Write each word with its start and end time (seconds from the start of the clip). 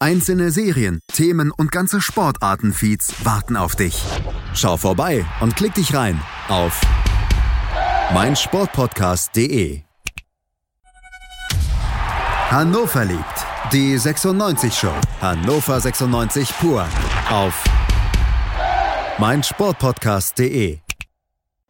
Einzelne 0.00 0.52
Serien, 0.52 1.00
Themen 1.12 1.50
und 1.50 1.72
ganze 1.72 2.00
Sportartenfeeds 2.00 3.24
warten 3.24 3.56
auf 3.56 3.74
dich. 3.74 4.00
Schau 4.54 4.76
vorbei 4.76 5.26
und 5.40 5.56
klick 5.56 5.74
dich 5.74 5.92
rein 5.92 6.20
auf 6.48 6.80
meinsportpodcast.de. 8.14 9.82
Hannover 12.48 13.04
liebt 13.04 13.46
die 13.72 13.98
96 13.98 14.72
Show. 14.72 14.94
Hannover 15.20 15.80
96 15.80 16.48
pur 16.60 16.86
auf 17.28 17.64
meinsportpodcast.de. 19.18 20.78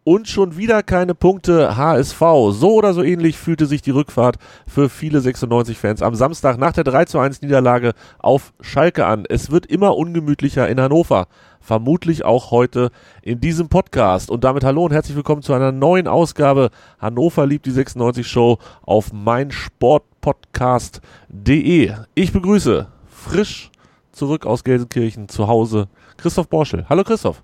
Und 0.09 0.27
schon 0.27 0.57
wieder 0.57 0.83
keine 0.83 1.15
Punkte 1.15 1.77
HSV. 1.77 2.19
So 2.53 2.73
oder 2.73 2.95
so 2.95 3.03
ähnlich 3.03 3.37
fühlte 3.37 3.67
sich 3.67 3.83
die 3.83 3.91
Rückfahrt 3.91 4.39
für 4.67 4.89
viele 4.89 5.19
96-Fans 5.19 6.01
am 6.01 6.15
Samstag 6.15 6.57
nach 6.57 6.73
der 6.73 6.85
3 6.85 7.05
zu 7.05 7.19
1 7.19 7.43
Niederlage 7.43 7.93
auf 8.19 8.55
Schalke 8.63 9.05
an. 9.05 9.27
Es 9.29 9.51
wird 9.51 9.67
immer 9.67 9.99
ungemütlicher 9.99 10.67
in 10.67 10.81
Hannover. 10.81 11.27
Vermutlich 11.61 12.25
auch 12.25 12.51
heute 12.51 12.91
in 13.21 13.43
diesem 13.43 13.69
Podcast. 13.69 14.31
Und 14.31 14.45
damit 14.45 14.65
hallo 14.65 14.87
und 14.87 14.95
herzlich 14.95 15.15
willkommen 15.15 15.43
zu 15.43 15.53
einer 15.53 15.73
neuen 15.73 16.09
Ausgabe 16.09 16.71
Hannover 16.99 17.45
liebt 17.45 17.67
die 17.67 17.71
96 17.71 18.27
Show 18.27 18.57
auf 18.87 19.13
meinsportpodcast.de. 19.13 21.93
Ich 22.15 22.33
begrüße 22.33 22.87
frisch 23.11 23.71
zurück 24.13 24.47
aus 24.47 24.65
Gelsenkirchen 24.65 25.29
zu 25.29 25.49
Hause 25.49 25.89
Christoph 26.17 26.49
Borschel. 26.49 26.87
Hallo 26.89 27.05
Christoph. 27.05 27.43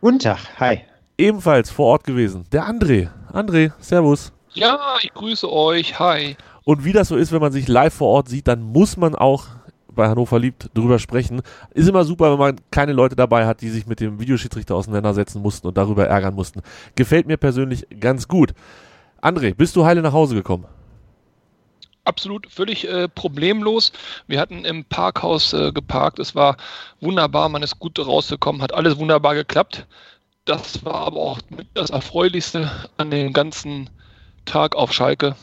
Guten 0.00 0.20
Tag, 0.20 0.38
hi 0.58 0.84
ebenfalls 1.18 1.70
vor 1.70 1.86
Ort 1.86 2.04
gewesen. 2.04 2.44
Der 2.52 2.68
André. 2.68 3.08
André, 3.32 3.72
Servus. 3.80 4.32
Ja, 4.54 4.78
ich 5.02 5.12
grüße 5.14 5.50
euch. 5.50 5.98
Hi. 5.98 6.36
Und 6.64 6.84
wie 6.84 6.92
das 6.92 7.08
so 7.08 7.16
ist, 7.16 7.32
wenn 7.32 7.40
man 7.40 7.52
sich 7.52 7.68
live 7.68 7.94
vor 7.94 8.08
Ort 8.08 8.28
sieht, 8.28 8.48
dann 8.48 8.62
muss 8.62 8.96
man 8.96 9.14
auch 9.14 9.46
bei 9.94 10.08
Hannover 10.08 10.38
liebt 10.38 10.70
drüber 10.74 10.98
sprechen. 10.98 11.42
Ist 11.74 11.88
immer 11.88 12.04
super, 12.04 12.32
wenn 12.32 12.38
man 12.38 12.56
keine 12.70 12.92
Leute 12.92 13.16
dabei 13.16 13.46
hat, 13.46 13.60
die 13.60 13.68
sich 13.68 13.86
mit 13.86 14.00
dem 14.00 14.20
Videoschiedsrichter 14.20 14.74
auseinandersetzen 14.74 15.42
mussten 15.42 15.66
und 15.66 15.76
darüber 15.76 16.06
ärgern 16.06 16.34
mussten. 16.34 16.62
Gefällt 16.94 17.26
mir 17.26 17.36
persönlich 17.36 17.86
ganz 18.00 18.28
gut. 18.28 18.54
André, 19.20 19.54
bist 19.54 19.76
du 19.76 19.84
heile 19.84 20.02
nach 20.02 20.12
Hause 20.12 20.34
gekommen? 20.34 20.64
Absolut, 22.04 22.50
völlig 22.50 22.88
äh, 22.88 23.08
problemlos. 23.08 23.92
Wir 24.26 24.40
hatten 24.40 24.64
im 24.64 24.84
Parkhaus 24.84 25.52
äh, 25.52 25.70
geparkt. 25.72 26.18
Es 26.18 26.34
war 26.34 26.56
wunderbar, 27.00 27.48
man 27.48 27.62
ist 27.62 27.78
gut 27.78 27.98
rausgekommen, 27.98 28.60
hat 28.60 28.74
alles 28.74 28.98
wunderbar 28.98 29.34
geklappt 29.34 29.86
das 30.44 30.84
war 30.84 30.94
aber 30.94 31.20
auch 31.20 31.38
das 31.74 31.90
Erfreulichste 31.90 32.70
an 32.96 33.10
dem 33.10 33.32
ganzen 33.32 33.90
Tag 34.44 34.74
auf 34.74 34.92
Schalke. 34.92 35.36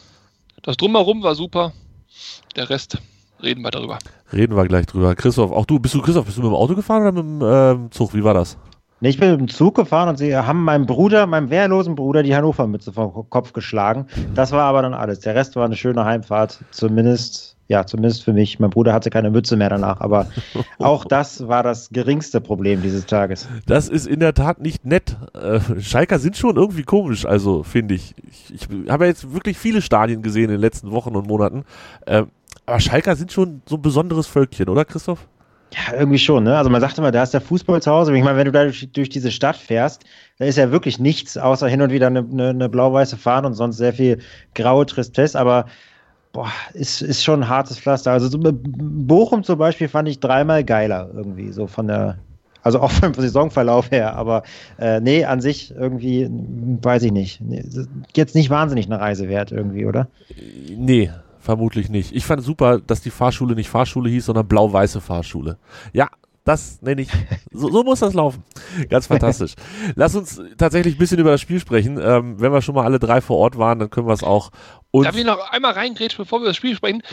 Das 0.62 0.78
Drumherum 0.78 1.24
war 1.24 1.36
super. 1.36 1.72
Der 2.56 2.70
Rest 2.70 2.98
reden 3.42 3.62
wir 3.62 3.72
darüber. 3.72 4.00
Reden 4.34 4.56
wir 4.56 4.66
gleich 4.68 4.86
drüber. 4.88 5.16
Christoph, 5.16 5.52
auch 5.52 5.66
du, 5.66 5.80
bist 5.80 5.94
du 5.96 6.02
Christoph, 6.02 6.26
bist 6.26 6.38
du 6.38 6.42
mit 6.42 6.52
dem 6.52 6.56
Auto 6.56 6.76
gefahren 6.76 7.04
oder 7.04 7.12
mit 7.12 7.24
dem 7.24 7.88
äh, 7.88 7.90
Zug? 7.92 8.14
Wie 8.14 8.24
war 8.24 8.34
das? 8.34 8.58
Nee, 9.02 9.10
ich 9.10 9.18
bin 9.18 9.32
mit 9.32 9.40
dem 9.40 9.48
Zug 9.48 9.76
gefahren 9.76 10.10
und 10.10 10.18
sie 10.18 10.36
haben 10.36 10.66
meinem 10.66 10.86
Bruder, 10.86 11.26
meinem 11.26 11.50
wehrlosen 11.50 11.96
Bruder, 11.96 12.22
die 12.22 12.36
Hannover-Mütze 12.36 12.92
vom 12.92 13.30
Kopf 13.30 13.54
geschlagen. 13.54 14.08
Das 14.36 14.52
war 14.52 14.64
aber 14.64 14.82
dann 14.82 14.94
alles. 14.94 15.22
Der 15.22 15.36
Rest 15.36 15.56
war 15.56 15.64
eine 15.64 15.78
schöne 15.78 16.04
Heimfahrt, 16.04 16.60
zumindest 16.72 17.56
ja, 17.70 17.86
zumindest 17.86 18.24
für 18.24 18.34
mich. 18.34 18.60
Mein 18.60 18.72
Bruder 18.72 18.94
hatte 18.94 19.12
keine 19.12 19.30
Mütze 19.30 19.56
mehr 19.56 19.70
danach, 19.70 20.02
aber 20.02 20.26
auch 20.80 21.06
das 21.06 21.48
war 21.48 21.62
das 21.62 21.90
geringste 21.92 22.42
Problem 22.42 22.82
dieses 22.82 23.06
Tages. 23.06 23.48
Das 23.68 23.88
ist 23.88 24.08
in 24.08 24.20
der 24.20 24.34
Tat 24.34 24.60
nicht 24.60 24.86
nett. 24.86 25.16
Äh, 25.40 25.60
Schalker 25.80 26.18
sind 26.18 26.36
schon 26.36 26.58
irgendwie 26.58 26.84
komisch, 26.84 27.28
also 27.28 27.62
finde 27.62 27.94
ich. 27.94 28.16
Ich, 28.28 28.56
ich 28.56 28.92
habe 28.92 29.06
ja 29.06 29.10
jetzt 29.10 29.34
wirklich 29.34 29.58
viele 29.58 29.84
Stadien 29.84 30.24
gesehen 30.24 30.46
in 30.46 30.52
den 30.52 30.62
letzten 30.62 30.90
Wochen 30.90 31.16
und 31.16 31.28
Monaten. 31.28 31.64
Äh, 32.08 32.24
aber 32.66 32.80
Schalker 32.80 33.16
sind 33.16 33.32
schon 33.32 33.62
so 33.68 33.76
ein 33.76 33.82
besonderes 33.84 34.26
Völkchen, 34.26 34.68
oder 34.68 34.84
Christoph? 34.84 35.28
Ja, 35.72 35.94
irgendwie 35.96 36.18
schon, 36.18 36.46
ne? 36.46 36.58
Also 36.58 36.72
man 36.72 36.82
sagt 36.82 36.98
immer, 36.98 37.12
da 37.12 37.22
ist 37.22 37.36
der 37.36 37.42
Fußball 37.42 37.80
zu 37.84 37.92
Hause. 37.92 38.16
Ich 38.16 38.24
meine, 38.24 38.38
wenn 38.38 38.46
du 38.46 38.52
da 38.52 38.64
durch, 38.64 38.92
durch 38.92 39.10
diese 39.10 39.30
Stadt 39.30 39.56
fährst, 39.56 40.04
da 40.40 40.46
ist 40.46 40.58
ja 40.58 40.72
wirklich 40.72 40.98
nichts, 40.98 41.38
außer 41.38 41.68
hin 41.68 41.84
und 41.84 41.92
wieder 41.92 42.08
eine, 42.08 42.20
eine, 42.20 42.50
eine 42.50 42.70
blau-weiße 42.70 43.18
Fahne 43.18 43.46
und 43.46 43.54
sonst 43.54 43.78
sehr 43.78 43.94
viel 43.94 44.18
graue 44.56 44.88
Tristesse. 44.88 45.40
Aber 45.40 45.66
boah, 46.32 46.52
ist, 46.74 47.02
ist 47.02 47.24
schon 47.24 47.44
ein 47.44 47.50
hartes 47.50 47.80
Pflaster. 47.80 48.12
Also 48.12 48.30
so, 48.30 48.40
Bochum 48.42 49.44
zum 49.44 49.58
Beispiel 49.58 49.88
fand 49.88 50.08
ich 50.08 50.20
dreimal 50.20 50.64
geiler 50.64 51.10
irgendwie, 51.14 51.52
so 51.52 51.68
von 51.68 51.88
der, 51.88 52.20
also 52.62 52.80
auch 52.80 52.92
vom 52.92 53.14
Saisonverlauf 53.14 53.92
her, 53.92 54.16
aber 54.16 54.44
äh, 54.78 55.00
nee, 55.00 55.26
an 55.26 55.42
sich 55.42 55.72
irgendwie, 55.72 56.30
weiß 56.30 57.04
ich 57.04 57.12
nicht. 57.12 57.42
Jetzt 58.16 58.36
nicht 58.36 58.50
wahnsinnig 58.50 58.86
eine 58.86 59.00
Reise 59.00 59.28
wert 59.28 59.52
irgendwie, 59.52 59.86
oder? 59.86 60.08
Nee, 60.76 61.12
vermutlich 61.40 61.90
nicht. 61.90 62.16
Ich 62.16 62.26
fand 62.26 62.44
super, 62.44 62.80
dass 62.80 63.02
die 63.02 63.12
Fahrschule 63.12 63.56
nicht 63.56 63.70
Fahrschule 63.70 64.10
hieß, 64.10 64.26
sondern 64.26 64.48
blau-weiße 64.48 65.02
Fahrschule. 65.02 65.58
Ja, 65.94 66.10
das 66.50 66.82
nenne 66.82 67.02
ich, 67.02 67.10
so, 67.52 67.70
so, 67.70 67.84
muss 67.84 68.00
das 68.00 68.16
laufen. 68.16 68.44
Ganz 68.90 69.06
fantastisch. 69.06 69.54
Lass 69.96 70.16
uns 70.16 70.42
tatsächlich 70.58 70.96
ein 70.96 70.98
bisschen 70.98 71.20
über 71.20 71.30
das 71.30 71.42
Spiel 71.42 71.60
sprechen. 71.60 72.00
Ähm, 72.02 72.40
wenn 72.40 72.52
wir 72.52 72.62
schon 72.64 72.74
mal 72.74 72.86
alle 72.86 72.98
drei 72.98 73.22
vor 73.22 73.38
Ort 73.38 73.58
waren, 73.58 73.78
dann 73.78 73.92
können 73.92 74.08
wir 74.08 74.14
es 74.14 74.24
auch 74.24 74.50
und 74.92 75.06
Darf 75.06 75.16
ich 75.16 75.24
noch 75.24 75.52
einmal 75.52 75.74
reingrätschen, 75.74 76.18
bevor 76.18 76.42
wir 76.42 76.48
das 76.48 76.58
Spiel 76.58 76.76
sprechen? 76.76 77.04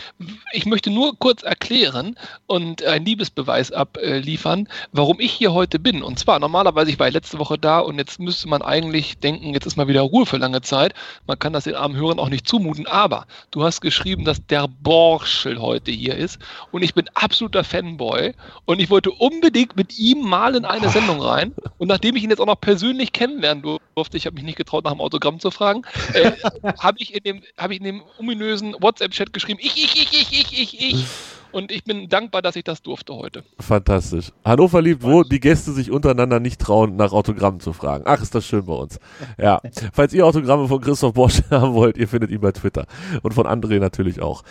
Ich 0.51 0.65
möchte 0.65 0.89
nur 0.89 1.15
kurz 1.19 1.43
erklären 1.43 2.17
und 2.47 2.83
einen 2.83 3.05
Liebesbeweis 3.05 3.71
abliefern, 3.71 4.67
warum 4.93 5.19
ich 5.19 5.31
hier 5.31 5.53
heute 5.53 5.77
bin. 5.77 6.01
Und 6.01 6.17
zwar, 6.17 6.39
normalerweise, 6.39 6.89
ich 6.89 6.97
war 6.97 7.11
letzte 7.11 7.37
Woche 7.37 7.59
da 7.59 7.77
und 7.77 7.99
jetzt 7.99 8.19
müsste 8.19 8.49
man 8.49 8.63
eigentlich 8.63 9.19
denken, 9.19 9.53
jetzt 9.53 9.67
ist 9.67 9.77
mal 9.77 9.87
wieder 9.87 10.01
Ruhe 10.01 10.25
für 10.25 10.37
lange 10.37 10.61
Zeit. 10.61 10.95
Man 11.27 11.37
kann 11.37 11.53
das 11.53 11.65
den 11.65 11.75
armen 11.75 11.95
Hörern 11.95 12.17
auch 12.17 12.29
nicht 12.29 12.47
zumuten, 12.47 12.87
aber 12.87 13.27
du 13.51 13.63
hast 13.63 13.81
geschrieben, 13.81 14.25
dass 14.25 14.43
der 14.47 14.67
Borschel 14.67 15.61
heute 15.61 15.91
hier 15.91 16.15
ist 16.15 16.39
und 16.71 16.81
ich 16.81 16.95
bin 16.95 17.07
absoluter 17.13 17.63
Fanboy 17.63 18.33
und 18.65 18.79
ich 18.79 18.89
wollte 18.89 19.11
unbedingt 19.11 19.75
mit 19.75 19.99
ihm 19.99 20.21
mal 20.21 20.55
in 20.55 20.65
eine 20.65 20.89
Sendung 20.97 21.21
rein 21.21 21.53
und 21.77 21.89
nachdem 21.89 22.15
ich 22.15 22.23
ihn 22.23 22.31
jetzt 22.31 22.39
auch 22.39 22.47
noch 22.47 22.59
persönlich 22.59 23.13
kennenlernen 23.13 23.61
durfte, 23.61 23.86
ich 24.13 24.25
habe 24.25 24.35
mich 24.35 24.43
nicht 24.43 24.57
getraut, 24.57 24.85
nach 24.85 24.91
dem 24.91 25.01
Autogramm 25.01 25.39
zu 25.39 25.51
fragen, 25.51 25.81
äh, 26.13 26.31
habe 26.79 26.97
ich 26.99 27.15
in 27.15 27.23
dem 27.23 27.41
habe 27.57 27.73
ich 27.73 27.79
in 27.79 27.85
dem 27.85 28.01
ominösen 28.19 28.75
WhatsApp-Chat 28.79 29.33
geschrieben, 29.33 29.59
ich, 29.61 29.75
ich, 29.75 29.95
ich, 29.95 30.13
ich, 30.13 30.31
ich, 30.31 30.53
ich, 30.53 30.81
ich. 30.81 31.05
Und 31.51 31.71
ich 31.71 31.83
bin 31.85 32.09
dankbar, 32.09 32.41
dass 32.41 32.55
ich 32.55 32.63
das 32.63 32.81
durfte 32.81 33.15
heute. 33.15 33.43
Fantastisch. 33.59 34.31
Hannover 34.43 34.81
liebt, 34.81 35.01
wo 35.01 35.23
die 35.23 35.39
Gäste 35.39 35.71
sich 35.71 35.91
untereinander 35.91 36.39
nicht 36.39 36.59
trauen, 36.59 36.97
nach 36.97 37.13
Autogrammen 37.13 37.61
zu 37.61 37.73
fragen. 37.73 38.03
Ach, 38.05 38.21
ist 38.21 38.35
das 38.35 38.45
schön 38.45 38.65
bei 38.65 38.73
uns. 38.73 38.99
Ja. 39.37 39.61
Falls 39.93 40.13
ihr 40.13 40.25
Autogramme 40.25 40.67
von 40.67 40.81
Christoph 40.81 41.13
Bosch 41.13 41.41
haben 41.49 41.73
wollt, 41.73 41.97
ihr 41.97 42.07
findet 42.07 42.31
ihn 42.31 42.41
bei 42.41 42.51
Twitter. 42.51 42.85
Und 43.23 43.33
von 43.33 43.47
André 43.47 43.79
natürlich 43.79 44.21
auch. 44.21 44.43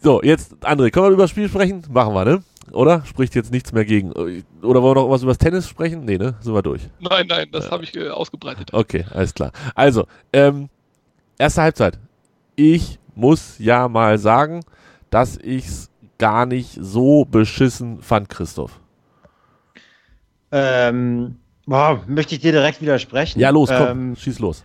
So, 0.00 0.22
jetzt, 0.22 0.54
André, 0.62 0.90
können 0.90 1.06
wir 1.06 1.10
über 1.10 1.24
das 1.24 1.30
Spiel 1.30 1.48
sprechen? 1.48 1.82
Machen 1.90 2.14
wir, 2.14 2.24
ne? 2.24 2.42
Oder? 2.72 3.04
Spricht 3.04 3.34
jetzt 3.34 3.52
nichts 3.52 3.72
mehr 3.72 3.84
gegen. 3.84 4.12
Oder 4.12 4.82
wollen 4.82 4.96
wir 4.96 5.02
noch 5.02 5.10
was 5.10 5.22
über 5.22 5.30
das 5.30 5.38
Tennis 5.38 5.68
sprechen? 5.68 6.04
Nee, 6.04 6.18
ne? 6.18 6.34
Sind 6.40 6.54
wir 6.54 6.62
durch. 6.62 6.82
Nein, 7.00 7.26
nein, 7.28 7.48
das 7.52 7.66
ja. 7.66 7.70
habe 7.70 7.84
ich 7.84 7.96
äh, 7.96 8.08
ausgebreitet. 8.08 8.72
Okay, 8.72 9.04
alles 9.12 9.32
klar. 9.34 9.52
Also, 9.74 10.06
ähm, 10.32 10.68
erste 11.38 11.62
Halbzeit 11.62 11.98
ich 12.56 12.98
muss 13.14 13.58
ja 13.58 13.88
mal 13.88 14.18
sagen, 14.18 14.64
dass 15.10 15.36
ich 15.36 15.66
es 15.66 15.90
gar 16.18 16.46
nicht 16.46 16.76
so 16.80 17.24
beschissen 17.24 18.02
fand, 18.02 18.28
Christoph. 18.28 18.80
Ähm, 20.50 21.36
boah, 21.66 22.02
möchte 22.06 22.34
ich 22.34 22.40
dir 22.40 22.52
direkt 22.52 22.80
widersprechen. 22.80 23.38
Ja, 23.38 23.50
los, 23.50 23.68
komm, 23.68 23.88
ähm, 23.88 24.16
schieß 24.16 24.38
los. 24.38 24.64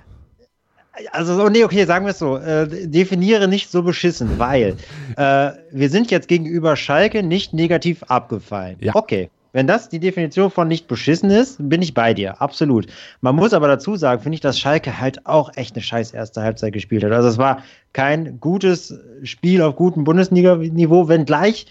Also, 1.11 1.35
so, 1.35 1.47
nee, 1.47 1.63
okay, 1.63 1.85
sagen 1.85 2.05
wir 2.05 2.11
es 2.11 2.19
so. 2.19 2.38
Äh, 2.38 2.88
definiere 2.88 3.47
nicht 3.47 3.71
so 3.71 3.81
beschissen, 3.83 4.38
weil 4.38 4.75
äh, 5.17 5.51
wir 5.71 5.89
sind 5.89 6.11
jetzt 6.11 6.27
gegenüber 6.27 6.75
Schalke 6.75 7.23
nicht 7.23 7.53
negativ 7.53 8.03
abgefallen. 8.03 8.77
Ja. 8.79 8.95
Okay. 8.95 9.29
Wenn 9.53 9.67
das 9.67 9.89
die 9.89 9.99
Definition 9.99 10.49
von 10.49 10.69
nicht 10.69 10.88
beschissen 10.88 11.29
ist, 11.29 11.57
bin 11.59 11.81
ich 11.81 11.93
bei 11.93 12.13
dir, 12.13 12.41
absolut. 12.41 12.88
Man 13.19 13.35
muss 13.35 13.53
aber 13.53 13.67
dazu 13.67 13.97
sagen, 13.97 14.21
finde 14.21 14.35
ich, 14.35 14.41
dass 14.41 14.57
Schalke 14.57 15.01
halt 15.01 15.25
auch 15.25 15.51
echt 15.57 15.75
eine 15.75 15.83
scheiß 15.83 16.11
erste 16.11 16.41
Halbzeit 16.41 16.71
gespielt 16.71 17.03
hat. 17.03 17.11
Also 17.11 17.27
es 17.27 17.38
war 17.38 17.61
kein 17.91 18.39
gutes 18.39 18.97
Spiel 19.23 19.61
auf 19.61 19.75
gutem 19.75 20.05
Bundesliga-Niveau, 20.05 21.09
wenngleich, 21.09 21.65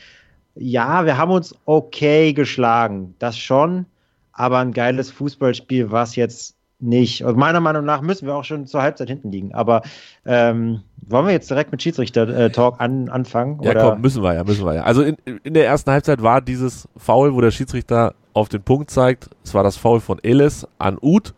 ja, 0.55 1.07
wir 1.07 1.17
haben 1.17 1.31
uns 1.31 1.55
okay 1.65 2.33
geschlagen, 2.33 3.15
das 3.19 3.39
schon, 3.39 3.87
aber 4.33 4.59
ein 4.59 4.73
geiles 4.73 5.11
Fußballspiel 5.11 5.91
war 5.91 6.03
es 6.03 6.17
jetzt 6.17 6.57
nicht. 6.81 7.25
Und 7.25 7.37
meiner 7.37 7.61
Meinung 7.61 7.85
nach 7.85 8.01
müssen 8.01 8.27
wir 8.27 8.35
auch 8.35 8.45
schon 8.45 8.67
zur 8.67 8.83
Halbzeit 8.83 9.09
hinten 9.09 9.31
liegen. 9.31 9.55
Aber 9.55 9.83
ähm, 10.25 10.83
wollen 11.07 11.27
wir 11.27 11.33
jetzt 11.33 11.51
direkt 11.51 11.73
mit 11.73 11.83
Schiedsrichter-Talk 11.83 12.81
an, 12.81 13.09
anfangen? 13.09 13.61
Ja, 13.63 13.75
komm, 13.75 14.01
müssen 14.01 14.23
wir 14.23 14.35
ja, 14.35 14.45
müssen 14.45 14.65
wir 14.65 14.75
ja. 14.75 14.83
Also 14.83 15.03
in, 15.03 15.17
in 15.43 15.55
der 15.55 15.67
ersten 15.67 15.91
Halbzeit 15.91 16.23
war 16.23 16.41
dieses 16.41 16.89
Foul, 16.97 17.35
wo 17.35 17.41
der 17.41 17.51
Schiedsrichter 17.51 18.15
auf 18.33 18.49
den 18.49 18.63
Punkt 18.63 18.91
zeigt, 18.91 19.29
es 19.45 19.55
war 19.55 19.65
das 19.65 19.77
Foul 19.77 20.01
von 20.01 20.19
Ellis 20.23 20.67
an 20.79 20.99
Uth. 21.01 21.35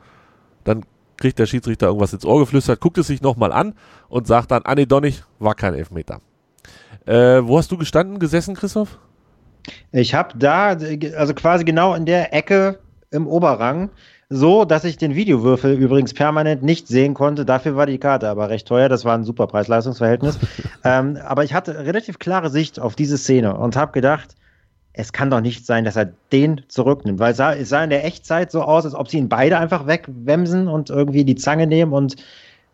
Dann 0.65 0.85
kriegt 1.17 1.39
der 1.39 1.47
Schiedsrichter 1.47 1.87
irgendwas 1.87 2.12
ins 2.12 2.25
Ohr 2.25 2.41
geflüstert, 2.41 2.81
guckt 2.81 2.99
es 2.99 3.06
sich 3.06 3.23
nochmal 3.23 3.53
an 3.53 3.75
und 4.09 4.27
sagt 4.27 4.50
dann, 4.50 4.62
ah 4.65 4.75
nee, 4.75 4.87
doch 4.87 5.00
nicht, 5.00 5.25
war 5.39 5.55
kein 5.55 5.75
Elfmeter. 5.75 6.21
Äh, 7.06 7.41
wo 7.43 7.59
hast 7.59 7.71
du 7.71 7.79
gestanden, 7.79 8.19
gesessen, 8.19 8.55
Christoph? 8.55 8.99
Ich 9.93 10.15
habe 10.15 10.37
da, 10.37 10.77
also 11.17 11.35
quasi 11.35 11.65
genau 11.65 11.94
in 11.94 12.06
der 12.06 12.35
Ecke 12.35 12.81
im 13.11 13.27
Oberrang, 13.27 13.91
so, 14.32 14.64
dass 14.64 14.84
ich 14.84 14.96
den 14.96 15.14
Videowürfel 15.14 15.75
übrigens 15.75 16.14
permanent 16.14 16.62
nicht 16.62 16.88
sehen 16.88 17.12
konnte. 17.12 17.44
Dafür 17.44 17.76
war 17.76 17.87
die 17.87 17.99
Karte 17.99 18.29
aber 18.29 18.49
recht 18.49 18.67
teuer. 18.67 18.88
Das 18.88 19.05
war 19.05 19.14
ein 19.14 19.25
super 19.25 19.46
Preis-Leistungs-Verhältnis. 19.46 20.38
ähm, 20.84 21.19
aber 21.25 21.44
ich 21.44 21.52
hatte 21.52 21.84
relativ 21.84 22.19
klare 22.19 22.49
Sicht 22.49 22.81
auf 22.81 22.96
diese 22.96 23.19
Szene 23.19 23.56
und 23.56 23.76
habe 23.76 23.93
gedacht, 23.93 24.34
es 24.94 25.12
kann 25.12 25.31
doch 25.31 25.40
nicht 25.40 25.67
sein, 25.67 25.84
dass 25.84 25.96
er 25.96 26.12
den 26.32 26.62
zurücknimmt, 26.69 27.19
weil 27.19 27.32
es 27.32 27.37
sah, 27.37 27.55
es 27.55 27.69
sah 27.69 27.84
in 27.84 27.90
der 27.90 28.05
Echtzeit 28.05 28.50
so 28.50 28.62
aus, 28.62 28.84
als 28.84 28.94
ob 28.94 29.08
sie 29.08 29.19
ihn 29.19 29.29
beide 29.29 29.58
einfach 29.58 29.87
wegwemsen 29.87 30.69
und 30.69 30.90
irgendwie 30.90 31.25
die 31.25 31.37
Zange 31.37 31.67
nehmen 31.67 31.93
und 31.93 32.17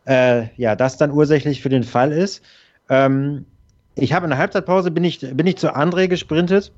äh, 0.05 0.47
ja, 0.57 0.75
das 0.77 0.97
dann 0.97 1.11
ursächlich 1.11 1.61
für 1.61 1.69
den 1.69 1.85
Fall 1.85 2.13
ist. 2.13 2.43
Ähm, 2.89 3.47
ich 3.95 4.13
habe 4.13 4.27
in 4.27 4.31
der 4.31 4.39
Halbzeitpause 4.39 4.91
bin 4.91 5.05
ich, 5.05 5.21
bin 5.21 5.47
ich 5.47 5.57
zu 5.57 5.75
André 5.75 6.09
gesprintet. 6.09 6.73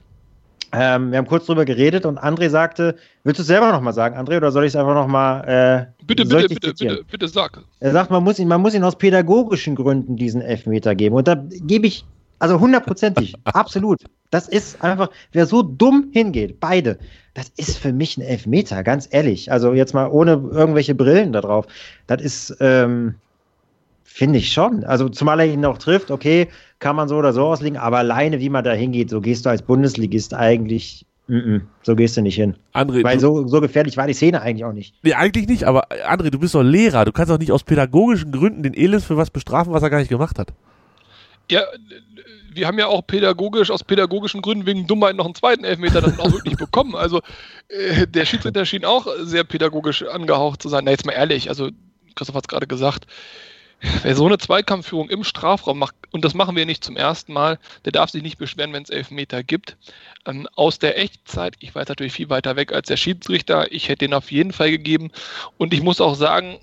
Ähm, 0.72 1.10
wir 1.10 1.18
haben 1.18 1.26
kurz 1.26 1.46
drüber 1.46 1.64
geredet 1.64 2.06
und 2.06 2.18
André 2.18 2.48
sagte, 2.48 2.96
willst 3.24 3.38
du 3.38 3.42
es 3.42 3.48
selber 3.48 3.72
nochmal 3.72 3.92
sagen, 3.92 4.16
André, 4.16 4.36
oder 4.36 4.52
soll 4.52 4.64
ich 4.64 4.70
es 4.72 4.76
einfach 4.76 4.94
nochmal 4.94 5.48
äh, 5.48 6.04
Bitte, 6.06 6.24
bitte, 6.24 6.48
bitte, 6.48 6.74
bitte, 6.74 7.04
bitte 7.10 7.28
sag. 7.28 7.62
Er 7.80 7.92
sagt, 7.92 8.10
man 8.10 8.22
muss, 8.22 8.38
ihn, 8.38 8.48
man 8.48 8.60
muss 8.60 8.74
ihn 8.74 8.84
aus 8.84 8.96
pädagogischen 8.96 9.74
Gründen 9.74 10.16
diesen 10.16 10.40
Elfmeter 10.40 10.94
geben. 10.94 11.16
Und 11.16 11.26
da 11.26 11.34
gebe 11.34 11.86
ich, 11.86 12.04
also 12.38 12.60
hundertprozentig, 12.60 13.34
absolut. 13.44 14.04
Das 14.30 14.48
ist 14.48 14.82
einfach, 14.82 15.10
wer 15.32 15.46
so 15.46 15.62
dumm 15.62 16.10
hingeht, 16.12 16.60
beide, 16.60 16.98
das 17.34 17.48
ist 17.56 17.78
für 17.78 17.92
mich 17.92 18.16
ein 18.16 18.22
Elfmeter, 18.22 18.84
ganz 18.84 19.08
ehrlich. 19.10 19.50
Also 19.50 19.72
jetzt 19.72 19.94
mal 19.94 20.08
ohne 20.08 20.32
irgendwelche 20.32 20.94
Brillen 20.94 21.32
da 21.32 21.40
drauf. 21.40 21.66
Das 22.06 22.22
ist, 22.22 22.56
ähm, 22.60 23.16
finde 24.12 24.38
ich 24.38 24.52
schon. 24.52 24.84
Also 24.84 25.08
zumal 25.08 25.40
er 25.40 25.46
ihn 25.46 25.60
noch 25.60 25.78
trifft, 25.78 26.10
okay, 26.10 26.48
kann 26.80 26.96
man 26.96 27.08
so 27.08 27.16
oder 27.16 27.32
so 27.32 27.46
auslegen, 27.46 27.78
aber 27.78 27.98
alleine, 27.98 28.40
wie 28.40 28.48
man 28.48 28.64
da 28.64 28.72
hingeht, 28.72 29.08
so 29.08 29.20
gehst 29.20 29.46
du 29.46 29.50
als 29.50 29.62
Bundesligist 29.62 30.34
eigentlich 30.34 31.06
Mm 31.28 31.36
-mm, 31.36 31.60
so 31.84 31.94
gehst 31.94 32.16
du 32.16 32.22
nicht 32.22 32.34
hin. 32.34 32.56
André, 32.74 33.04
Weil 33.04 33.20
so, 33.20 33.46
so 33.46 33.60
gefährlich 33.60 33.96
war 33.96 34.08
die 34.08 34.14
Szene 34.14 34.42
eigentlich 34.42 34.64
auch 34.64 34.72
nicht. 34.72 34.96
Nee, 35.04 35.14
eigentlich 35.14 35.46
nicht, 35.46 35.62
aber 35.62 35.86
André, 36.04 36.30
du 36.30 36.40
bist 36.40 36.56
doch 36.56 36.62
Lehrer. 36.64 37.04
Du 37.04 37.12
kannst 37.12 37.30
doch 37.30 37.38
nicht 37.38 37.52
aus 37.52 37.62
pädagogischen 37.62 38.32
Gründen 38.32 38.64
den 38.64 38.74
Elis 38.74 39.04
für 39.04 39.16
was 39.16 39.30
bestrafen, 39.30 39.72
was 39.72 39.80
er 39.80 39.90
gar 39.90 40.00
nicht 40.00 40.08
gemacht 40.08 40.40
hat. 40.40 40.48
Ja, 41.48 41.62
wir 42.52 42.66
haben 42.66 42.80
ja 42.80 42.88
auch 42.88 43.06
pädagogisch, 43.06 43.70
aus 43.70 43.84
pädagogischen 43.84 44.42
Gründen 44.42 44.66
wegen 44.66 44.88
Dummheit 44.88 45.14
noch 45.14 45.24
einen 45.24 45.36
zweiten 45.36 45.62
Elfmeter 45.62 46.00
dann 46.00 46.18
auch 46.18 46.32
wirklich 46.32 46.56
bekommen. 46.56 46.96
Also 46.96 47.20
äh, 47.68 48.08
der 48.08 48.24
Schiedsrichter 48.24 48.66
schien 48.66 48.84
auch 48.84 49.06
sehr 49.20 49.44
pädagogisch 49.44 50.02
angehaucht 50.02 50.60
zu 50.60 50.68
sein. 50.68 50.82
Na, 50.84 50.90
jetzt 50.90 51.06
mal 51.06 51.12
ehrlich, 51.12 51.48
also 51.48 51.70
Christoph 52.16 52.34
hat 52.34 52.44
es 52.46 52.48
gerade 52.48 52.66
gesagt, 52.66 53.06
wer 54.02 54.14
so 54.14 54.26
eine 54.26 54.38
Zweikampfführung 54.38 55.08
im 55.08 55.24
Strafraum 55.24 55.78
macht, 55.78 55.94
und 56.10 56.24
das 56.24 56.34
machen 56.34 56.56
wir 56.56 56.66
nicht 56.66 56.84
zum 56.84 56.96
ersten 56.96 57.32
Mal, 57.32 57.58
der 57.84 57.92
darf 57.92 58.10
sich 58.10 58.22
nicht 58.22 58.38
beschweren, 58.38 58.72
wenn 58.72 58.82
es 58.82 58.90
Elfmeter 58.90 59.42
gibt. 59.42 59.76
Ähm, 60.26 60.48
aus 60.54 60.78
der 60.78 60.98
Echtzeit, 60.98 61.54
ich 61.60 61.74
weiß 61.74 61.88
natürlich 61.88 62.12
viel 62.12 62.30
weiter 62.30 62.56
weg 62.56 62.72
als 62.72 62.88
der 62.88 62.96
Schiedsrichter, 62.96 63.72
ich 63.72 63.88
hätte 63.88 64.06
den 64.06 64.14
auf 64.14 64.30
jeden 64.30 64.52
Fall 64.52 64.70
gegeben. 64.70 65.10
Und 65.56 65.72
ich 65.72 65.82
muss 65.82 66.00
auch 66.00 66.14
sagen, 66.14 66.58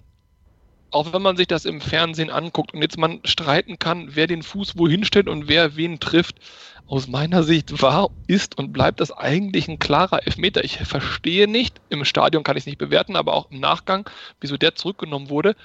auch 0.89 1.11
wenn 1.13 1.21
man 1.21 1.37
sich 1.37 1.47
das 1.47 1.65
im 1.65 1.81
Fernsehen 1.81 2.29
anguckt 2.29 2.73
und 2.73 2.81
jetzt 2.81 2.97
man 2.97 3.19
streiten 3.25 3.77
kann, 3.79 4.15
wer 4.15 4.27
den 4.27 4.43
Fuß 4.43 4.77
wohin 4.77 5.03
stellt 5.03 5.27
und 5.27 5.47
wer 5.47 5.75
wen 5.75 5.99
trifft, 5.99 6.37
aus 6.87 7.07
meiner 7.07 7.43
Sicht 7.43 7.81
war, 7.81 8.09
ist 8.27 8.57
und 8.57 8.71
bleibt 8.71 9.01
das 9.01 9.11
eigentlich 9.11 9.67
ein 9.67 9.79
klarer 9.79 10.25
Elfmeter. 10.25 10.63
Ich 10.63 10.77
verstehe 10.77 11.47
nicht, 11.47 11.81
im 11.89 12.05
Stadion 12.05 12.43
kann 12.43 12.55
ich 12.55 12.61
es 12.61 12.65
nicht 12.67 12.77
bewerten, 12.77 13.17
aber 13.17 13.33
auch 13.33 13.51
im 13.51 13.59
Nachgang, 13.59 14.09
wieso 14.39 14.55
der 14.55 14.75
zurückgenommen 14.75 15.29
wurde. 15.29 15.55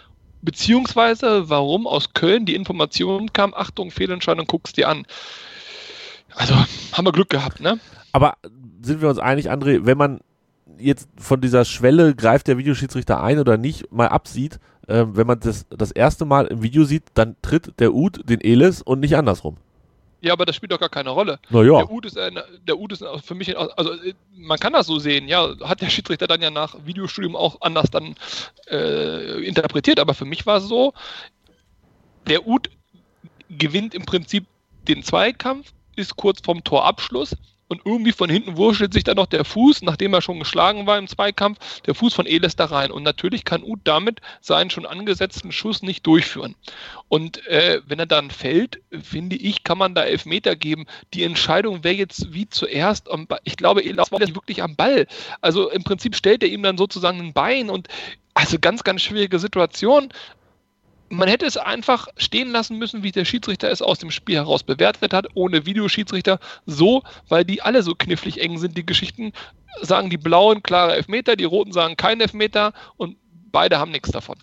Beziehungsweise, 0.43 1.49
warum 1.49 1.87
aus 1.87 2.13
Köln 2.15 2.47
die 2.47 2.55
Information 2.55 3.33
kam, 3.33 3.55
Achtung, 3.55 3.91
Fehlentscheidung, 3.91 4.47
guckst 4.47 4.77
dir 4.77 4.89
an. 4.89 5.07
Also, 6.35 6.55
haben 6.93 7.07
wir 7.07 7.13
Glück 7.13 7.31
gehabt, 7.31 7.61
ne? 7.61 7.79
Aber 8.13 8.35
sind 8.83 9.01
wir 9.01 9.09
uns 9.09 9.19
einig, 9.19 9.51
André, 9.51 9.87
wenn 9.87 9.97
man 9.97 10.21
jetzt 10.79 11.09
von 11.17 11.41
dieser 11.41 11.65
Schwelle 11.65 12.15
greift 12.15 12.49
der 12.49 12.59
Videoschiedsrichter 12.59 13.23
ein 13.23 13.39
oder 13.39 13.57
nicht, 13.57 13.93
mal 13.93 14.09
absieht, 14.09 14.59
äh, 14.89 15.05
wenn 15.09 15.27
man 15.27 15.41
das 15.41 15.67
das 15.71 15.93
erste 15.93 16.25
Mal 16.25 16.47
im 16.47 16.63
Video 16.63 16.85
sieht, 16.85 17.05
dann 17.15 17.37
tritt 17.43 17.79
der 17.79 17.95
Ud 17.95 18.29
den 18.29 18.41
Elis 18.41 18.83
und 18.83 19.01
nicht 19.01 19.17
andersrum. 19.17 19.57
Ja, 20.23 20.33
aber 20.33 20.47
das 20.47 20.55
spielt 20.55 20.71
doch 20.71 20.79
gar 20.79 20.89
keine 20.89 21.11
Rolle. 21.11 21.41
Na 21.51 21.63
ja. 21.63 21.79
Der 21.79 21.91
Ud 21.91 22.07
ist, 22.07 22.17
ein, 22.17 22.39
der 22.63 22.79
Ud 22.79 22.93
ist 22.93 23.05
für 23.25 23.35
mich, 23.35 23.59
also 23.59 23.95
man 24.31 24.59
kann 24.59 24.73
das 24.73 24.87
so 24.87 25.01
sehen, 25.01 25.27
ja, 25.27 25.53
hat 25.65 25.81
der 25.81 25.91
Schiedsrichter 25.91 26.29
dann 26.29 26.41
ja 26.41 26.51
nach 26.51 26.77
Videostudium 26.87 27.35
auch 27.35 27.61
anders 27.61 27.91
dann 27.91 28.15
äh, 28.71 29.45
interpretiert, 29.45 29.99
aber 29.99 30.15
für 30.15 30.25
mich 30.25 30.47
war 30.47 30.59
es 30.59 30.65
so, 30.65 30.95
der 32.29 32.47
Ud 32.47 32.71
gewinnt 33.51 33.95
im 33.95 34.05
Prinzip 34.05 34.47
den 34.87 35.03
Zweikampf, 35.03 35.73
ist 35.97 36.17
kurz 36.17 36.41
vorm 36.41 36.63
Torabschluss, 36.63 37.37
und 37.73 37.81
irgendwie 37.87 38.13
von 38.13 38.29
hinten 38.29 38.59
wurschtelt 38.59 38.93
sich 38.93 39.03
dann 39.03 39.17
noch 39.17 39.25
der 39.25 39.47
Fuß, 39.47 39.81
nachdem 39.81 40.13
er 40.13 40.21
schon 40.21 40.39
geschlagen 40.39 40.87
war 40.87 40.99
im 40.99 41.09
Zweikampf, 41.09 41.59
der 41.87 41.95
Fuß 41.95 42.13
von 42.13 42.27
Eles 42.27 42.55
da 42.55 42.67
rein. 42.67 42.91
Und 42.91 43.03
natürlich 43.03 43.47
kann 43.47 43.63
Uth 43.63 43.81
damit 43.85 44.21
seinen 44.43 44.69
schon 44.69 44.85
angesetzten 44.85 45.53
Schuss 45.53 45.81
nicht 45.81 46.07
durchführen. 46.07 46.55
Und 47.09 47.47
äh, 47.47 47.81
wenn 47.87 47.99
er 47.99 48.05
dann 48.05 48.31
fällt, 48.31 48.83
finde 49.03 49.37
ich, 49.37 49.65
kann 49.65 49.79
man 49.79 49.95
da 49.95 50.05
Elfmeter 50.05 50.55
geben. 50.55 50.85
Die 51.15 51.25
Entscheidung 51.25 51.83
wäre 51.83 51.95
jetzt 51.95 52.35
wie 52.35 52.47
zuerst, 52.47 53.09
ich 53.45 53.57
glaube, 53.57 53.83
Eles 53.83 54.13
war 54.13 54.21
wirklich 54.21 54.63
am 54.63 54.77
Ball. 54.77 55.07
Also 55.41 55.71
im 55.71 55.83
Prinzip 55.83 56.15
stellt 56.15 56.43
er 56.43 56.51
ihm 56.51 56.63
dann 56.63 56.77
sozusagen 56.77 57.21
ein 57.21 57.33
Bein 57.33 57.71
und 57.71 57.89
also 58.35 58.59
ganz, 58.59 58.85
ganz 58.85 59.01
schwierige 59.01 59.39
Situation 59.39 60.13
man 61.13 61.29
hätte 61.29 61.45
es 61.45 61.57
einfach 61.57 62.09
stehen 62.17 62.51
lassen 62.51 62.79
müssen, 62.79 63.03
wie 63.03 63.13
der 63.13 63.25
Schiedsrichter 63.25 63.71
es 63.71 63.83
aus 63.83 63.99
dem 63.99 64.11
Spiel 64.11 64.37
heraus 64.37 64.63
bewertet 64.63 65.13
hat, 65.13 65.27
ohne 65.35 65.67
Videoschiedsrichter, 65.67 66.39
so, 66.65 67.03
weil 67.29 67.45
die 67.45 67.61
alle 67.61 67.83
so 67.83 67.95
knifflig 67.95 68.41
eng 68.41 68.59
sind, 68.59 68.77
die 68.77 68.87
Geschichten, 68.87 69.33
sagen 69.83 70.09
die 70.09 70.17
Blauen 70.17 70.63
klare 70.63 70.95
Elfmeter, 70.95 71.37
die 71.37 71.45
Roten 71.45 71.73
sagen 71.73 71.97
kein 71.97 72.21
Elfmeter 72.21 72.73
und 72.97 73.17
beide 73.53 73.79
haben 73.79 73.91
nichts 73.91 74.11
davon. 74.11 74.37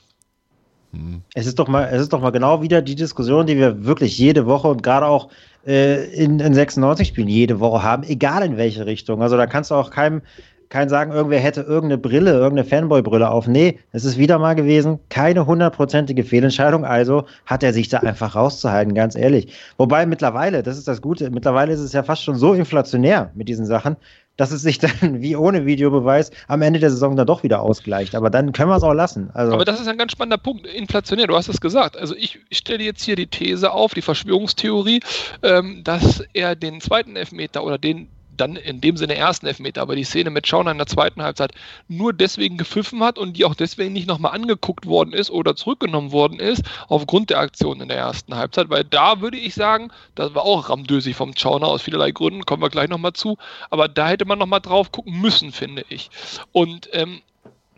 Hm. 0.93 1.23
Es 1.33 1.47
ist 1.47 1.57
doch 1.57 1.67
mal, 1.67 1.85
es 1.91 2.01
ist 2.01 2.13
doch 2.13 2.21
mal 2.21 2.31
genau 2.31 2.61
wieder 2.61 2.81
die 2.83 2.95
Diskussion, 2.95 3.47
die 3.47 3.57
wir 3.57 3.85
wirklich 3.85 4.17
jede 4.17 4.45
Woche 4.45 4.67
und 4.67 4.83
gerade 4.83 5.07
auch 5.07 5.29
äh, 5.65 6.05
in, 6.13 6.39
in 6.39 6.53
96 6.53 7.07
Spielen 7.07 7.27
jede 7.27 7.59
Woche 7.59 7.81
haben, 7.81 8.03
egal 8.03 8.43
in 8.43 8.57
welche 8.57 8.85
Richtung. 8.85 9.23
Also 9.23 9.37
da 9.37 9.47
kannst 9.47 9.71
du 9.71 9.75
auch 9.75 9.89
keinem 9.89 10.21
kein 10.69 10.87
sagen, 10.87 11.11
irgendwer 11.11 11.39
hätte 11.39 11.61
irgendeine 11.61 11.97
Brille, 11.97 12.31
irgendeine 12.31 12.63
Fanboy-Brille 12.63 13.29
auf. 13.29 13.47
Nee, 13.47 13.79
es 13.91 14.05
ist 14.05 14.17
wieder 14.17 14.37
mal 14.37 14.53
gewesen, 14.53 14.99
keine 15.09 15.45
hundertprozentige 15.45 16.23
Fehlentscheidung, 16.23 16.85
also 16.85 17.25
hat 17.45 17.63
er 17.63 17.73
sich 17.73 17.89
da 17.89 17.99
einfach 17.99 18.35
rauszuhalten, 18.35 18.93
ganz 18.93 19.15
ehrlich. 19.15 19.53
Wobei 19.77 20.05
mittlerweile, 20.05 20.61
das 20.61 20.77
ist 20.77 20.87
das 20.87 21.01
Gute, 21.01 21.31
mittlerweile 21.31 21.73
ist 21.73 21.79
es 21.79 21.93
ja 21.93 22.03
fast 22.03 22.23
schon 22.23 22.35
so 22.35 22.53
inflationär 22.53 23.31
mit 23.33 23.49
diesen 23.49 23.65
Sachen, 23.65 23.97
dass 24.37 24.51
es 24.51 24.61
sich 24.61 24.77
dann 24.77 24.91
wie 25.21 25.35
ohne 25.35 25.65
Videobeweis 25.65 26.31
am 26.47 26.61
Ende 26.61 26.79
der 26.79 26.91
Saison 26.91 27.15
dann 27.15 27.27
doch 27.27 27.43
wieder 27.43 27.61
ausgleicht. 27.61 28.15
Aber 28.15 28.29
dann 28.29 28.53
können 28.53 28.69
wir 28.69 28.77
es 28.77 28.83
auch 28.83 28.93
lassen. 28.93 29.29
Also 29.33 29.53
Aber 29.53 29.65
das 29.65 29.81
ist 29.81 29.87
ein 29.87 29.97
ganz 29.97 30.13
spannender 30.13 30.37
Punkt. 30.37 30.65
Inflationär, 30.65 31.27
du 31.27 31.35
hast 31.35 31.49
es 31.49 31.59
gesagt. 31.59 31.97
Also 31.97 32.15
ich, 32.15 32.39
ich 32.49 32.59
stelle 32.59 32.83
jetzt 32.83 33.03
hier 33.03 33.15
die 33.15 33.27
These 33.27 33.71
auf, 33.71 33.93
die 33.93 34.01
Verschwörungstheorie, 34.01 35.01
ähm, 35.43 35.81
dass 35.83 36.23
er 36.33 36.55
den 36.55 36.79
zweiten 36.79 37.15
Elfmeter 37.15 37.63
oder 37.63 37.77
den 37.77 38.07
dann 38.39 38.55
in 38.55 38.81
dem 38.81 38.97
Sinne 38.97 39.15
ersten 39.15 39.47
Elfmeter, 39.47 39.81
aber 39.81 39.95
die 39.95 40.03
Szene 40.03 40.29
mit 40.29 40.47
Schauner 40.47 40.71
in 40.71 40.77
der 40.77 40.87
zweiten 40.87 41.21
Halbzeit 41.21 41.51
nur 41.87 42.13
deswegen 42.13 42.57
gepfiffen 42.57 43.03
hat 43.03 43.17
und 43.17 43.33
die 43.37 43.45
auch 43.45 43.55
deswegen 43.55 43.93
nicht 43.93 44.07
nochmal 44.07 44.33
angeguckt 44.33 44.85
worden 44.85 45.13
ist 45.13 45.29
oder 45.29 45.55
zurückgenommen 45.55 46.11
worden 46.11 46.39
ist, 46.39 46.63
aufgrund 46.87 47.29
der 47.29 47.39
Aktion 47.39 47.81
in 47.81 47.89
der 47.89 47.97
ersten 47.97 48.35
Halbzeit, 48.35 48.69
weil 48.69 48.83
da 48.83 49.21
würde 49.21 49.37
ich 49.37 49.55
sagen, 49.55 49.91
das 50.15 50.33
war 50.33 50.43
auch 50.43 50.69
ramdösig 50.69 51.15
vom 51.15 51.35
Schauner 51.35 51.67
aus 51.67 51.81
vielerlei 51.81 52.11
Gründen, 52.11 52.45
kommen 52.45 52.61
wir 52.61 52.69
gleich 52.69 52.89
nochmal 52.89 53.13
zu, 53.13 53.37
aber 53.69 53.87
da 53.87 54.09
hätte 54.09 54.25
man 54.25 54.39
nochmal 54.39 54.61
drauf 54.61 54.91
gucken 54.91 55.19
müssen, 55.19 55.51
finde 55.51 55.85
ich. 55.89 56.09
Und 56.51 56.89
ähm, 56.93 57.21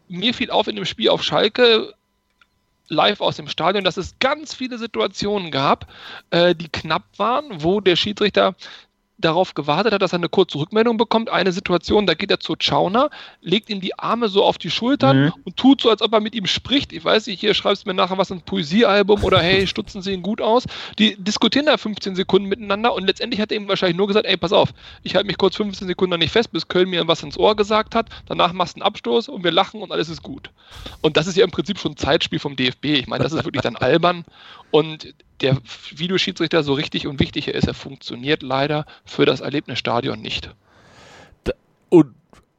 mir 0.07 0.33
fiel 0.33 0.51
auf 0.51 0.67
in 0.67 0.75
dem 0.75 0.85
Spiel 0.85 1.09
auf 1.09 1.23
Schalke, 1.23 1.93
live 2.91 3.21
aus 3.21 3.37
dem 3.37 3.47
Stadion, 3.47 3.83
dass 3.83 3.97
es 3.97 4.19
ganz 4.19 4.53
viele 4.53 4.77
Situationen 4.77 5.49
gab, 5.49 5.87
äh, 6.29 6.53
die 6.53 6.69
knapp 6.69 7.03
waren, 7.17 7.63
wo 7.63 7.79
der 7.79 7.95
Schiedsrichter 7.95 8.55
darauf 9.21 9.53
gewartet 9.53 9.93
hat, 9.93 10.01
dass 10.01 10.13
er 10.13 10.19
eine 10.19 10.29
kurze 10.29 10.57
Rückmeldung 10.57 10.97
bekommt. 10.97 11.29
Eine 11.29 11.51
Situation, 11.51 12.07
da 12.07 12.13
geht 12.13 12.31
er 12.31 12.39
zu 12.39 12.55
Chauner, 12.59 13.09
legt 13.41 13.69
ihm 13.69 13.81
die 13.81 13.97
Arme 13.97 14.27
so 14.27 14.43
auf 14.43 14.57
die 14.57 14.69
Schultern 14.69 15.25
mhm. 15.25 15.33
und 15.45 15.57
tut 15.57 15.81
so, 15.81 15.89
als 15.89 16.01
ob 16.01 16.13
er 16.13 16.19
mit 16.19 16.35
ihm 16.35 16.45
spricht. 16.45 16.93
Ich 16.93 17.03
weiß 17.03 17.27
nicht, 17.27 17.39
hier 17.39 17.53
schreibst 17.53 17.85
du 17.85 17.89
mir 17.89 17.93
nachher 17.93 18.17
was 18.17 18.31
ein 18.31 18.41
Poesiealbum 18.41 19.23
oder 19.23 19.39
hey, 19.39 19.67
stutzen 19.71 20.01
sie 20.01 20.13
ihn 20.13 20.21
gut 20.21 20.41
aus. 20.41 20.65
Die 20.99 21.15
diskutieren 21.15 21.65
da 21.65 21.77
15 21.77 22.15
Sekunden 22.15 22.49
miteinander 22.49 22.93
und 22.93 23.05
letztendlich 23.05 23.39
hat 23.41 23.51
er 23.51 23.57
ihm 23.57 23.67
wahrscheinlich 23.67 23.97
nur 23.97 24.07
gesagt, 24.07 24.25
ey, 24.25 24.37
pass 24.37 24.51
auf, 24.51 24.73
ich 25.03 25.15
halte 25.15 25.27
mich 25.27 25.37
kurz 25.37 25.55
15 25.55 25.87
Sekunden 25.87 26.19
nicht 26.19 26.31
fest, 26.31 26.51
bis 26.51 26.67
Köln 26.67 26.89
mir 26.89 27.07
was 27.07 27.23
ins 27.23 27.37
Ohr 27.37 27.55
gesagt 27.55 27.95
hat. 27.95 28.07
Danach 28.25 28.53
machst 28.53 28.75
du 28.75 28.81
einen 28.81 28.87
Abstoß 28.87 29.29
und 29.29 29.43
wir 29.43 29.51
lachen 29.51 29.81
und 29.81 29.91
alles 29.91 30.09
ist 30.09 30.23
gut. 30.23 30.49
Und 31.01 31.17
das 31.17 31.27
ist 31.27 31.37
ja 31.37 31.43
im 31.43 31.51
Prinzip 31.51 31.79
schon 31.79 31.93
ein 31.93 31.97
Zeitspiel 31.97 32.39
vom 32.39 32.55
DFB. 32.55 32.85
Ich 32.85 33.07
meine, 33.07 33.23
das 33.23 33.33
ist 33.33 33.43
wirklich 33.43 33.61
dann 33.61 33.75
albern. 33.75 34.25
Und 34.71 35.13
der 35.41 35.57
Videoschiedsrichter, 35.95 36.63
so 36.63 36.73
richtig 36.73 37.07
und 37.07 37.19
wichtig 37.19 37.47
er 37.47 37.55
ist, 37.55 37.67
er 37.67 37.73
funktioniert 37.73 38.43
leider 38.43 38.85
für 39.05 39.25
das 39.25 39.41
Erlebnisstadion 39.41 40.21
nicht. 40.21 40.53
Und 41.89 42.13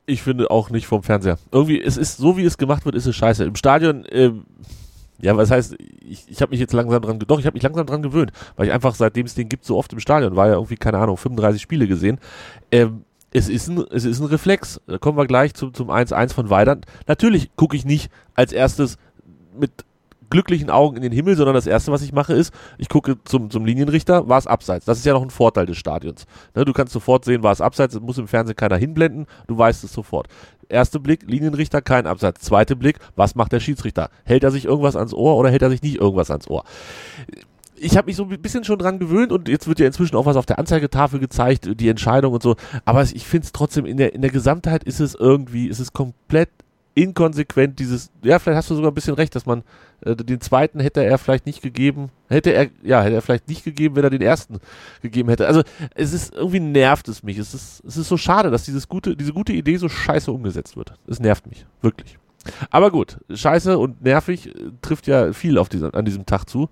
ich 0.07 0.23
finde 0.23 0.51
auch 0.51 0.71
nicht 0.71 0.87
vom 0.87 1.03
Fernseher. 1.03 1.39
Irgendwie, 1.53 1.81
es 1.81 1.97
ist 1.97 2.19
so, 2.19 2.37
wie 2.37 2.45
es 2.45 2.59
gemacht 2.59 2.85
wird, 2.85 2.95
ist 2.95 3.07
es 3.07 3.17
scheiße. 3.17 3.45
Im 3.45 3.57
Stadion, 3.57 4.05
äh, 4.07 4.33
Ja, 5.21 5.37
was 5.37 5.51
heißt, 5.51 5.77
ich, 6.01 6.25
ich 6.29 6.43
habe 6.43 6.51
mich 6.51 6.61
jetzt 6.61 6.73
langsam 6.73 7.01
dran, 7.01 7.19
doch, 7.21 7.39
ich 7.39 7.47
habe 7.47 7.55
mich 7.55 7.63
langsam 7.63 7.87
dran 7.87 8.03
gewöhnt, 8.03 8.33
weil 8.57 8.67
ich 8.67 8.73
einfach, 8.73 8.95
seitdem 8.95 9.25
es 9.25 9.35
den 9.35 9.49
gibt, 9.49 9.65
so 9.65 9.79
oft 9.79 9.93
im 9.93 10.01
Stadion, 10.01 10.35
war 10.35 10.49
ja 10.49 10.55
irgendwie, 10.55 10.77
keine 10.77 10.99
Ahnung, 10.99 11.17
35 11.17 11.63
Spiele 11.63 11.87
gesehen. 11.87 12.19
Ähm, 12.73 13.05
es 13.33 13.49
ist 13.49 13.69
ein, 13.69 13.85
es 13.91 14.05
ist 14.05 14.21
ein 14.21 14.27
Reflex. 14.27 14.81
Da 14.87 14.99
kommen 14.99 15.17
wir 15.17 15.27
gleich 15.27 15.55
zum, 15.55 15.73
zum 15.73 15.91
1-1 15.91 16.35
von 16.35 16.51
Weidern. 16.51 16.83
Natürlich 17.07 17.51
gucke 17.57 17.77
ich 17.77 17.85
nicht 17.85 18.11
als 18.35 18.53
erstes 18.53 18.99
mit 19.59 19.71
glücklichen 20.33 20.71
Augen 20.71 20.97
in 20.97 21.03
den 21.03 21.13
Himmel, 21.13 21.37
sondern 21.37 21.55
das 21.55 21.67
erste, 21.67 21.93
was 21.93 22.03
ich 22.03 22.13
mache, 22.13 22.33
ist, 22.33 22.53
ich 22.79 22.89
gucke 22.89 23.23
zum, 23.25 23.51
zum 23.51 23.67
Linienrichter, 23.67 24.29
war 24.29 24.39
es 24.39 24.47
abseits. 24.47 24.87
Das 24.87 24.99
ist 24.99 25.05
ja 25.05 25.13
noch 25.13 25.23
ein 25.23 25.31
Vorteil 25.31 25.67
des 25.67 25.77
Stadions. 25.77 26.25
Ne, 26.55 26.65
du 26.65 26.73
kannst 26.73 26.95
sofort 26.95 27.25
sehen, 27.25 27.43
war 27.43 27.53
es 27.53 27.61
abseits, 27.61 28.01
muss 28.01 28.19
im 28.19 28.27
Fernsehen 28.27 28.57
keiner 28.57 28.77
hinblenden, 28.77 29.27
du 29.47 29.57
weißt 29.57 29.85
es 29.85 29.93
sofort. 29.93 30.29
Erster 30.69 30.99
Blick, 30.99 31.23
Linienrichter, 31.29 31.83
kein 31.83 32.07
Abseits. 32.07 32.41
Zweiter 32.41 32.75
Blick, 32.75 32.99
was 33.15 33.35
macht 33.35 33.53
der 33.53 33.61
Schiedsrichter? 33.61 34.09
Hält 34.25 34.43
er 34.43 34.51
sich 34.51 34.65
irgendwas 34.65 34.97
ans 34.97 35.13
Ohr 35.13 35.37
oder 35.37 35.51
hält 35.51 35.63
er 35.63 35.71
sich 35.71 35.83
nicht 35.83 36.01
irgendwas 36.01 36.31
ans 36.31 36.49
Ohr? 36.49 36.65
ich 37.83 37.97
habe 37.97 38.07
mich 38.07 38.17
so 38.17 38.23
ein 38.23 38.41
bisschen 38.41 38.63
schon 38.63 38.79
dran 38.79 39.01
gewöhnt 39.01 39.33
und 39.33 39.49
jetzt 39.49 39.67
wird 39.67 39.81
ja 39.81 39.87
inzwischen 39.87 40.15
auch 40.15 40.25
was 40.25 40.37
auf 40.37 40.47
der 40.47 40.61
Anzeigetafel 40.61 41.19
gezeigt, 41.19 41.69
die 41.81 41.89
Entscheidung 41.89 42.33
und 42.33 42.43
so. 42.43 42.55
Aber 42.85 43.03
ich 43.03 43.27
finde 43.27 43.47
es 43.47 43.53
trotzdem 43.53 43.87
in 43.87 43.97
der, 43.97 44.15
in 44.15 44.23
der 44.23 44.31
Gesamtheit 44.31 44.85
ist 44.85 45.01
es 45.01 45.17
irgendwie, 45.17 45.67
ist 45.67 45.81
es 45.81 45.93
komplett 45.93 46.51
inkonsequent 46.95 47.79
dieses, 47.79 48.11
ja, 48.23 48.39
vielleicht 48.39 48.59
hast 48.59 48.71
du 48.71 48.75
sogar 48.75 48.91
ein 48.91 48.95
bisschen 48.95 49.15
recht, 49.15 49.35
dass 49.35 49.47
man 49.47 49.63
äh, 50.05 50.15
den 50.15 50.41
zweiten 50.41 50.81
hätte 50.81 51.03
er 51.05 51.19
vielleicht 51.19 51.47
nicht 51.47 51.63
gegeben, 51.63 52.11
hätte 52.29 52.51
er, 52.51 52.69
ja, 52.83 53.03
hätte 53.03 53.15
er 53.15 53.23
vielleicht 53.23 53.49
nicht 53.49 53.65
gegeben, 53.65 53.97
wenn 53.97 54.05
er 54.05 54.11
den 54.11 54.21
ersten 54.21 54.59
gegeben 55.01 55.29
hätte. 55.31 55.47
Also 55.47 55.63
es 55.95 56.13
ist, 56.13 56.35
irgendwie 56.35 56.61
nervt 56.61 57.09
es 57.09 57.23
mich. 57.23 57.39
Es 57.39 57.55
ist, 57.55 57.83
es 57.87 57.97
ist 57.97 58.09
so 58.09 58.17
schade, 58.17 58.51
dass 58.51 58.65
dieses 58.65 58.89
gute, 58.89 59.17
diese 59.17 59.33
gute 59.33 59.53
Idee 59.53 59.77
so 59.77 59.89
scheiße 59.89 60.31
umgesetzt 60.31 60.77
wird. 60.77 60.95
Es 61.07 61.21
nervt 61.21 61.47
mich, 61.47 61.67
wirklich. 61.81 62.19
Aber 62.71 62.91
gut, 62.91 63.19
scheiße 63.33 63.79
und 63.79 64.03
nervig 64.03 64.49
äh, 64.49 64.71
trifft 64.83 65.07
ja 65.07 65.33
viel 65.33 65.59
auf 65.59 65.69
dieser, 65.69 65.95
an 65.95 66.05
diesem 66.05 66.27
Tag 66.27 66.49
zu. 66.49 66.69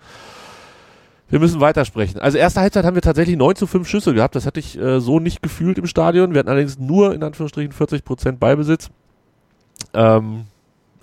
Wir 1.31 1.39
müssen 1.39 1.61
weitersprechen. 1.61 2.21
Also 2.21 2.39
erste 2.39 2.61
Halbzeit 2.61 2.85
haben 2.85 2.97
wir 2.97 3.03
tatsächlich 3.03 3.37
9 3.37 3.55
zu 3.55 3.69
5 3.69 3.89
Schüsse 3.89 4.13
gehabt. 4.13 4.35
Das 4.35 4.47
hatte 4.47 4.59
ich 4.59 4.77
äh, 4.77 5.01
so 5.01 5.21
nicht 5.21 5.43
gefühlt 5.43 5.79
im 5.79 5.87
Stadion. 5.87 6.33
Wir 6.35 6.41
hatten 6.41 6.49
allerdings 6.49 6.79
nur 6.79 7.15
in 7.15 7.23
Anführungsstrichen 7.23 7.73
40 7.73 8.05
Prozent 8.05 8.41
Beibesitz. 8.41 8.91
Ähm, 9.95 10.47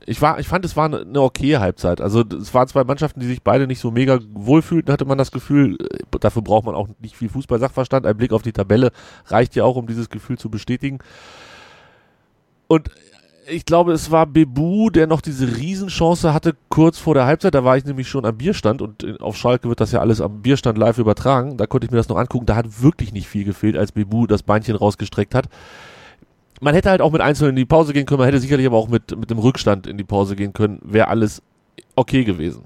ich, 0.05 0.21
war, 0.21 0.39
ich 0.39 0.47
fand, 0.47 0.63
es 0.63 0.75
war 0.77 0.85
eine, 0.85 1.01
eine 1.01 1.21
okay 1.21 1.57
Halbzeit. 1.57 1.99
Also 1.99 2.21
es 2.21 2.53
waren 2.53 2.67
zwei 2.67 2.83
Mannschaften, 2.83 3.19
die 3.19 3.27
sich 3.27 3.43
beide 3.43 3.67
nicht 3.67 3.79
so 3.79 3.91
mega 3.91 4.19
wohlfühlten, 4.33 4.91
hatte 4.91 5.05
man 5.05 5.17
das 5.17 5.31
Gefühl. 5.31 5.77
Äh, 5.81 6.17
dafür 6.19 6.41
braucht 6.41 6.65
man 6.65 6.75
auch 6.75 6.87
nicht 6.99 7.15
viel 7.15 7.29
Fußball-Sachverstand. 7.29 8.05
Ein 8.05 8.17
Blick 8.17 8.31
auf 8.31 8.41
die 8.41 8.53
Tabelle 8.53 8.91
reicht 9.25 9.55
ja 9.55 9.65
auch, 9.65 9.75
um 9.75 9.85
dieses 9.85 10.09
Gefühl 10.09 10.37
zu 10.37 10.49
bestätigen. 10.49 10.99
Und 12.67 12.89
ich 13.49 13.65
glaube, 13.65 13.93
es 13.93 14.11
war 14.11 14.25
Bebu, 14.25 14.89
der 14.89 15.07
noch 15.07 15.21
diese 15.21 15.57
Riesenchance 15.57 16.33
hatte 16.33 16.55
kurz 16.69 16.97
vor 16.97 17.13
der 17.13 17.25
Halbzeit. 17.25 17.53
Da 17.53 17.63
war 17.63 17.77
ich 17.77 17.85
nämlich 17.85 18.07
schon 18.07 18.25
am 18.25 18.37
Bierstand 18.37 18.81
und 18.81 19.21
auf 19.21 19.37
Schalke 19.37 19.69
wird 19.69 19.79
das 19.79 19.91
ja 19.91 19.99
alles 19.99 20.21
am 20.21 20.41
Bierstand 20.41 20.77
live 20.77 20.97
übertragen. 20.97 21.57
Da 21.57 21.65
konnte 21.65 21.85
ich 21.85 21.91
mir 21.91 21.97
das 21.97 22.09
noch 22.09 22.17
angucken. 22.17 22.45
Da 22.45 22.55
hat 22.55 22.81
wirklich 22.81 23.13
nicht 23.13 23.27
viel 23.27 23.43
gefehlt, 23.43 23.77
als 23.77 23.91
Bebu 23.91 24.27
das 24.27 24.43
Beinchen 24.43 24.75
rausgestreckt 24.75 25.35
hat 25.35 25.47
man 26.61 26.73
hätte 26.73 26.89
halt 26.89 27.01
auch 27.01 27.11
mit 27.11 27.21
Einzelnen 27.21 27.51
in 27.51 27.55
die 27.57 27.65
Pause 27.65 27.93
gehen 27.93 28.05
können, 28.05 28.19
man 28.19 28.27
hätte 28.27 28.39
sicherlich 28.39 28.65
aber 28.65 28.77
auch 28.77 28.87
mit, 28.87 29.17
mit 29.17 29.29
dem 29.29 29.39
Rückstand 29.39 29.87
in 29.87 29.97
die 29.97 30.03
Pause 30.03 30.35
gehen 30.35 30.53
können, 30.53 30.79
wäre 30.83 31.07
alles 31.07 31.41
okay 31.95 32.23
gewesen. 32.23 32.63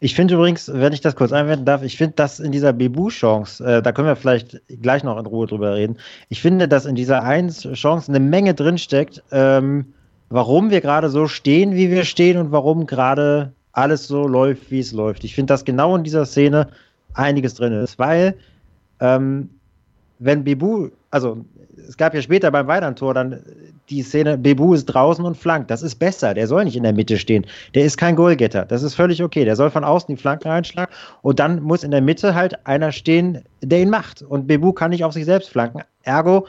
Ich 0.00 0.14
finde 0.14 0.34
übrigens, 0.34 0.70
wenn 0.72 0.92
ich 0.92 1.00
das 1.00 1.16
kurz 1.16 1.32
einwenden 1.32 1.64
darf, 1.64 1.82
ich 1.82 1.96
finde, 1.96 2.14
dass 2.16 2.40
in 2.40 2.52
dieser 2.52 2.72
Bebu-Chance, 2.72 3.64
äh, 3.64 3.82
da 3.82 3.92
können 3.92 4.08
wir 4.08 4.16
vielleicht 4.16 4.60
gleich 4.80 5.04
noch 5.04 5.18
in 5.18 5.26
Ruhe 5.26 5.46
drüber 5.46 5.74
reden, 5.74 5.96
ich 6.28 6.40
finde, 6.40 6.68
dass 6.68 6.86
in 6.86 6.94
dieser 6.94 7.24
1-Chance 7.24 8.10
eine 8.10 8.20
Menge 8.20 8.54
drinsteckt, 8.54 9.22
ähm, 9.32 9.86
warum 10.28 10.70
wir 10.70 10.80
gerade 10.80 11.10
so 11.10 11.28
stehen, 11.28 11.74
wie 11.74 11.90
wir 11.90 12.04
stehen 12.04 12.38
und 12.38 12.52
warum 12.52 12.86
gerade 12.86 13.52
alles 13.72 14.08
so 14.08 14.26
läuft, 14.26 14.70
wie 14.70 14.80
es 14.80 14.92
läuft. 14.92 15.24
Ich 15.24 15.34
finde, 15.34 15.52
dass 15.52 15.64
genau 15.64 15.94
in 15.94 16.04
dieser 16.04 16.24
Szene 16.24 16.68
einiges 17.12 17.54
drin 17.54 17.72
ist, 17.72 17.98
weil 17.98 18.36
ähm, 19.00 19.50
wenn 20.18 20.44
Bebu, 20.44 20.88
also 21.10 21.44
es 21.88 21.96
gab 21.96 22.14
ja 22.14 22.22
später 22.22 22.50
beim 22.50 22.66
Weidern-Tor 22.66 23.14
dann 23.14 23.40
die 23.90 24.02
Szene, 24.02 24.36
Bebu 24.36 24.74
ist 24.74 24.86
draußen 24.86 25.24
und 25.24 25.36
flankt. 25.36 25.70
Das 25.70 25.82
ist 25.82 25.96
besser. 25.96 26.34
Der 26.34 26.46
soll 26.46 26.64
nicht 26.64 26.76
in 26.76 26.82
der 26.82 26.92
Mitte 26.92 27.18
stehen. 27.18 27.46
Der 27.74 27.84
ist 27.84 27.96
kein 27.96 28.16
Goalgetter. 28.16 28.64
Das 28.64 28.82
ist 28.82 28.94
völlig 28.94 29.22
okay. 29.22 29.44
Der 29.44 29.56
soll 29.56 29.70
von 29.70 29.84
außen 29.84 30.14
die 30.14 30.20
Flanken 30.20 30.48
einschlagen 30.48 30.92
und 31.22 31.38
dann 31.38 31.62
muss 31.62 31.84
in 31.84 31.90
der 31.90 32.00
Mitte 32.00 32.34
halt 32.34 32.66
einer 32.66 32.92
stehen, 32.92 33.42
der 33.62 33.82
ihn 33.82 33.90
macht. 33.90 34.22
Und 34.22 34.46
Bebu 34.46 34.72
kann 34.72 34.90
nicht 34.90 35.04
auf 35.04 35.12
sich 35.12 35.24
selbst 35.24 35.50
flanken. 35.50 35.82
Ergo, 36.02 36.46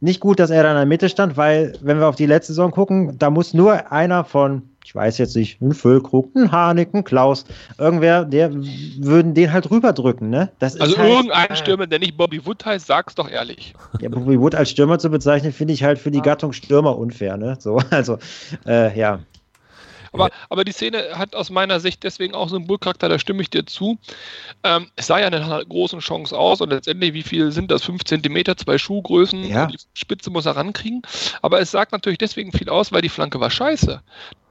nicht 0.00 0.20
gut, 0.20 0.40
dass 0.40 0.50
er 0.50 0.62
da 0.62 0.70
in 0.70 0.76
der 0.76 0.86
Mitte 0.86 1.08
stand, 1.08 1.36
weil, 1.36 1.74
wenn 1.80 1.98
wir 1.98 2.08
auf 2.08 2.16
die 2.16 2.26
letzte 2.26 2.52
Saison 2.52 2.70
gucken, 2.70 3.18
da 3.18 3.30
muss 3.30 3.54
nur 3.54 3.92
einer 3.92 4.24
von 4.24 4.62
ich 4.84 4.94
weiß 4.94 5.18
jetzt 5.18 5.36
nicht, 5.36 5.60
ein 5.60 5.72
Füllkrug, 5.72 6.34
ein 6.34 6.50
Harnik, 6.50 6.92
ein 6.94 7.04
Klaus, 7.04 7.44
irgendwer, 7.78 8.24
der 8.24 8.52
würden 8.52 9.34
den 9.34 9.52
halt 9.52 9.70
rüberdrücken, 9.70 10.28
ne? 10.30 10.50
Das 10.58 10.78
also 10.80 10.98
halt, 10.98 11.08
irgendein 11.08 11.50
äh, 11.50 11.56
Stürmer, 11.56 11.86
der 11.86 11.98
nicht 11.98 12.16
Bobby 12.16 12.44
Wood 12.44 12.64
heißt, 12.64 12.86
sag's 12.86 13.14
doch 13.14 13.28
ehrlich. 13.30 13.74
Ja, 14.00 14.08
Bobby 14.08 14.40
Wood 14.40 14.54
als 14.54 14.70
Stürmer 14.70 14.98
zu 14.98 15.10
bezeichnen, 15.10 15.52
finde 15.52 15.74
ich 15.74 15.84
halt 15.84 15.98
für 15.98 16.10
die 16.10 16.20
Gattung 16.20 16.52
Stürmer 16.52 16.98
unfair, 16.98 17.36
ne? 17.36 17.56
So, 17.60 17.80
also, 17.90 18.18
äh, 18.66 18.98
ja. 18.98 19.20
Aber, 20.12 20.30
aber 20.48 20.64
die 20.64 20.72
Szene 20.72 21.18
hat 21.18 21.34
aus 21.34 21.50
meiner 21.50 21.80
Sicht 21.80 22.02
deswegen 22.04 22.34
auch 22.34 22.48
Symbolcharakter, 22.48 23.08
da 23.08 23.18
stimme 23.18 23.42
ich 23.42 23.50
dir 23.50 23.66
zu. 23.66 23.98
Ähm, 24.62 24.90
es 24.96 25.06
sah 25.06 25.18
ja 25.18 25.26
eine 25.28 25.64
große 25.66 25.98
Chance 25.98 26.36
aus 26.36 26.60
und 26.60 26.70
letztendlich, 26.70 27.14
wie 27.14 27.22
viel 27.22 27.52
sind 27.52 27.70
das? 27.70 27.82
Fünf 27.82 28.04
Zentimeter, 28.04 28.56
zwei 28.56 28.78
Schuhgrößen, 28.78 29.44
ja. 29.44 29.66
die 29.66 29.78
Spitze 29.94 30.30
muss 30.30 30.46
er 30.46 30.56
rankriegen. 30.56 31.02
Aber 31.40 31.60
es 31.60 31.70
sagt 31.70 31.92
natürlich 31.92 32.18
deswegen 32.18 32.52
viel 32.52 32.68
aus, 32.68 32.92
weil 32.92 33.02
die 33.02 33.08
Flanke 33.08 33.40
war 33.40 33.50
scheiße 33.50 34.02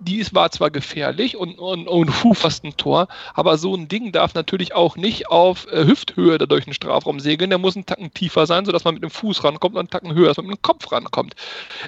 die 0.02 0.26
war 0.34 0.50
zwar 0.52 0.72
gefährlich 0.72 1.38
und, 1.38 1.60
und, 1.60 1.88
und 1.88 2.08
puh, 2.08 2.34
fast 2.34 2.64
ein 2.64 2.76
Tor, 2.76 3.08
aber 3.34 3.58
so 3.58 3.76
ein 3.76 3.88
Ding 3.88 4.12
darf 4.12 4.34
natürlich 4.34 4.74
auch 4.74 4.98
nicht 4.98 5.28
auf 5.28 5.68
äh, 5.68 5.86
Hüfthöhe 5.86 6.38
da 6.38 6.48
durch 6.48 6.66
den 6.66 6.74
Strafraum 6.74 7.20
segeln. 7.20 7.52
Der 7.52 7.60
muss 7.60 7.76
einen 7.76 7.86
Tacken 7.86 8.14
tiefer 8.14 8.48
sein, 8.48 8.66
sodass 8.66 8.84
man 8.84 8.96
mit 8.96 9.04
dem 9.04 9.12
Fuß 9.12 9.44
rankommt 9.44 9.76
und 9.76 9.80
einen 9.80 9.90
Tacken 9.90 10.14
höher, 10.14 10.30
dass 10.30 10.38
man 10.38 10.48
mit 10.48 10.58
dem 10.58 10.62
Kopf 10.64 10.92
rankommt. 10.92 11.36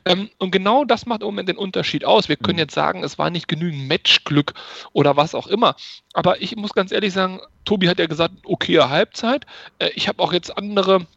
Ähm, 0.05 0.29
und 0.37 0.51
genau 0.51 0.85
das 0.85 1.05
macht 1.05 1.21
im 1.21 1.27
Moment 1.27 1.49
den 1.49 1.57
Unterschied 1.57 2.05
aus. 2.05 2.29
Wir 2.29 2.35
können 2.35 2.57
mhm. 2.57 2.59
jetzt 2.59 2.75
sagen, 2.75 3.03
es 3.03 3.17
war 3.17 3.29
nicht 3.29 3.47
genügend 3.47 3.62
Matchglück 3.71 4.53
oder 4.91 5.15
was 5.17 5.35
auch 5.35 5.47
immer. 5.47 5.75
Aber 6.13 6.41
ich 6.41 6.55
muss 6.55 6.73
ganz 6.73 6.91
ehrlich 6.91 7.13
sagen, 7.13 7.39
Tobi 7.65 7.89
hat 7.89 7.99
ja 7.99 8.07
gesagt, 8.07 8.33
okay, 8.43 8.79
Halbzeit. 8.79 9.45
Äh, 9.79 9.89
ich 9.95 10.07
habe 10.07 10.21
auch 10.21 10.33
jetzt 10.33 10.57
andere 10.57 11.07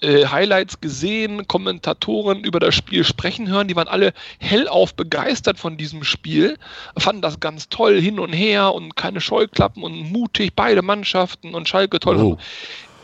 äh, 0.00 0.26
Highlights 0.26 0.80
gesehen, 0.80 1.46
Kommentatoren 1.46 2.44
über 2.44 2.60
das 2.60 2.74
Spiel 2.74 3.04
sprechen 3.04 3.48
hören. 3.48 3.68
Die 3.68 3.76
waren 3.76 3.88
alle 3.88 4.14
hellauf 4.38 4.94
begeistert 4.94 5.58
von 5.58 5.76
diesem 5.76 6.02
Spiel, 6.02 6.56
fanden 6.96 7.20
das 7.20 7.40
ganz 7.40 7.68
toll 7.68 8.00
hin 8.00 8.18
und 8.18 8.32
her 8.32 8.72
und 8.72 8.96
keine 8.96 9.20
Scheuklappen 9.20 9.82
und 9.82 10.10
mutig, 10.10 10.52
beide 10.56 10.80
Mannschaften 10.80 11.54
und 11.54 11.68
Schalke 11.68 12.00
toll. 12.00 12.16
Oh. 12.16 12.38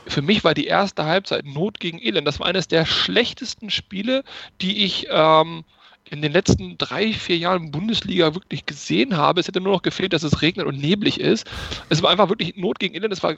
Für 0.07 0.23
mich 0.23 0.43
war 0.43 0.55
die 0.55 0.67
erste 0.67 1.05
Halbzeit 1.05 1.45
Not 1.45 1.79
gegen 1.79 2.01
Elend. 2.01 2.27
Das 2.27 2.41
war 2.41 2.47
eines 2.47 2.69
der 2.69 2.87
schlechtesten 2.87 3.71
Spiele, 3.71 4.25
die 4.63 4.85
ich 4.85 5.09
ähm, 5.11 5.65
in 6.11 6.23
den 6.23 6.33
letzten 6.33 6.77
drei, 6.77 7.13
vier 7.13 7.39
Jahren 7.39 7.71
Bundesliga 7.71 8.35
wirklich 8.35 8.67
gesehen 8.67 9.17
habe. 9.17 9.41
Es 9.41 9.49
hätte 9.49 9.61
nur 9.61 9.73
noch 9.73 9.83
gefehlt, 9.83 10.13
dass 10.13 10.23
es 10.23 10.43
regnet 10.43 10.67
und 10.67 10.79
neblig 10.79 11.21
ist. 11.21 11.49
Es 11.89 12.03
war 12.03 12.11
einfach 12.11 12.29
wirklich 12.29 12.57
Not 12.57 12.79
gegen 12.79 12.95
Elend. 12.95 13.13
Es 13.13 13.23
war 13.23 13.37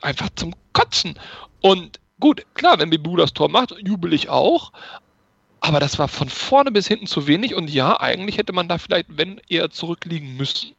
einfach 0.00 0.30
zum 0.34 0.54
Kotzen. 0.72 1.18
Und 1.60 2.00
Gut, 2.22 2.46
klar, 2.54 2.78
wenn 2.78 2.88
Bibu 2.88 3.16
das 3.16 3.32
Tor 3.32 3.48
macht, 3.48 3.74
jubel 3.84 4.12
ich 4.12 4.28
auch. 4.28 4.70
Aber 5.58 5.80
das 5.80 5.98
war 5.98 6.06
von 6.06 6.28
vorne 6.28 6.70
bis 6.70 6.86
hinten 6.86 7.08
zu 7.08 7.26
wenig. 7.26 7.56
Und 7.56 7.68
ja, 7.68 7.98
eigentlich 7.98 8.38
hätte 8.38 8.52
man 8.52 8.68
da 8.68 8.78
vielleicht, 8.78 9.06
wenn 9.08 9.40
eher 9.48 9.70
zurückliegen 9.70 10.36
müssen. 10.36 10.76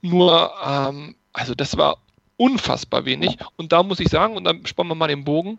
Nur, 0.00 0.50
ähm, 0.66 1.16
also 1.34 1.54
das 1.54 1.76
war 1.76 1.98
unfassbar 2.38 3.04
wenig. 3.04 3.36
Und 3.56 3.72
da 3.72 3.82
muss 3.82 4.00
ich 4.00 4.08
sagen, 4.08 4.38
und 4.38 4.44
dann 4.44 4.64
spannen 4.64 4.90
wir 4.90 4.94
mal 4.94 5.08
den 5.08 5.24
Bogen. 5.24 5.58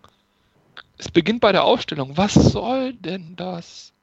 Es 0.97 1.11
beginnt 1.11 1.41
bei 1.41 1.51
der 1.51 1.65
Aufstellung. 1.65 2.17
Was 2.17 2.33
soll 2.33 2.93
denn 2.93 3.35
das? 3.35 3.93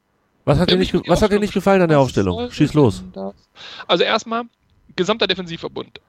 Was 0.46 0.58
hat, 0.58 0.70
dir 0.70 0.76
nicht, 0.76 0.94
was 1.08 1.20
hat 1.20 1.32
dir 1.32 1.40
nicht 1.40 1.52
gefallen 1.52 1.82
an 1.82 1.88
der 1.88 1.98
Aufstellung? 1.98 2.50
Schieß 2.50 2.72
los. 2.72 3.02
Also 3.86 4.04
erstmal, 4.04 4.44
gesamter 4.94 5.26
Defensivverbund 5.26 6.00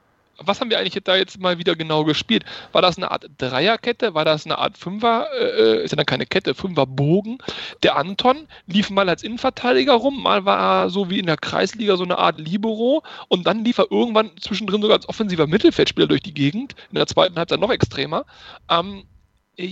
was 0.43 0.61
haben 0.61 0.69
wir 0.69 0.79
eigentlich 0.79 1.03
da 1.03 1.15
jetzt 1.15 1.39
mal 1.39 1.57
wieder 1.57 1.75
genau 1.75 2.03
gespielt? 2.03 2.43
War 2.71 2.81
das 2.81 2.97
eine 2.97 3.11
Art 3.11 3.29
Dreierkette? 3.37 4.13
War 4.13 4.25
das 4.25 4.45
eine 4.45 4.57
Art 4.57 4.77
Fünfer? 4.77 5.27
Äh, 5.39 5.83
ist 5.83 5.91
ja 5.91 5.95
dann 5.95 6.05
keine 6.05 6.25
Kette, 6.25 6.53
Fünferbogen. 6.53 7.39
Der 7.83 7.97
Anton 7.97 8.47
lief 8.67 8.89
mal 8.89 9.09
als 9.09 9.23
Innenverteidiger 9.23 9.93
rum, 9.93 10.21
mal 10.21 10.45
war 10.45 10.85
er 10.85 10.89
so 10.89 11.09
wie 11.09 11.19
in 11.19 11.25
der 11.25 11.37
Kreisliga 11.37 11.97
so 11.97 12.03
eine 12.03 12.17
Art 12.17 12.39
Libero 12.39 13.03
und 13.27 13.47
dann 13.47 13.63
lief 13.63 13.77
er 13.77 13.91
irgendwann 13.91 14.31
zwischendrin 14.39 14.81
sogar 14.81 14.97
als 14.97 15.09
offensiver 15.09 15.47
Mittelfeldspieler 15.47 16.07
durch 16.07 16.21
die 16.21 16.33
Gegend. 16.33 16.75
In 16.89 16.95
der 16.95 17.07
zweiten 17.07 17.35
Halbzeit 17.35 17.59
noch 17.59 17.71
extremer. 17.71 18.25
Ähm, 18.69 19.03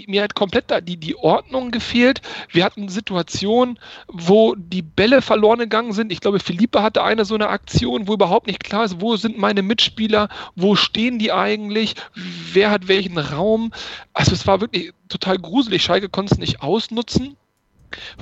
mir 0.08 0.24
hat 0.24 0.36
komplett 0.36 0.72
da 0.72 0.82
die, 0.82 0.98
die 0.98 1.16
Ordnung 1.16 1.72
gefehlt. 1.72 2.22
Wir 2.50 2.66
hatten 2.66 2.90
Situationen, 2.90 3.80
wo 4.08 4.56
die 4.56 4.82
Bälle 4.82 5.22
verloren 5.22 5.60
gegangen 5.60 5.94
sind. 5.94 6.12
Ich 6.12 6.22
glaube, 6.22 6.40
Philippe 6.40 6.82
hatte 6.82 7.04
eine 7.04 7.26
so 7.26 7.36
eine 7.36 7.50
Aktion, 7.50 8.08
wo 8.08 8.14
überhaupt 8.14 8.48
nicht 8.48 8.64
klar 8.64 8.86
ist, 8.86 9.00
wo 9.00 9.16
sind 9.16 9.38
meine 9.38 9.62
Mitspieler, 9.62 10.30
wo 10.56 10.76
stehen 10.76 11.20
die 11.20 11.32
eigentlich, 11.32 11.96
wer 12.16 12.72
hat 12.72 12.88
welchen 12.88 13.18
Raum. 13.18 13.72
Also 14.14 14.34
es 14.34 14.48
war 14.48 14.62
wirklich 14.62 14.92
total 15.08 15.38
gruselig. 15.38 15.84
Schalke 15.84 16.10
konnte 16.10 16.34
es 16.34 16.40
nicht 16.40 16.62
ausnutzen. 16.62 17.36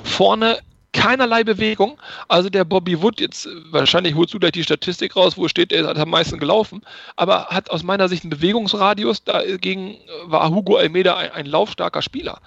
Vorne 0.03 0.59
keinerlei 0.93 1.43
Bewegung. 1.43 1.99
Also 2.27 2.49
der 2.49 2.63
Bobby 2.63 3.01
Wood, 3.01 3.19
jetzt 3.19 3.49
wahrscheinlich 3.71 4.15
holst 4.15 4.33
du 4.33 4.39
gleich 4.39 4.53
die 4.53 4.63
Statistik 4.63 5.15
raus, 5.15 5.37
wo 5.37 5.47
steht, 5.47 5.73
er 5.73 5.87
hat 5.87 5.97
am 5.97 6.09
meisten 6.09 6.39
gelaufen, 6.39 6.81
aber 7.15 7.47
hat 7.47 7.69
aus 7.69 7.83
meiner 7.83 8.07
Sicht 8.07 8.23
einen 8.23 8.29
Bewegungsradius. 8.29 9.23
Dagegen 9.23 9.97
war 10.25 10.49
Hugo 10.49 10.77
Almeida 10.77 11.17
ein, 11.17 11.31
ein 11.31 11.45
laufstarker 11.45 12.01
Spieler. 12.01 12.39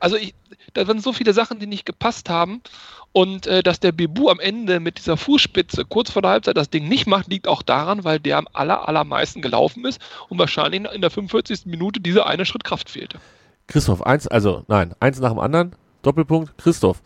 Also 0.00 0.16
ich, 0.16 0.34
da 0.74 0.86
waren 0.86 0.98
so 0.98 1.12
viele 1.12 1.32
Sachen, 1.32 1.60
die 1.60 1.66
nicht 1.66 1.86
gepasst 1.86 2.28
haben. 2.28 2.60
Und 3.12 3.46
äh, 3.46 3.62
dass 3.62 3.78
der 3.78 3.92
Bebu 3.92 4.30
am 4.30 4.40
Ende 4.40 4.80
mit 4.80 4.96
dieser 4.96 5.18
Fußspitze 5.18 5.84
kurz 5.84 6.10
vor 6.10 6.22
der 6.22 6.30
Halbzeit 6.30 6.56
das 6.56 6.70
Ding 6.70 6.88
nicht 6.88 7.06
macht, 7.06 7.28
liegt 7.28 7.46
auch 7.46 7.60
daran, 7.60 8.04
weil 8.04 8.18
der 8.18 8.38
am 8.38 8.48
aller, 8.54 8.88
allermeisten 8.88 9.42
gelaufen 9.42 9.84
ist 9.84 10.00
und 10.30 10.38
wahrscheinlich 10.38 10.90
in 10.90 11.02
der 11.02 11.10
45. 11.10 11.66
Minute 11.66 12.00
diese 12.00 12.26
eine 12.26 12.46
Schritt 12.46 12.64
Kraft 12.64 12.88
fehlte. 12.88 13.18
Christoph, 13.66 14.02
eins, 14.02 14.26
also 14.26 14.64
nein, 14.66 14.94
eins 14.98 15.20
nach 15.20 15.30
dem 15.30 15.38
anderen. 15.38 15.76
Doppelpunkt, 16.02 16.56
Christoph. 16.58 17.02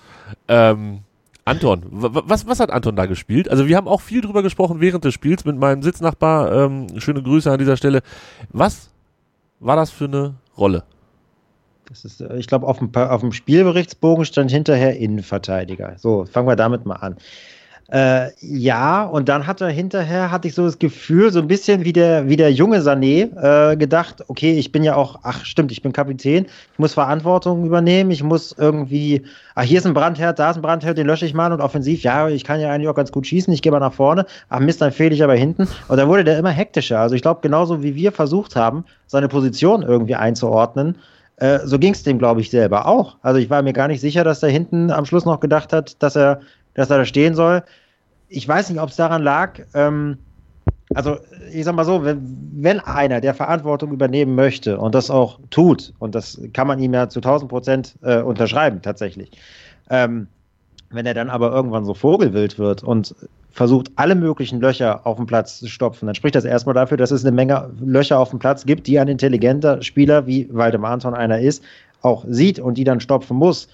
Ähm, 0.49 1.01
Anton, 1.45 1.83
was, 1.91 2.47
was 2.49 2.59
hat 2.59 2.71
Anton 2.71 2.97
da 2.97 3.07
gespielt? 3.07 3.49
Also 3.49 3.69
wir 3.69 3.77
haben 3.77 3.87
auch 3.87 4.01
viel 4.01 4.21
drüber 4.21 4.43
gesprochen 4.43 4.81
während 4.81 5.05
des 5.05 5.15
Spiels 5.15 5.45
mit 5.45 5.57
meinem 5.57 5.83
Sitznachbar. 5.83 6.53
Ähm, 6.53 6.89
schöne 6.99 7.23
Grüße 7.23 7.51
an 7.51 7.59
dieser 7.59 7.77
Stelle. 7.77 8.03
Was 8.51 8.91
war 9.61 9.77
das 9.77 9.91
für 9.91 10.07
eine 10.07 10.35
Rolle? 10.59 10.83
Das 11.89 12.05
ist, 12.05 12.21
äh, 12.21 12.37
ich 12.37 12.49
glaube, 12.49 12.67
auf 12.67 12.79
dem, 12.79 12.93
auf 12.95 13.21
dem 13.21 13.33
Spielberichtsbogen 13.33 14.25
stand 14.25 14.51
hinterher 14.51 14.97
Innenverteidiger. 14.97 15.95
So, 15.99 16.25
fangen 16.25 16.49
wir 16.49 16.57
damit 16.57 16.85
mal 16.85 16.97
an. 16.97 17.17
Äh, 17.89 18.31
ja, 18.41 19.05
und 19.05 19.29
dann 19.29 19.47
hat 19.47 19.61
er 19.61 19.69
hinterher, 19.69 20.33
hatte 20.33 20.49
ich 20.49 20.55
so 20.55 20.65
das 20.65 20.79
Gefühl, 20.81 21.31
so 21.31 21.39
ein 21.39 21.47
bisschen 21.47 21.85
wie 21.85 21.93
der, 21.93 22.29
wie 22.29 22.37
der 22.37 22.53
junge 22.53 22.81
Sané, 22.81 23.31
äh, 23.73 23.77
gedacht, 23.77 24.25
okay, 24.27 24.59
ich 24.59 24.73
bin 24.73 24.83
ja 24.83 24.97
auch, 24.97 25.21
ach 25.23 25.45
stimmt, 25.45 25.71
ich 25.71 25.83
bin 25.83 25.93
Kapitän, 25.93 26.47
ich 26.73 26.79
muss 26.79 26.95
Verantwortung 26.95 27.65
übernehmen, 27.65 28.11
ich 28.11 28.25
muss 28.25 28.53
irgendwie, 28.59 29.23
ach, 29.55 29.63
hier 29.63 29.79
ist 29.79 29.87
ein 29.87 29.95
Brandherd, 29.95 30.41
da 30.41 30.51
ist 30.51 30.57
ein 30.57 30.63
Brandherd, 30.63 30.99
den 30.99 31.07
lösche 31.07 31.27
ich 31.27 31.35
mal 31.35 31.53
und 31.53 31.61
offensiv, 31.61 32.03
ja, 32.03 32.29
ich 32.29 32.43
kann 32.43 32.61
ja 32.61 32.73
eigentlich 32.73 32.89
auch 32.89 32.95
ganz 32.97 33.13
gut 33.13 33.25
schießen, 33.25 33.55
ich 33.55 33.63
gehe 33.63 33.71
mal 33.71 33.79
nach 33.79 33.95
vorne, 33.95 34.27
ach 34.49 34.59
Mist, 34.59 34.81
dann 34.81 34.91
fehle 34.91 35.15
ich 35.15 35.23
aber 35.23 35.37
hinten. 35.37 35.69
Und 35.87 35.97
dann 35.97 36.09
wurde 36.09 36.25
der 36.25 36.39
immer 36.39 36.51
hektischer. 36.51 36.99
Also 36.99 37.15
ich 37.15 37.23
glaube, 37.23 37.41
genauso 37.41 37.85
wie 37.85 37.95
wir 37.95 38.11
versucht 38.11 38.57
haben, 38.57 38.85
seine 39.07 39.29
Position 39.29 39.83
irgendwie 39.83 40.17
einzuordnen, 40.17 40.97
äh, 41.37 41.61
so 41.65 41.79
ging 41.79 41.93
es 41.93 42.03
dem, 42.03 42.19
glaube 42.19 42.41
ich, 42.41 42.51
selber 42.51 42.87
auch. 42.87 43.17
Also 43.23 43.39
ich 43.39 43.49
war 43.49 43.63
mir 43.63 43.73
gar 43.73 43.87
nicht 43.87 44.01
sicher, 44.01 44.25
dass 44.25 44.43
er 44.43 44.49
hinten 44.49 44.91
am 44.91 45.05
Schluss 45.05 45.25
noch 45.25 45.39
gedacht 45.39 45.73
hat, 45.73 46.03
dass 46.03 46.17
er 46.17 46.41
dass 46.77 46.91
er 46.91 46.99
da 46.99 47.05
stehen 47.05 47.35
soll. 47.35 47.65
Ich 48.29 48.47
weiß 48.47 48.71
nicht, 48.71 48.81
ob 48.81 48.91
es 48.91 48.97
daran 48.97 49.23
lag. 49.23 49.61
Ähm, 49.75 50.19
also, 50.95 51.17
ich 51.53 51.65
sag 51.65 51.75
mal 51.75 51.85
so, 51.85 52.05
wenn, 52.05 52.51
wenn, 52.53 52.79
einer 52.81 53.21
der 53.21 53.35
Verantwortung 53.35 53.93
übernehmen 53.93 54.37
möchte 54.37 54.79
und 54.79 54.95
das 54.95 55.11
auch 55.11 55.41
tut, 55.51 55.93
und 55.99 56.15
das 56.15 56.41
kann 56.53 56.69
man 56.69 56.79
ihm 56.79 56.95
ja 56.95 57.09
zu 57.09 57.19
1000 57.19 57.51
Prozent 57.51 57.97
äh, 58.03 58.21
unterschreiben, 58.21 58.83
tatsächlich, 58.83 59.31
ähm, 59.91 60.29
wenn 60.91 61.07
er 61.07 61.15
dann 61.15 61.31
aber 61.31 61.51
irgendwann 61.51 61.85
so 61.85 61.95
vogelwild 61.95 62.59
wird 62.59 62.85
und 62.85 63.17
versucht, 63.51 63.91
alle 63.97 64.15
möglichen 64.15 64.61
Löcher 64.61 65.05
auf 65.07 65.17
dem 65.17 65.27
Platz 65.27 65.59
zu 65.59 65.67
stopfen, 65.67 66.07
dann 66.07 66.15
spricht 66.15 66.37
das 66.37 66.45
erstmal 66.45 66.75
dafür, 66.75 66.99
dass 66.99 67.11
es 67.11 67.25
eine 67.25 67.35
Menge 67.35 67.71
Löcher 67.81 68.19
auf 68.19 68.31
dem 68.31 68.39
Platz 68.39 68.65
gibt, 68.65 68.87
die 68.87 68.99
ein 69.01 69.09
intelligenter 69.09 69.83
Spieler, 69.83 70.27
wie 70.27 70.49
Waldemar 70.53 70.93
Anton 70.93 71.15
einer 71.15 71.41
ist, 71.41 71.65
auch 72.03 72.25
sieht 72.29 72.61
und 72.61 72.79
die 72.79 72.85
dann 72.85 73.01
stopfen 73.01 73.37
muss. 73.37 73.69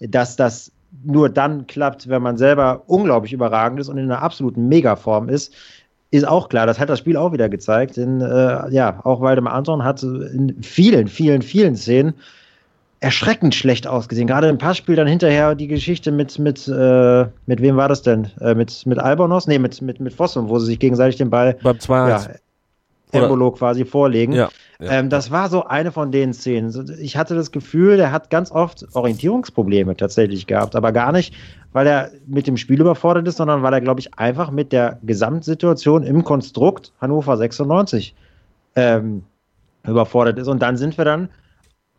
Dass 0.00 0.36
das 0.36 0.70
nur 1.04 1.28
dann 1.28 1.66
klappt, 1.66 2.08
wenn 2.08 2.22
man 2.22 2.36
selber 2.36 2.82
unglaublich 2.86 3.32
überragend 3.32 3.80
ist 3.80 3.88
und 3.88 3.98
in 3.98 4.04
einer 4.04 4.22
absoluten 4.22 4.68
Megaform 4.68 5.28
ist, 5.28 5.54
ist 6.10 6.28
auch 6.28 6.48
klar. 6.48 6.66
Das 6.66 6.78
hat 6.78 6.90
das 6.90 6.98
Spiel 6.98 7.16
auch 7.16 7.32
wieder 7.32 7.48
gezeigt. 7.48 7.96
Denn 7.96 8.20
äh, 8.20 8.70
ja, 8.70 9.00
auch 9.04 9.20
Waldemar 9.20 9.54
Anton 9.54 9.82
hat 9.82 10.02
in 10.02 10.62
vielen, 10.62 11.08
vielen, 11.08 11.42
vielen 11.42 11.74
Szenen 11.74 12.14
erschreckend 13.00 13.54
schlecht 13.54 13.86
ausgesehen. 13.86 14.28
Gerade 14.28 14.48
im 14.48 14.58
Passspiel 14.58 14.94
dann 14.94 15.08
hinterher 15.08 15.54
die 15.54 15.66
Geschichte 15.66 16.12
mit, 16.12 16.38
mit, 16.38 16.68
äh, 16.68 17.26
mit 17.46 17.60
wem 17.60 17.76
war 17.76 17.88
das 17.88 18.02
denn? 18.02 18.28
Äh, 18.40 18.54
mit, 18.54 18.86
mit 18.86 18.98
Albonos? 18.98 19.48
Nee, 19.48 19.58
mit, 19.58 19.82
mit, 19.82 19.98
mit 19.98 20.12
Fossum, 20.12 20.48
wo 20.48 20.58
sie 20.58 20.66
sich 20.66 20.78
gegenseitig 20.78 21.16
den 21.16 21.30
Ball 21.30 21.56
beim 21.62 21.80
2 21.80 22.08
ja, 22.08 22.26
Embolo 23.12 23.52
quasi 23.52 23.84
vorlegen. 23.84 24.32
Ja. 24.32 24.50
Ähm, 24.80 25.08
das 25.08 25.30
war 25.30 25.48
so 25.48 25.64
eine 25.64 25.92
von 25.92 26.10
den 26.10 26.32
Szenen. 26.32 26.90
Ich 27.00 27.16
hatte 27.16 27.34
das 27.34 27.52
Gefühl, 27.52 27.96
der 27.96 28.10
hat 28.10 28.30
ganz 28.30 28.50
oft 28.50 28.86
Orientierungsprobleme 28.94 29.96
tatsächlich 29.96 30.46
gehabt, 30.46 30.74
aber 30.74 30.92
gar 30.92 31.12
nicht, 31.12 31.34
weil 31.72 31.86
er 31.86 32.10
mit 32.26 32.46
dem 32.46 32.56
Spiel 32.56 32.80
überfordert 32.80 33.28
ist, 33.28 33.36
sondern 33.36 33.62
weil 33.62 33.72
er, 33.72 33.80
glaube 33.80 34.00
ich, 34.00 34.14
einfach 34.18 34.50
mit 34.50 34.72
der 34.72 34.98
Gesamtsituation 35.02 36.02
im 36.02 36.24
Konstrukt 36.24 36.92
Hannover 37.00 37.36
96 37.36 38.14
ähm, 38.74 39.22
überfordert 39.86 40.38
ist. 40.38 40.48
Und 40.48 40.60
dann 40.60 40.76
sind 40.76 40.98
wir 40.98 41.04
dann 41.04 41.28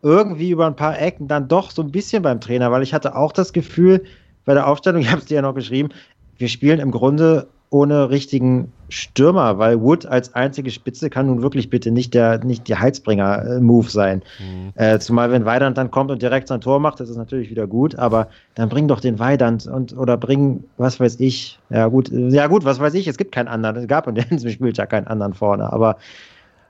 irgendwie 0.02 0.50
über 0.50 0.66
ein 0.66 0.76
paar 0.76 1.00
Ecken 1.00 1.28
dann 1.28 1.48
doch 1.48 1.70
so 1.70 1.82
ein 1.82 1.90
bisschen 1.90 2.22
beim 2.22 2.40
Trainer, 2.40 2.70
weil 2.70 2.82
ich 2.82 2.92
hatte 2.92 3.16
auch 3.16 3.32
das 3.32 3.52
Gefühl 3.52 4.04
bei 4.44 4.52
der 4.52 4.66
Aufstellung, 4.66 5.00
ich 5.02 5.10
habe 5.10 5.20
es 5.20 5.26
dir 5.26 5.36
ja 5.36 5.42
noch 5.42 5.54
geschrieben, 5.54 5.88
wir 6.36 6.48
spielen 6.48 6.80
im 6.80 6.90
Grunde 6.90 7.48
ohne 7.74 8.08
richtigen 8.08 8.72
Stürmer, 8.88 9.58
weil 9.58 9.80
Wood 9.80 10.06
als 10.06 10.32
einzige 10.32 10.70
Spitze 10.70 11.10
kann 11.10 11.26
nun 11.26 11.42
wirklich 11.42 11.70
bitte 11.70 11.90
nicht 11.90 12.14
der, 12.14 12.38
nicht 12.44 12.68
der 12.68 12.78
Heizbringer-Move 12.78 13.90
sein. 13.90 14.22
Mhm. 14.38 14.72
Äh, 14.76 15.00
zumal 15.00 15.32
wenn 15.32 15.44
Weidand 15.44 15.76
dann 15.76 15.90
kommt 15.90 16.12
und 16.12 16.22
direkt 16.22 16.46
sein 16.46 16.60
Tor 16.60 16.78
macht, 16.78 17.00
das 17.00 17.10
ist 17.10 17.16
natürlich 17.16 17.50
wieder 17.50 17.66
gut, 17.66 17.96
aber 17.96 18.28
dann 18.54 18.68
bring 18.68 18.86
doch 18.86 19.00
den 19.00 19.18
Weidand 19.18 19.66
und 19.66 19.96
oder 19.96 20.16
bring, 20.16 20.62
was 20.76 21.00
weiß 21.00 21.18
ich, 21.18 21.58
ja 21.68 21.88
gut, 21.88 22.10
ja 22.12 22.46
gut, 22.46 22.64
was 22.64 22.78
weiß 22.78 22.94
ich, 22.94 23.08
es 23.08 23.16
gibt 23.16 23.32
keinen 23.32 23.48
anderen, 23.48 23.74
es 23.74 23.88
gab 23.88 24.06
in 24.06 24.14
diesem 24.14 24.50
Spieltag 24.50 24.90
keinen 24.90 25.08
anderen 25.08 25.34
vorne, 25.34 25.72
aber 25.72 25.96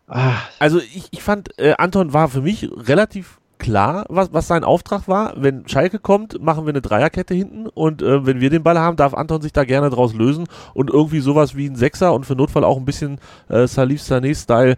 ach. 0.07 0.49
Also 0.59 0.79
ich, 0.79 1.09
ich 1.11 1.23
fand, 1.23 1.51
äh, 1.59 1.75
Anton 1.77 2.15
war 2.15 2.29
für 2.29 2.41
mich 2.41 2.71
relativ 2.75 3.41
klar, 3.59 4.05
was, 4.09 4.33
was 4.33 4.47
sein 4.49 4.65
Auftrag 4.65 5.09
war. 5.09 5.35
Wenn 5.37 5.69
Schalke 5.69 5.99
kommt, 5.99 6.43
machen 6.43 6.65
wir 6.65 6.71
eine 6.71 6.83
Dreierkette 6.83 7.35
hinten 7.35 7.67
und 7.67 8.03
äh, 8.03 8.27
wenn 8.27 8.41
wir 8.41 8.51
den 8.51 8.63
Ball 8.63 8.79
haben, 8.79 8.97
darf 8.97 9.15
Anton 9.15 9.43
sich 9.43 9.53
da 9.53 9.65
gerne 9.65 9.91
draus 9.91 10.15
lösen 10.15 10.47
und 10.75 10.91
irgendwie 10.91 11.21
sowas 11.21 11.57
wie 11.57 11.67
ein 11.67 11.77
Sechser 11.77 12.15
und 12.15 12.27
für 12.27 12.37
Notfall 12.37 12.65
auch 12.65 12.77
ein 12.77 12.85
bisschen 12.85 13.19
äh, 13.49 13.67
Salif 13.67 14.03
Sané-Style, 14.03 14.77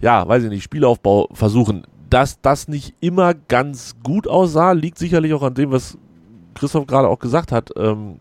ja, 0.00 0.26
weiß 0.26 0.44
ich 0.44 0.50
nicht, 0.50 0.64
Spielaufbau 0.64 1.28
versuchen. 1.32 1.86
Dass 2.10 2.40
das 2.40 2.68
nicht 2.68 2.94
immer 3.00 3.34
ganz 3.34 3.96
gut 4.02 4.28
aussah, 4.28 4.72
liegt 4.72 4.98
sicherlich 4.98 5.32
auch 5.34 5.42
an 5.42 5.54
dem, 5.54 5.72
was 5.72 5.98
Christoph 6.54 6.86
gerade 6.86 7.08
auch 7.08 7.18
gesagt 7.18 7.52
hat. 7.52 7.70
Ähm, 7.76 8.20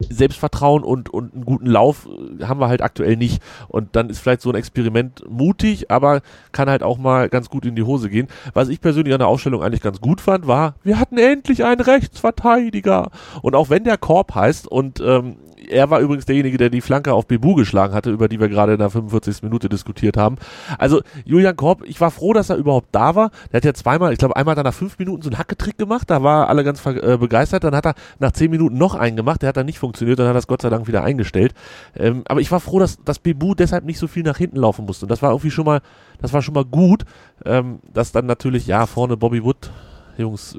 Selbstvertrauen 0.00 0.82
und, 0.82 1.10
und 1.10 1.34
einen 1.34 1.44
guten 1.44 1.66
Lauf 1.66 2.06
äh, 2.06 2.44
haben 2.44 2.60
wir 2.60 2.68
halt 2.68 2.82
aktuell 2.82 3.16
nicht. 3.16 3.42
Und 3.68 3.96
dann 3.96 4.10
ist 4.10 4.20
vielleicht 4.20 4.42
so 4.42 4.50
ein 4.50 4.54
Experiment 4.54 5.24
mutig, 5.28 5.90
aber 5.90 6.22
kann 6.52 6.70
halt 6.70 6.82
auch 6.82 6.98
mal 6.98 7.28
ganz 7.28 7.48
gut 7.48 7.64
in 7.64 7.76
die 7.76 7.82
Hose 7.82 8.08
gehen. 8.08 8.28
Was 8.54 8.68
ich 8.68 8.80
persönlich 8.80 9.14
an 9.14 9.20
der 9.20 9.28
Ausstellung 9.28 9.62
eigentlich 9.62 9.82
ganz 9.82 10.00
gut 10.00 10.20
fand, 10.20 10.46
war, 10.46 10.74
wir 10.82 10.98
hatten 10.98 11.18
endlich 11.18 11.64
einen 11.64 11.80
Rechtsverteidiger. 11.80 13.10
Und 13.42 13.54
auch 13.54 13.70
wenn 13.70 13.84
der 13.84 13.98
Korb 13.98 14.34
heißt 14.34 14.68
und 14.68 15.00
ähm, 15.00 15.36
er 15.70 15.90
war 15.90 16.00
übrigens 16.00 16.26
derjenige, 16.26 16.58
der 16.58 16.70
die 16.70 16.80
Flanke 16.80 17.12
auf 17.12 17.26
Bebu 17.26 17.54
geschlagen 17.54 17.94
hatte, 17.94 18.10
über 18.10 18.28
die 18.28 18.40
wir 18.40 18.48
gerade 18.48 18.72
in 18.72 18.78
der 18.78 18.90
45. 18.90 19.42
Minute 19.42 19.68
diskutiert 19.68 20.16
haben. 20.16 20.36
Also 20.78 21.00
Julian 21.24 21.56
Korb, 21.56 21.82
ich 21.84 22.00
war 22.00 22.10
froh, 22.10 22.32
dass 22.32 22.50
er 22.50 22.56
überhaupt 22.56 22.88
da 22.92 23.14
war. 23.14 23.30
Der 23.52 23.58
hat 23.58 23.64
ja 23.64 23.74
zweimal, 23.74 24.12
ich 24.12 24.18
glaube 24.18 24.36
einmal 24.36 24.52
hat 24.52 24.58
er 24.58 24.64
nach 24.64 24.74
fünf 24.74 24.98
Minuten 24.98 25.22
so 25.22 25.30
einen 25.30 25.38
Hacketrick 25.38 25.78
gemacht, 25.78 26.10
da 26.10 26.22
war 26.22 26.48
alle 26.48 26.64
ganz 26.64 26.84
äh, 26.86 27.16
begeistert. 27.18 27.64
Dann 27.64 27.74
hat 27.74 27.86
er 27.86 27.94
nach 28.18 28.32
zehn 28.32 28.50
Minuten 28.50 28.78
noch 28.78 28.94
einen 28.94 29.16
gemacht, 29.16 29.42
der 29.42 29.50
hat 29.50 29.56
dann 29.56 29.66
nicht 29.66 29.78
funktioniert, 29.78 30.18
dann 30.18 30.26
hat 30.26 30.32
er 30.32 30.34
das 30.34 30.46
Gott 30.46 30.62
sei 30.62 30.70
Dank 30.70 30.86
wieder 30.86 31.04
eingestellt. 31.04 31.54
Ähm, 31.96 32.22
aber 32.26 32.40
ich 32.40 32.50
war 32.50 32.60
froh, 32.60 32.78
dass, 32.78 33.02
dass 33.04 33.18
Bebu 33.18 33.54
deshalb 33.54 33.84
nicht 33.84 33.98
so 33.98 34.06
viel 34.06 34.22
nach 34.22 34.38
hinten 34.38 34.56
laufen 34.56 34.84
musste. 34.86 35.04
Und 35.04 35.10
das 35.10 35.22
war 35.22 35.30
irgendwie 35.30 35.50
schon 35.50 35.64
mal, 35.64 35.80
das 36.20 36.32
war 36.32 36.42
schon 36.42 36.54
mal 36.54 36.64
gut, 36.64 37.04
ähm, 37.44 37.80
dass 37.92 38.12
dann 38.12 38.26
natürlich, 38.26 38.66
ja, 38.66 38.86
vorne 38.86 39.16
Bobby 39.16 39.44
Wood 39.44 39.70
Jungs, 40.18 40.58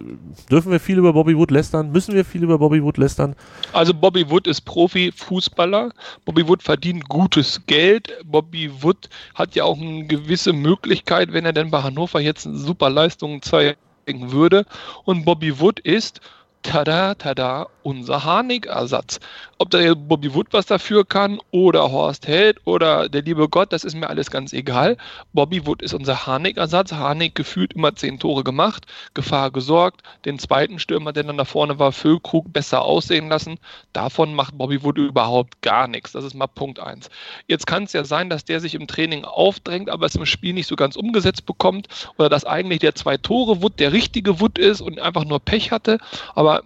dürfen 0.49 0.71
wir 0.71 0.79
viel 0.79 0.97
über 0.97 1.11
Bobby 1.11 1.37
Wood 1.37 1.51
lästern? 1.51 1.91
Müssen 1.91 2.15
wir 2.15 2.23
viel 2.23 2.43
über 2.43 2.57
Bobby 2.57 2.81
Wood 2.81 2.97
lästern? 2.97 3.35
Also 3.73 3.93
Bobby 3.93 4.29
Wood 4.29 4.47
ist 4.47 4.61
Profi-Fußballer. 4.61 5.91
Bobby 6.23 6.47
Wood 6.47 6.63
verdient 6.63 7.09
gutes 7.09 7.61
Geld. 7.67 8.13
Bobby 8.23 8.71
Wood 8.81 9.09
hat 9.35 9.55
ja 9.55 9.65
auch 9.65 9.77
eine 9.77 10.05
gewisse 10.05 10.53
Möglichkeit, 10.53 11.33
wenn 11.33 11.45
er 11.45 11.51
denn 11.51 11.71
bei 11.71 11.83
Hannover 11.83 12.21
jetzt 12.21 12.43
super 12.43 12.89
Leistung 12.89 13.41
zeigen 13.41 13.75
würde. 14.07 14.65
Und 15.03 15.25
Bobby 15.25 15.59
Wood 15.59 15.81
ist 15.81 16.21
tada, 16.63 17.15
tada, 17.15 17.67
unser 17.89 18.23
Harnik-Ersatz. 18.23 19.19
Ob 19.57 19.71
da 19.71 19.93
Bobby 19.95 20.33
Wood 20.33 20.47
was 20.51 20.67
dafür 20.67 21.05
kann 21.05 21.39
oder 21.51 21.91
Horst 21.91 22.27
Held 22.27 22.65
oder 22.65 23.09
der 23.09 23.23
liebe 23.23 23.49
Gott, 23.49 23.73
das 23.73 23.83
ist 23.83 23.95
mir 23.95 24.09
alles 24.09 24.29
ganz 24.31 24.53
egal. 24.53 24.95
Bobby 25.33 25.65
Wood 25.65 25.81
ist 25.81 25.93
unser 25.93 26.27
Harnik-Ersatz. 26.27 26.93
Harnik 26.93 27.35
gefühlt 27.35 27.73
immer 27.73 27.95
zehn 27.95 28.19
Tore 28.19 28.43
gemacht, 28.43 28.85
Gefahr 29.15 29.51
gesorgt, 29.51 30.03
den 30.25 30.37
zweiten 30.37 30.79
Stürmer, 30.79 31.13
der 31.13 31.23
dann 31.23 31.37
da 31.37 31.45
vorne 31.45 31.79
war, 31.79 31.91
Füllkrug, 31.91 32.53
besser 32.53 32.83
aussehen 32.83 33.27
lassen. 33.27 33.57
Davon 33.91 34.35
macht 34.35 34.57
Bobby 34.57 34.83
Wood 34.83 34.97
überhaupt 34.97 35.61
gar 35.61 35.87
nichts. 35.87 36.11
Das 36.11 36.23
ist 36.23 36.35
mal 36.35 36.47
Punkt 36.47 36.79
eins. 36.79 37.09
Jetzt 37.47 37.65
kann 37.65 37.83
es 37.83 37.93
ja 37.93 38.03
sein, 38.03 38.29
dass 38.29 38.45
der 38.45 38.59
sich 38.59 38.75
im 38.75 38.87
Training 38.87 39.25
aufdrängt, 39.25 39.89
aber 39.89 40.05
es 40.05 40.15
im 40.15 40.25
Spiel 40.25 40.53
nicht 40.53 40.67
so 40.67 40.75
ganz 40.75 40.95
umgesetzt 40.95 41.45
bekommt 41.45 41.87
oder 42.17 42.29
dass 42.29 42.45
eigentlich 42.45 42.79
der 42.79 42.95
zwei 42.95 43.17
Tore 43.17 43.61
Wood 43.63 43.79
der 43.79 43.93
richtige 43.93 44.39
Wood 44.39 44.59
ist 44.59 44.81
und 44.81 44.99
einfach 44.99 45.25
nur 45.25 45.39
Pech 45.39 45.71
hatte. 45.71 45.97
Aber 46.35 46.63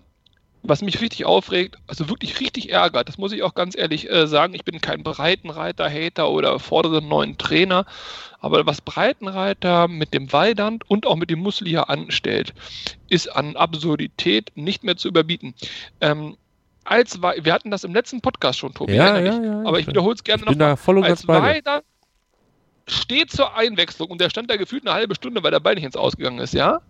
was 0.63 0.81
mich 0.81 1.01
richtig 1.01 1.25
aufregt, 1.25 1.77
also 1.87 2.09
wirklich 2.09 2.39
richtig 2.39 2.71
ärgert, 2.71 3.09
das 3.09 3.17
muss 3.17 3.33
ich 3.33 3.43
auch 3.43 3.53
ganz 3.53 3.77
ehrlich 3.77 4.09
äh, 4.09 4.27
sagen, 4.27 4.53
ich 4.53 4.63
bin 4.63 4.79
kein 4.79 5.03
Breitenreiter, 5.03 5.89
Hater 5.89 6.29
oder 6.29 6.57
fordere 6.57 6.97
einen 6.97 7.09
neuen 7.09 7.37
Trainer, 7.37 7.85
aber 8.39 8.65
was 8.65 8.79
Breitenreiter 8.81 9.89
mit 9.89 10.13
dem 10.13 10.31
Weidand 10.31 10.89
und 10.89 11.05
auch 11.05 11.17
mit 11.17 11.29
dem 11.29 11.39
Muslia 11.39 11.83
anstellt, 11.83 12.53
ist 13.09 13.27
an 13.27 13.57
Absurdität 13.57 14.51
nicht 14.55 14.83
mehr 14.83 14.95
zu 14.95 15.09
überbieten. 15.09 15.53
Ähm, 15.99 16.37
als 16.85 17.21
wir 17.21 17.53
hatten 17.53 17.71
das 17.71 17.83
im 17.83 17.93
letzten 17.93 18.21
Podcast 18.21 18.59
schon, 18.59 18.73
Tobi, 18.73 18.95
ja, 18.95 19.19
ja, 19.19 19.41
ja, 19.41 19.61
aber 19.65 19.79
ich 19.79 19.87
wiederhole 19.87 20.15
es 20.15 20.23
gerne 20.23 20.43
noch. 20.43 20.55
Da 20.55 20.75
voll 20.75 20.97
und 20.97 21.05
als 21.05 21.27
Weidand 21.27 21.83
steht 22.87 23.31
zur 23.31 23.55
Einwechslung 23.55 24.09
und 24.09 24.19
der 24.19 24.29
stand 24.29 24.49
da 24.49 24.57
gefühlt 24.57 24.85
eine 24.85 24.93
halbe 24.93 25.15
Stunde, 25.15 25.43
weil 25.43 25.51
der 25.51 25.59
Ball 25.59 25.75
nicht 25.75 25.85
ins 25.85 25.95
Ausgegangen 25.95 26.39
ist, 26.39 26.53
ja? 26.53 26.81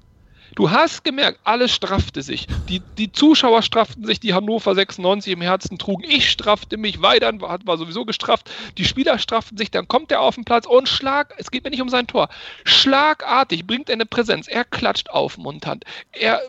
Du 0.55 0.69
hast 0.69 1.03
gemerkt, 1.03 1.39
alles 1.43 1.73
straffte 1.73 2.21
sich. 2.21 2.47
Die, 2.69 2.81
die 2.97 3.11
Zuschauer 3.11 3.61
strafften 3.61 4.05
sich, 4.05 4.19
die 4.19 4.33
Hannover 4.33 4.75
96 4.75 5.33
im 5.33 5.41
Herzen 5.41 5.77
trugen. 5.77 6.03
Ich 6.07 6.29
straffte 6.29 6.77
mich, 6.77 7.01
Weidern 7.01 7.41
war, 7.41 7.59
war 7.65 7.77
sowieso 7.77 8.05
gestrafft. 8.05 8.51
Die 8.77 8.85
Spieler 8.85 9.17
strafften 9.17 9.57
sich, 9.57 9.71
dann 9.71 9.87
kommt 9.87 10.11
er 10.11 10.21
auf 10.21 10.35
den 10.35 10.45
Platz 10.45 10.65
und 10.65 10.87
schlag, 10.87 11.33
es 11.37 11.49
geht 11.49 11.63
mir 11.63 11.71
nicht 11.71 11.81
um 11.81 11.89
sein 11.89 12.07
Tor. 12.07 12.29
Schlagartig 12.65 13.65
bringt 13.65 13.89
er 13.89 13.93
eine 13.93 14.05
Präsenz. 14.05 14.47
Er 14.47 14.63
klatscht 14.63 15.09
aufmunternd. 15.09 15.85
Er 16.11 16.41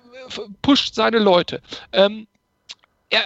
pusht 0.63 0.95
seine 0.95 1.19
Leute. 1.19 1.63
Ähm, 1.93 2.27
er, 3.11 3.23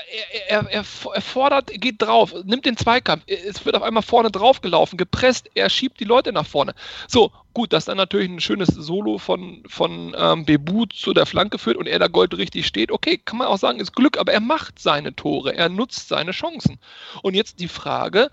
er, 0.49 0.67
er, 0.71 0.85
er, 1.15 1.23
fordert, 1.23 1.69
geht 1.69 2.03
drauf, 2.03 2.35
nimmt 2.45 2.67
den 2.67 2.77
Zweikampf, 2.77 3.25
es 3.27 3.65
wird 3.65 3.75
auf 3.75 3.83
einmal 3.83 4.03
vorne 4.03 4.31
drauf 4.31 4.61
gelaufen, 4.61 4.99
gepresst, 4.99 5.49
er 5.55 5.71
schiebt 5.71 5.99
die 6.01 6.05
Leute 6.05 6.33
nach 6.33 6.47
vorne. 6.47 6.75
So, 7.07 7.33
gut, 7.59 7.73
dass 7.73 7.87
dann 7.87 7.97
natürlich 7.97 8.31
ein 8.31 8.39
schönes 8.39 8.69
Solo 8.69 9.19
von, 9.19 9.65
von 9.67 10.15
ähm, 10.17 10.45
Bebu 10.45 10.87
zu 10.87 11.13
der 11.13 11.27
Flanke 11.27 11.59
führt 11.59 11.77
und 11.77 11.89
er 11.89 11.99
da 11.99 12.07
Gold 12.07 12.39
richtig 12.39 12.69
steht, 12.69 12.93
okay, 12.93 13.19
kann 13.19 13.37
man 13.37 13.49
auch 13.49 13.59
sagen, 13.59 13.81
ist 13.81 13.97
Glück, 13.97 14.17
aber 14.17 14.33
er 14.33 14.39
macht 14.39 14.79
seine 14.79 15.17
Tore, 15.17 15.57
er 15.57 15.69
nutzt 15.69 16.07
seine 16.07 16.31
Chancen. 16.31 16.79
Und 17.21 17.35
jetzt 17.35 17.59
die 17.59 17.67
Frage, 17.67 18.31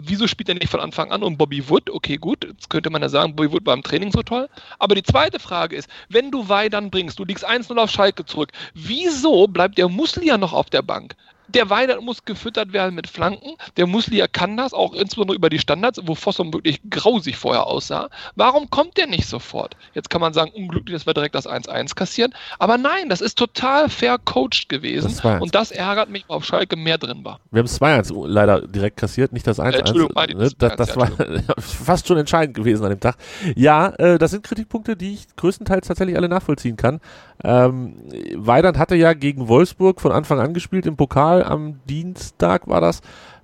wieso 0.00 0.26
spielt 0.26 0.48
er 0.48 0.56
nicht 0.56 0.68
von 0.68 0.80
Anfang 0.80 1.12
an? 1.12 1.22
Und 1.22 1.38
Bobby 1.38 1.68
Wood, 1.68 1.90
okay, 1.90 2.16
gut, 2.16 2.44
jetzt 2.44 2.68
könnte 2.70 2.90
man 2.90 3.02
ja 3.02 3.08
sagen, 3.08 3.36
Bobby 3.36 3.52
Wood 3.52 3.66
war 3.66 3.74
im 3.74 3.84
Training 3.84 4.10
so 4.10 4.24
toll. 4.24 4.48
Aber 4.80 4.96
die 4.96 5.04
zweite 5.04 5.38
Frage 5.38 5.76
ist, 5.76 5.88
wenn 6.08 6.32
du 6.32 6.48
Weidern 6.48 6.90
bringst, 6.90 7.20
du 7.20 7.24
liegst 7.24 7.48
1-0 7.48 7.76
auf 7.78 7.92
Schalke 7.92 8.24
zurück, 8.24 8.50
wieso 8.74 9.46
bleibt 9.46 9.78
der 9.78 9.88
Muslia 9.88 10.38
noch 10.38 10.54
auf 10.54 10.70
der 10.70 10.82
Bank? 10.82 11.14
Der 11.54 11.70
Weidert 11.70 12.02
muss 12.02 12.24
gefüttert 12.24 12.72
werden 12.72 12.94
mit 12.94 13.06
Flanken. 13.06 13.54
Der 13.76 13.86
Muslia 13.86 14.26
kann 14.26 14.56
das, 14.56 14.72
auch 14.72 14.94
insbesondere 14.94 15.36
über 15.36 15.50
die 15.50 15.58
Standards, 15.58 16.00
wo 16.04 16.14
Fossum 16.14 16.52
wirklich 16.52 16.80
grausig 16.90 17.36
vorher 17.36 17.66
aussah. 17.66 18.10
Warum 18.36 18.70
kommt 18.70 18.96
der 18.96 19.06
nicht 19.06 19.26
sofort? 19.26 19.76
Jetzt 19.94 20.10
kann 20.10 20.20
man 20.20 20.32
sagen, 20.32 20.50
unglücklich, 20.54 20.96
dass 20.96 21.06
wir 21.06 21.14
direkt 21.14 21.34
das 21.34 21.46
1-1 21.46 21.94
kassieren. 21.94 22.34
Aber 22.58 22.78
nein, 22.78 23.08
das 23.08 23.20
ist 23.20 23.38
total 23.38 23.88
fair 23.88 24.18
coached 24.18 24.68
gewesen. 24.68 25.16
Das 25.22 25.40
und 25.40 25.54
das 25.54 25.70
ärgert 25.70 26.10
mich, 26.10 26.24
weil 26.28 26.36
auf 26.36 26.44
Schalke 26.44 26.76
mehr 26.76 26.98
drin 26.98 27.24
war. 27.24 27.40
Wir 27.50 27.60
haben 27.60 27.66
es 27.66 27.80
2-1 27.80 28.26
leider 28.26 28.66
direkt 28.66 28.96
kassiert, 28.96 29.32
nicht 29.32 29.46
das 29.46 29.58
1-1. 29.58 29.72
Äh, 29.72 29.78
Entschuldigung, 29.78 30.16
äh, 30.16 30.34
ne? 30.34 30.50
das, 30.58 30.76
das 30.76 30.96
war 30.96 31.10
fast 31.58 32.08
schon 32.08 32.18
entscheidend 32.18 32.56
gewesen 32.56 32.84
an 32.84 32.90
dem 32.90 33.00
Tag. 33.00 33.16
Ja, 33.56 33.88
äh, 33.98 34.18
das 34.18 34.30
sind 34.30 34.42
Kritikpunkte, 34.42 34.96
die 34.96 35.14
ich 35.14 35.36
größtenteils 35.36 35.86
tatsächlich 35.86 36.16
alle 36.16 36.28
nachvollziehen 36.28 36.76
kann. 36.76 37.00
Ähm, 37.42 37.94
Weidand 38.36 38.78
hatte 38.78 38.96
ja 38.96 39.14
gegen 39.14 39.48
Wolfsburg 39.48 40.00
von 40.00 40.12
Anfang 40.12 40.40
an 40.40 40.52
gespielt 40.52 40.86
im 40.86 40.96
Pokal 40.96 41.39
am 41.46 41.80
Dienstag 41.88 42.68
war 42.68 42.80
das. 42.80 43.00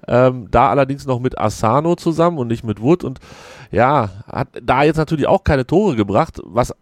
Ähm, 0.09 0.49
da 0.51 0.71
allerdings 0.71 1.05
noch 1.07 1.19
mit 1.19 1.39
Asano 1.39 1.97
zusammen 1.97 2.39
und 2.39 2.47
nicht 2.47 2.63
mit 2.63 2.81
Wood 2.81 3.03
und 3.03 3.19
ja, 3.73 4.11
hat 4.29 4.49
da 4.63 4.85
jetzt 4.85 4.99
natürlich 4.99 5.27
auch 5.27 5.43
keine 5.43 5.67
Tore 5.67 5.97
gebracht, 5.97 6.41
was 6.45 6.73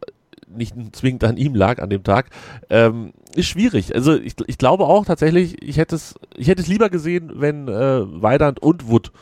nicht 0.56 0.74
zwingend 0.94 1.24
an 1.24 1.36
ihm 1.36 1.54
lag 1.54 1.80
an 1.80 1.90
dem 1.90 2.02
Tag, 2.02 2.30
ähm, 2.70 3.12
ist 3.34 3.48
schwierig. 3.48 3.94
Also 3.94 4.14
ich, 4.14 4.34
ich 4.46 4.58
glaube 4.58 4.84
auch 4.84 5.04
tatsächlich, 5.04 5.62
ich 5.62 5.78
hätte 5.78 5.96
es, 5.96 6.14
ich 6.36 6.48
hätte 6.48 6.62
es 6.62 6.68
lieber 6.68 6.90
gesehen, 6.90 7.32
wenn 7.34 7.68
äh, 7.68 8.22
Weidand 8.22 8.60
und 8.60 8.88
Wood 8.88 9.12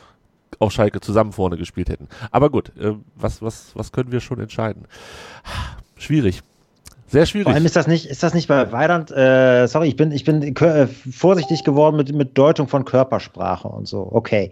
auf 0.59 0.71
Schalke 0.71 1.01
zusammen 1.01 1.31
vorne 1.31 1.57
gespielt 1.57 1.89
hätten. 1.89 2.07
Aber 2.31 2.49
gut, 2.49 2.71
äh, 2.77 2.93
was, 3.15 3.41
was, 3.41 3.71
was 3.75 3.91
können 3.91 4.11
wir 4.11 4.19
schon 4.19 4.39
entscheiden? 4.39 4.87
Schwierig. 5.95 6.41
Sehr 7.13 7.27
schwierig. 7.27 7.45
Vor 7.45 7.53
allem 7.53 7.65
ist 7.67 7.75
das 7.75 7.85
nicht, 7.85 8.07
ist 8.07 8.23
das 8.23 8.33
nicht 8.33 8.47
bei 8.47 8.71
Weidand, 8.71 9.11
äh, 9.11 9.67
sorry, 9.67 9.87
ich 9.87 9.95
bin, 9.95 10.11
ich 10.11 10.23
bin 10.23 10.41
äh, 10.41 10.87
vorsichtig 10.87 11.63
geworden 11.63 11.95
mit, 11.95 12.11
mit 12.11 12.35
Deutung 12.35 12.67
von 12.67 12.85
Körpersprache 12.85 13.67
und 13.67 13.87
so. 13.87 14.09
Okay. 14.11 14.49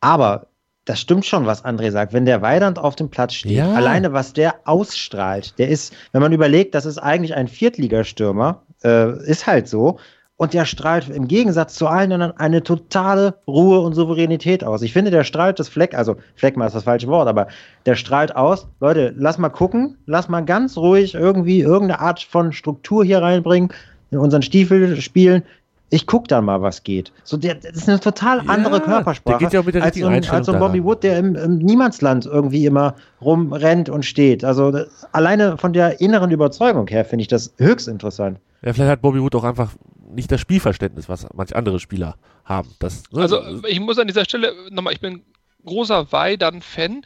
Aber 0.00 0.46
das 0.86 0.98
stimmt 0.98 1.26
schon, 1.26 1.44
was 1.44 1.62
André 1.62 1.90
sagt. 1.90 2.14
Wenn 2.14 2.24
der 2.24 2.40
Weidand 2.40 2.78
auf 2.78 2.96
dem 2.96 3.10
Platz 3.10 3.34
steht, 3.34 3.52
ja. 3.52 3.74
alleine 3.74 4.14
was 4.14 4.32
der 4.32 4.54
ausstrahlt, 4.64 5.58
der 5.58 5.68
ist, 5.68 5.92
wenn 6.12 6.22
man 6.22 6.32
überlegt, 6.32 6.74
das 6.74 6.86
ist 6.86 6.96
eigentlich 6.96 7.34
ein 7.34 7.48
Viertligastürmer, 7.48 8.62
äh, 8.82 9.22
ist 9.28 9.46
halt 9.46 9.68
so. 9.68 9.98
Und 10.40 10.54
der 10.54 10.64
strahlt 10.64 11.10
im 11.10 11.28
Gegensatz 11.28 11.74
zu 11.74 11.86
allen 11.86 12.12
anderen 12.12 12.34
eine 12.34 12.62
totale 12.62 13.34
Ruhe 13.46 13.80
und 13.80 13.92
Souveränität 13.92 14.64
aus. 14.64 14.80
Ich 14.80 14.94
finde, 14.94 15.10
der 15.10 15.22
strahlt 15.22 15.58
das 15.58 15.68
Fleck, 15.68 15.94
also 15.94 16.16
Fleck 16.34 16.56
mal 16.56 16.64
ist 16.64 16.74
das 16.74 16.84
falsche 16.84 17.08
Wort, 17.08 17.28
aber 17.28 17.48
der 17.84 17.94
strahlt 17.94 18.34
aus. 18.34 18.66
Leute, 18.80 19.12
lass 19.18 19.36
mal 19.36 19.50
gucken, 19.50 19.98
lass 20.06 20.30
mal 20.30 20.40
ganz 20.40 20.78
ruhig 20.78 21.12
irgendwie 21.12 21.60
irgendeine 21.60 22.00
Art 22.00 22.22
von 22.22 22.54
Struktur 22.54 23.04
hier 23.04 23.20
reinbringen, 23.20 23.70
in 24.10 24.16
unseren 24.16 24.40
Stiefel 24.40 24.98
spielen. 25.02 25.42
Ich 25.90 26.06
guck 26.06 26.26
dann 26.28 26.46
mal, 26.46 26.62
was 26.62 26.84
geht. 26.84 27.12
So, 27.22 27.36
der, 27.36 27.56
das 27.56 27.72
ist 27.72 27.88
eine 27.90 28.00
total 28.00 28.40
andere 28.46 28.78
ja, 28.78 28.80
Körpersprache. 28.80 29.38
Der 29.40 29.46
geht 29.46 29.52
ja 29.52 29.62
mit 29.62 29.74
der 29.74 29.82
als, 29.82 29.98
so 29.98 30.06
ein, 30.06 30.26
als 30.26 30.46
so 30.46 30.52
ein 30.52 30.58
Bobby 30.58 30.82
Wood, 30.82 31.02
der 31.02 31.18
im, 31.18 31.34
im, 31.34 31.58
Niemandsland 31.58 32.24
irgendwie 32.24 32.64
immer 32.64 32.94
rumrennt 33.20 33.90
und 33.90 34.06
steht. 34.06 34.42
Also 34.42 34.70
das, 34.70 35.06
alleine 35.12 35.58
von 35.58 35.74
der 35.74 36.00
inneren 36.00 36.30
Überzeugung 36.30 36.86
her 36.86 37.04
finde 37.04 37.20
ich 37.20 37.28
das 37.28 37.52
höchst 37.58 37.88
interessant. 37.88 38.38
Ja, 38.62 38.72
vielleicht 38.72 38.90
hat 38.90 39.02
Bobby 39.02 39.20
Wood 39.20 39.34
auch 39.34 39.44
einfach 39.44 39.72
nicht 40.14 40.30
das 40.30 40.40
Spielverständnis, 40.40 41.08
was 41.08 41.26
manche 41.34 41.56
andere 41.56 41.80
Spieler 41.80 42.16
haben. 42.44 42.74
Das, 42.78 43.10
ne? 43.12 43.22
Also 43.22 43.64
ich 43.66 43.80
muss 43.80 43.98
an 43.98 44.06
dieser 44.06 44.24
Stelle 44.24 44.54
nochmal, 44.70 44.92
ich 44.92 45.00
bin 45.00 45.22
großer 45.64 46.12
Weidan-Fan. 46.12 47.02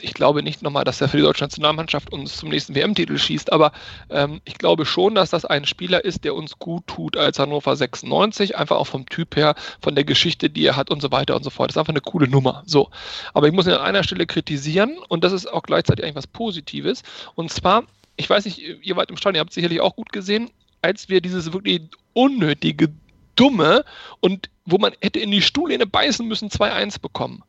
Ich 0.00 0.14
glaube 0.14 0.42
nicht 0.42 0.62
nochmal, 0.62 0.84
dass 0.84 1.00
er 1.00 1.08
für 1.08 1.16
die 1.16 1.22
deutsche 1.22 1.44
Nationalmannschaft 1.44 2.12
uns 2.12 2.36
zum 2.36 2.48
nächsten 2.48 2.74
WM-Titel 2.74 3.18
schießt, 3.18 3.52
aber 3.52 3.72
ähm, 4.10 4.40
ich 4.44 4.58
glaube 4.58 4.86
schon, 4.86 5.14
dass 5.14 5.30
das 5.30 5.44
ein 5.44 5.64
Spieler 5.64 6.04
ist, 6.04 6.24
der 6.24 6.34
uns 6.34 6.58
gut 6.58 6.86
tut 6.86 7.16
als 7.16 7.38
Hannover 7.38 7.76
96, 7.76 8.56
einfach 8.56 8.76
auch 8.76 8.86
vom 8.86 9.06
Typ 9.06 9.36
her, 9.36 9.54
von 9.80 9.94
der 9.94 10.04
Geschichte, 10.04 10.50
die 10.50 10.66
er 10.66 10.76
hat 10.76 10.90
und 10.90 11.02
so 11.02 11.12
weiter 11.12 11.36
und 11.36 11.42
so 11.42 11.50
fort. 11.50 11.70
Das 11.70 11.76
ist 11.76 11.80
einfach 11.80 11.92
eine 11.92 12.00
coole 12.00 12.28
Nummer. 12.28 12.62
So. 12.66 12.90
Aber 13.32 13.46
ich 13.46 13.52
muss 13.52 13.66
ihn 13.66 13.72
an 13.72 13.80
einer 13.80 14.02
Stelle 14.02 14.26
kritisieren 14.26 14.98
und 15.08 15.24
das 15.24 15.32
ist 15.32 15.46
auch 15.46 15.62
gleichzeitig 15.62 16.04
eigentlich 16.04 16.16
was 16.16 16.26
Positives. 16.26 17.02
Und 17.34 17.50
zwar, 17.50 17.84
ich 18.16 18.28
weiß 18.28 18.44
nicht, 18.44 18.58
ihr 18.58 18.96
wart 18.96 19.10
im 19.10 19.16
Stadion, 19.16 19.36
ihr 19.36 19.40
habt 19.40 19.50
es 19.50 19.54
sicherlich 19.54 19.80
auch 19.80 19.96
gut 19.96 20.12
gesehen, 20.12 20.50
als 20.84 21.08
wir 21.08 21.22
dieses 21.22 21.54
wirklich 21.54 21.80
unnötige, 22.12 22.92
dumme 23.36 23.84
und 24.20 24.50
wo 24.66 24.76
man 24.76 24.92
hätte 25.00 25.18
in 25.18 25.30
die 25.30 25.40
Stuhllehne 25.40 25.86
beißen 25.86 26.28
müssen, 26.28 26.50
2-1 26.50 27.00
bekommen. 27.00 27.42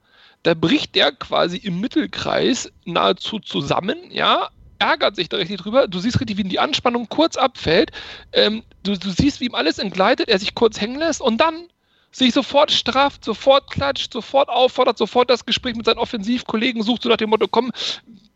Da 0.44 0.54
bricht 0.54 0.96
der 0.96 1.12
quasi 1.12 1.58
im 1.58 1.82
Mittelkreis 1.82 2.72
nahezu 2.86 3.40
zusammen, 3.40 3.98
ja, 4.10 4.50
ärgert 4.80 5.18
sich 5.18 5.28
da 5.28 5.38
richtig 5.38 5.58
drüber. 5.58 5.88
Du 5.88 6.00
siehst 6.00 6.20
richtig, 6.20 6.38
wie 6.38 6.44
die 6.44 6.60
Anspannung 6.60 7.10
kurz 7.10 7.36
abfällt. 7.36 7.92
Ähm, 8.32 8.64
du, 8.84 8.98
du 8.98 9.10
siehst, 9.10 9.42
wie 9.42 9.46
ihm 9.46 9.56
alles 9.56 9.80
entgleitet, 9.80 10.30
er 10.30 10.40
sich 10.40 10.56
kurz 10.56 10.80
hängen 10.80 11.00
lässt 11.00 11.22
und 11.22 11.40
dann 11.40 11.68
sich 12.12 12.34
sofort 12.34 12.72
strafft, 12.72 13.26
sofort 13.26 13.70
klatscht, 13.70 14.14
sofort 14.14 14.48
auffordert, 14.48 14.98
sofort 14.98 15.30
das 15.30 15.46
Gespräch 15.46 15.76
mit 15.76 15.86
seinen 15.86 15.98
Offensivkollegen 15.98 16.84
sucht, 16.84 17.04
so 17.04 17.10
nach 17.10 17.18
dem 17.18 17.30
Motto, 17.30 17.48
komm, 17.50 17.72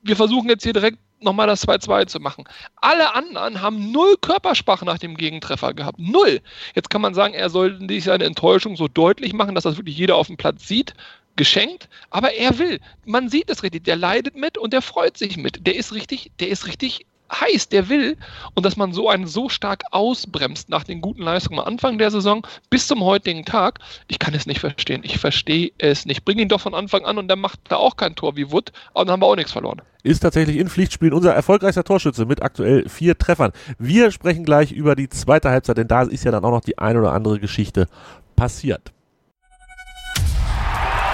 wir 0.04 0.16
versuchen 0.16 0.50
jetzt 0.50 0.64
hier 0.64 0.74
direkt 0.74 0.98
nochmal 1.22 1.48
das 1.48 1.68
2-2 1.68 2.08
zu 2.08 2.20
machen. 2.20 2.46
Alle 2.78 3.14
anderen 3.14 3.62
haben 3.62 3.92
null 3.92 4.16
Körpersprache 4.22 4.86
nach 4.86 4.98
dem 4.98 5.18
Gegentreffer 5.18 5.74
gehabt. 5.74 6.00
Null. 6.00 6.42
Jetzt 6.76 6.90
kann 6.90 7.02
man 7.02 7.14
sagen, 7.14 7.34
er 7.34 7.50
soll 7.50 7.78
nicht 7.80 8.06
seine 8.06 8.24
Enttäuschung 8.24 8.76
so 8.76 8.88
deutlich 8.88 9.34
machen, 9.34 9.56
dass 9.56 9.66
das 9.66 9.78
wirklich 9.78 9.98
jeder 9.98 10.16
auf 10.16 10.28
dem 10.28 10.38
Platz 10.38 10.68
sieht. 10.68 10.94
Geschenkt, 11.36 11.88
aber 12.10 12.34
er 12.34 12.58
will. 12.60 12.80
Man 13.06 13.30
sieht 13.30 13.50
es 13.50 13.64
richtig. 13.64 13.86
Der 13.86 13.96
leidet 13.96 14.36
mit 14.36 14.58
und 14.58 14.74
der 14.74 14.82
freut 14.82 15.18
sich 15.18 15.38
mit. 15.38 15.66
Der 15.66 15.76
ist 15.76 15.94
richtig, 15.94 16.32
der 16.40 16.50
ist 16.50 16.68
richtig 16.68 17.06
heiß, 17.32 17.70
der 17.70 17.90
will. 17.90 18.18
Und 18.56 18.66
dass 18.66 18.78
man 18.78 18.94
so 18.94 19.10
einen 19.10 19.28
so 19.28 19.50
stark 19.50 19.84
ausbremst 19.92 20.70
nach 20.70 20.84
den 20.84 21.02
guten 21.02 21.22
Leistungen 21.22 21.60
am 21.60 21.66
Anfang 21.66 21.98
der 21.98 22.12
Saison 22.12 22.46
bis 22.70 22.88
zum 22.88 23.04
heutigen 23.04 23.46
Tag, 23.46 23.80
ich 24.08 24.20
kann 24.20 24.34
es 24.34 24.46
nicht 24.46 24.60
verstehen. 24.60 25.02
Ich 25.04 25.18
verstehe 25.18 25.72
es 25.78 26.06
nicht. 26.06 26.26
Bring 26.26 26.40
ihn 26.40 26.50
doch 26.50 26.62
von 26.62 26.74
Anfang 26.74 27.06
an 27.06 27.18
und 27.18 27.28
dann 27.28 27.40
macht 27.40 27.60
er 27.70 27.80
auch 27.80 27.98
kein 27.98 28.16
Tor 28.16 28.36
wie 28.36 28.52
Wood, 28.52 28.72
aber 28.94 29.06
dann 29.06 29.14
haben 29.14 29.22
wir 29.22 29.28
auch 29.28 29.36
nichts 29.36 29.52
verloren. 29.52 29.82
Ist 30.02 30.22
tatsächlich 30.22 30.58
in 30.58 30.70
Pflichtspielen 30.70 31.14
unser 31.14 31.34
erfolgreichster 31.34 31.84
Torschütze 31.84 32.26
mit 32.26 32.42
aktuell 32.42 32.88
vier 32.88 33.18
Treffern. 33.18 33.52
Wir 33.78 34.12
sprechen 34.12 34.46
gleich 34.46 34.72
über 34.72 34.96
die 34.96 35.10
zweite 35.10 35.50
Halbzeit, 35.50 35.78
denn 35.78 35.90
da 35.90 36.04
ist 36.04 36.24
ja 36.24 36.32
dann 36.32 36.46
auch 36.46 36.52
noch 36.52 36.62
die 36.62 36.78
ein 36.78 36.98
oder 36.98 37.12
andere 37.12 37.40
Geschichte 37.40 37.88
passiert. 38.36 38.94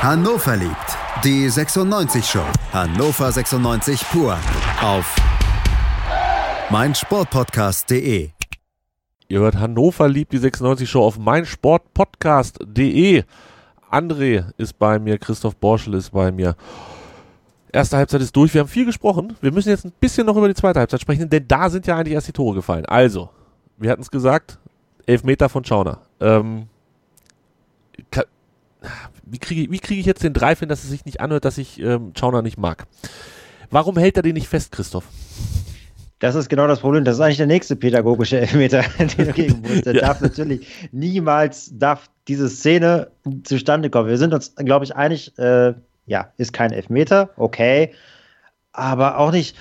Hannover 0.01 0.55
liebt 0.55 0.97
die 1.23 1.49
96 1.49 2.23
Show. 2.23 2.45
Hannover 2.71 3.31
96 3.31 4.01
pur 4.11 4.37
auf 4.83 5.15
meinsportpodcast.de. 6.69 8.29
Ihr 9.27 9.39
hört 9.39 9.55
Hannover 9.55 10.07
liebt 10.07 10.33
die 10.33 10.37
96 10.37 10.89
Show 10.89 11.03
auf 11.03 11.17
meinsportpodcast.de. 11.17 13.23
André 13.91 14.51
ist 14.57 14.79
bei 14.79 14.99
mir, 14.99 15.17
Christoph 15.17 15.55
Borschel 15.55 15.93
ist 15.93 16.11
bei 16.11 16.31
mir. 16.31 16.55
Erste 17.71 17.97
Halbzeit 17.97 18.21
ist 18.21 18.35
durch. 18.35 18.53
Wir 18.53 18.61
haben 18.61 18.67
viel 18.67 18.85
gesprochen. 18.85 19.35
Wir 19.41 19.51
müssen 19.51 19.69
jetzt 19.69 19.85
ein 19.85 19.93
bisschen 19.99 20.25
noch 20.25 20.37
über 20.37 20.47
die 20.47 20.55
zweite 20.55 20.79
Halbzeit 20.79 21.01
sprechen, 21.01 21.29
denn 21.29 21.47
da 21.47 21.69
sind 21.69 21.85
ja 21.87 21.97
eigentlich 21.97 22.13
erst 22.13 22.29
die 22.29 22.33
Tore 22.33 22.55
gefallen. 22.55 22.85
Also, 22.85 23.29
wir 23.77 23.91
hatten 23.91 24.01
es 24.01 24.09
gesagt, 24.09 24.57
Elfmeter 25.05 25.49
von 25.49 25.65
Schauner. 25.65 25.99
Ähm, 26.19 26.67
wie 29.23 29.39
kriege 29.39 29.71
wie 29.71 29.79
krieg 29.79 29.99
ich 29.99 30.05
jetzt 30.05 30.23
den 30.23 30.33
Drive 30.33 30.59
hin, 30.59 30.69
dass 30.69 30.83
es 30.83 30.89
sich 30.89 31.05
nicht 31.05 31.21
anhört, 31.21 31.45
dass 31.45 31.57
ich 31.57 31.79
ähm, 31.79 32.13
Schauner 32.17 32.41
nicht 32.41 32.57
mag? 32.57 32.85
Warum 33.69 33.97
hält 33.97 34.17
er 34.17 34.23
den 34.23 34.33
nicht 34.33 34.47
fest, 34.47 34.71
Christoph? 34.71 35.05
Das 36.19 36.35
ist 36.35 36.49
genau 36.49 36.67
das 36.67 36.79
Problem. 36.79 37.03
Das 37.03 37.15
ist 37.15 37.21
eigentlich 37.21 37.37
der 37.37 37.47
nächste 37.47 37.75
pädagogische 37.75 38.39
Elfmeter, 38.39 38.83
den 38.99 39.27
du 39.27 39.33
gegen 39.33 39.61
musst. 39.61 39.85
Der 39.85 39.95
ja. 39.95 40.01
darf 40.01 40.21
natürlich 40.21 40.67
niemals 40.91 41.71
darf 41.77 42.09
diese 42.27 42.49
Szene 42.49 43.11
zustande 43.43 43.89
kommen. 43.89 44.09
Wir 44.09 44.17
sind 44.17 44.33
uns, 44.33 44.55
glaube 44.55 44.85
ich, 44.85 44.95
einig, 44.95 45.37
äh, 45.37 45.73
ja, 46.05 46.31
ist 46.37 46.53
kein 46.53 46.71
Elfmeter, 46.71 47.29
okay. 47.37 47.91
Aber 48.71 49.19
auch 49.19 49.31
nicht, 49.31 49.55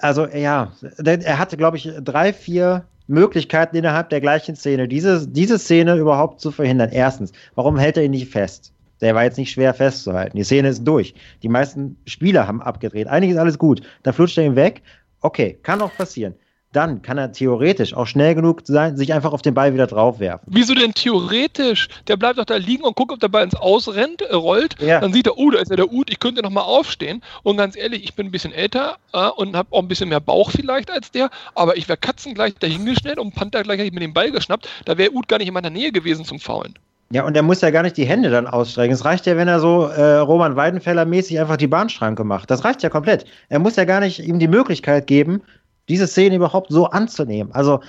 also 0.00 0.26
ja, 0.26 0.72
er 0.98 1.38
hatte, 1.38 1.56
glaube 1.56 1.78
ich, 1.78 1.90
drei, 2.02 2.32
vier 2.32 2.84
Möglichkeiten 3.06 3.76
innerhalb 3.76 4.10
der 4.10 4.20
gleichen 4.20 4.54
Szene, 4.54 4.86
diese, 4.86 5.26
diese 5.26 5.58
Szene 5.58 5.96
überhaupt 5.96 6.40
zu 6.40 6.50
verhindern. 6.50 6.90
Erstens, 6.92 7.32
warum 7.54 7.78
hält 7.78 7.96
er 7.96 8.04
ihn 8.04 8.12
nicht 8.12 8.30
fest? 8.30 8.72
Der 9.00 9.14
war 9.14 9.24
jetzt 9.24 9.38
nicht 9.38 9.50
schwer 9.50 9.72
festzuhalten. 9.74 10.36
Die 10.36 10.44
Szene 10.44 10.68
ist 10.68 10.84
durch. 10.84 11.14
Die 11.42 11.48
meisten 11.48 11.96
Spieler 12.06 12.46
haben 12.46 12.60
abgedreht. 12.60 13.08
Eigentlich 13.08 13.32
ist 13.32 13.38
alles 13.38 13.58
gut. 13.58 13.82
Dann 14.02 14.12
flutscht 14.12 14.36
er 14.38 14.44
ihn 14.44 14.56
weg. 14.56 14.82
Okay, 15.20 15.58
kann 15.62 15.82
auch 15.82 15.94
passieren 15.94 16.34
dann 16.72 17.02
kann 17.02 17.18
er 17.18 17.32
theoretisch 17.32 17.94
auch 17.94 18.06
schnell 18.06 18.34
genug 18.34 18.62
sein, 18.64 18.96
sich 18.96 19.12
einfach 19.12 19.32
auf 19.32 19.42
den 19.42 19.54
Ball 19.54 19.74
wieder 19.74 19.86
draufwerfen. 19.86 20.46
Wieso 20.50 20.74
denn 20.74 20.94
theoretisch? 20.94 21.88
Der 22.06 22.16
bleibt 22.16 22.38
doch 22.38 22.44
da 22.44 22.56
liegen 22.56 22.84
und 22.84 22.94
guckt, 22.94 23.12
ob 23.12 23.20
der 23.20 23.28
Ball 23.28 23.44
ins 23.44 23.54
Ausrennt, 23.54 24.22
äh, 24.22 24.34
rollt. 24.34 24.80
Ja. 24.80 25.00
Dann 25.00 25.12
sieht 25.12 25.26
er, 25.26 25.36
oh, 25.36 25.50
da 25.50 25.58
ist 25.58 25.70
ja 25.70 25.76
der 25.76 25.92
Ut, 25.92 26.10
ich 26.10 26.20
könnte 26.20 26.42
nochmal 26.42 26.64
aufstehen. 26.64 27.22
Und 27.42 27.56
ganz 27.56 27.76
ehrlich, 27.76 28.04
ich 28.04 28.14
bin 28.14 28.26
ein 28.26 28.30
bisschen 28.30 28.52
älter 28.52 28.98
äh, 29.12 29.28
und 29.28 29.56
habe 29.56 29.72
auch 29.72 29.82
ein 29.82 29.88
bisschen 29.88 30.08
mehr 30.08 30.20
Bauch 30.20 30.50
vielleicht 30.50 30.90
als 30.90 31.10
der, 31.10 31.30
aber 31.54 31.76
ich 31.76 31.88
wäre 31.88 31.98
Katzen 31.98 32.34
gleich 32.34 32.54
dahingeschnellt 32.54 33.18
und 33.18 33.34
Panther 33.34 33.62
gleich 33.62 33.78
mit 33.90 34.02
dem 34.02 34.14
Ball 34.14 34.30
geschnappt. 34.30 34.68
Da 34.84 34.96
wäre 34.96 35.12
Ut 35.12 35.26
gar 35.26 35.38
nicht 35.38 35.48
in 35.48 35.54
meiner 35.54 35.70
Nähe 35.70 35.90
gewesen 35.90 36.24
zum 36.24 36.38
Faulen. 36.38 36.74
Ja, 37.12 37.24
und 37.24 37.36
er 37.36 37.42
muss 37.42 37.60
ja 37.60 37.70
gar 37.70 37.82
nicht 37.82 37.96
die 37.96 38.04
Hände 38.04 38.30
dann 38.30 38.46
ausstrecken. 38.46 38.94
Es 38.94 39.04
reicht 39.04 39.26
ja, 39.26 39.36
wenn 39.36 39.48
er 39.48 39.58
so 39.58 39.86
äh, 39.86 40.18
Roman 40.18 40.54
Weidenfeller 40.54 41.04
mäßig 41.04 41.40
einfach 41.40 41.56
die 41.56 41.66
Bahnschranke 41.66 42.22
macht. 42.22 42.50
Das 42.50 42.64
reicht 42.64 42.84
ja 42.84 42.88
komplett. 42.88 43.24
Er 43.48 43.58
muss 43.58 43.74
ja 43.74 43.84
gar 43.84 43.98
nicht 43.98 44.20
ihm 44.20 44.38
die 44.38 44.46
Möglichkeit 44.46 45.08
geben, 45.08 45.42
diese 45.88 46.06
Szene 46.06 46.36
überhaupt 46.36 46.70
so 46.70 46.86
anzunehmen. 46.86 47.52
Also, 47.52 47.80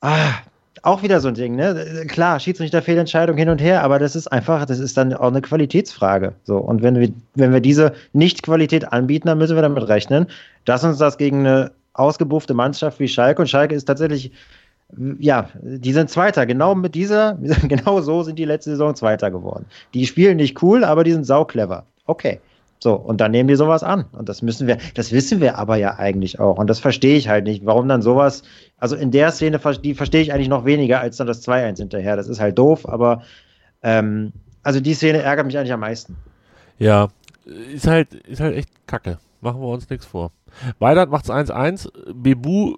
ah, 0.00 0.32
auch 0.82 1.02
wieder 1.02 1.20
so 1.20 1.28
ein 1.28 1.34
Ding, 1.34 1.54
ne? 1.54 2.04
Klar, 2.08 2.40
Schiedsrichter 2.40 2.82
Fehlentscheidung 2.82 3.36
hin 3.36 3.50
und 3.50 3.60
her, 3.60 3.84
aber 3.84 3.98
das 4.00 4.16
ist 4.16 4.26
einfach, 4.28 4.64
das 4.64 4.80
ist 4.80 4.96
dann 4.96 5.14
auch 5.14 5.28
eine 5.28 5.42
Qualitätsfrage. 5.42 6.34
So, 6.42 6.56
und 6.56 6.82
wenn 6.82 6.98
wir, 6.98 7.10
wenn 7.34 7.52
wir 7.52 7.60
diese 7.60 7.92
Nicht-Qualität 8.14 8.92
anbieten, 8.92 9.28
dann 9.28 9.38
müssen 9.38 9.56
wir 9.56 9.62
damit 9.62 9.86
rechnen, 9.88 10.26
dass 10.64 10.82
uns 10.82 10.98
das 10.98 11.18
gegen 11.18 11.46
eine 11.46 11.72
ausgebuffte 11.92 12.54
Mannschaft 12.54 12.98
wie 12.98 13.08
Schalke 13.08 13.42
und 13.42 13.48
Schalke 13.48 13.74
ist 13.74 13.84
tatsächlich, 13.84 14.32
ja, 15.18 15.48
die 15.62 15.92
sind 15.92 16.10
Zweiter. 16.10 16.46
Genau 16.46 16.74
mit 16.74 16.94
dieser, 16.94 17.38
genau 17.68 18.00
so 18.00 18.22
sind 18.22 18.38
die 18.38 18.44
letzte 18.44 18.70
Saison 18.70 18.94
Zweiter 18.94 19.30
geworden. 19.30 19.66
Die 19.94 20.06
spielen 20.06 20.36
nicht 20.36 20.62
cool, 20.62 20.84
aber 20.84 21.04
die 21.04 21.12
sind 21.12 21.24
sauclever. 21.24 21.84
Okay. 22.06 22.40
So, 22.82 22.94
und 22.94 23.20
dann 23.20 23.30
nehmen 23.30 23.48
die 23.48 23.56
sowas 23.56 23.82
an. 23.82 24.06
Und 24.12 24.30
das 24.30 24.40
müssen 24.40 24.66
wir, 24.66 24.78
das 24.94 25.12
wissen 25.12 25.40
wir 25.40 25.58
aber 25.58 25.76
ja 25.76 25.98
eigentlich 25.98 26.40
auch. 26.40 26.56
Und 26.56 26.68
das 26.70 26.80
verstehe 26.80 27.16
ich 27.18 27.28
halt 27.28 27.44
nicht. 27.44 27.66
Warum 27.66 27.88
dann 27.88 28.00
sowas, 28.00 28.42
also 28.78 28.96
in 28.96 29.10
der 29.10 29.32
Szene, 29.32 29.60
die 29.84 29.94
verstehe 29.94 30.22
ich 30.22 30.32
eigentlich 30.32 30.48
noch 30.48 30.64
weniger 30.64 31.00
als 31.00 31.18
dann 31.18 31.26
das 31.26 31.46
2-1 31.46 31.76
hinterher. 31.76 32.16
Das 32.16 32.26
ist 32.26 32.40
halt 32.40 32.58
doof, 32.58 32.88
aber 32.88 33.22
ähm, 33.82 34.32
also 34.62 34.80
die 34.80 34.94
Szene 34.94 35.18
ärgert 35.18 35.46
mich 35.46 35.58
eigentlich 35.58 35.74
am 35.74 35.80
meisten. 35.80 36.16
Ja, 36.78 37.08
ist 37.44 37.86
halt, 37.86 38.14
ist 38.14 38.40
halt 38.40 38.56
echt 38.56 38.70
kacke. 38.86 39.18
Machen 39.42 39.60
wir 39.60 39.68
uns 39.68 39.88
nichts 39.90 40.06
vor. 40.06 40.32
Weidert 40.78 41.10
macht's 41.10 41.30
1-1. 41.30 41.90
Bebu 42.14 42.76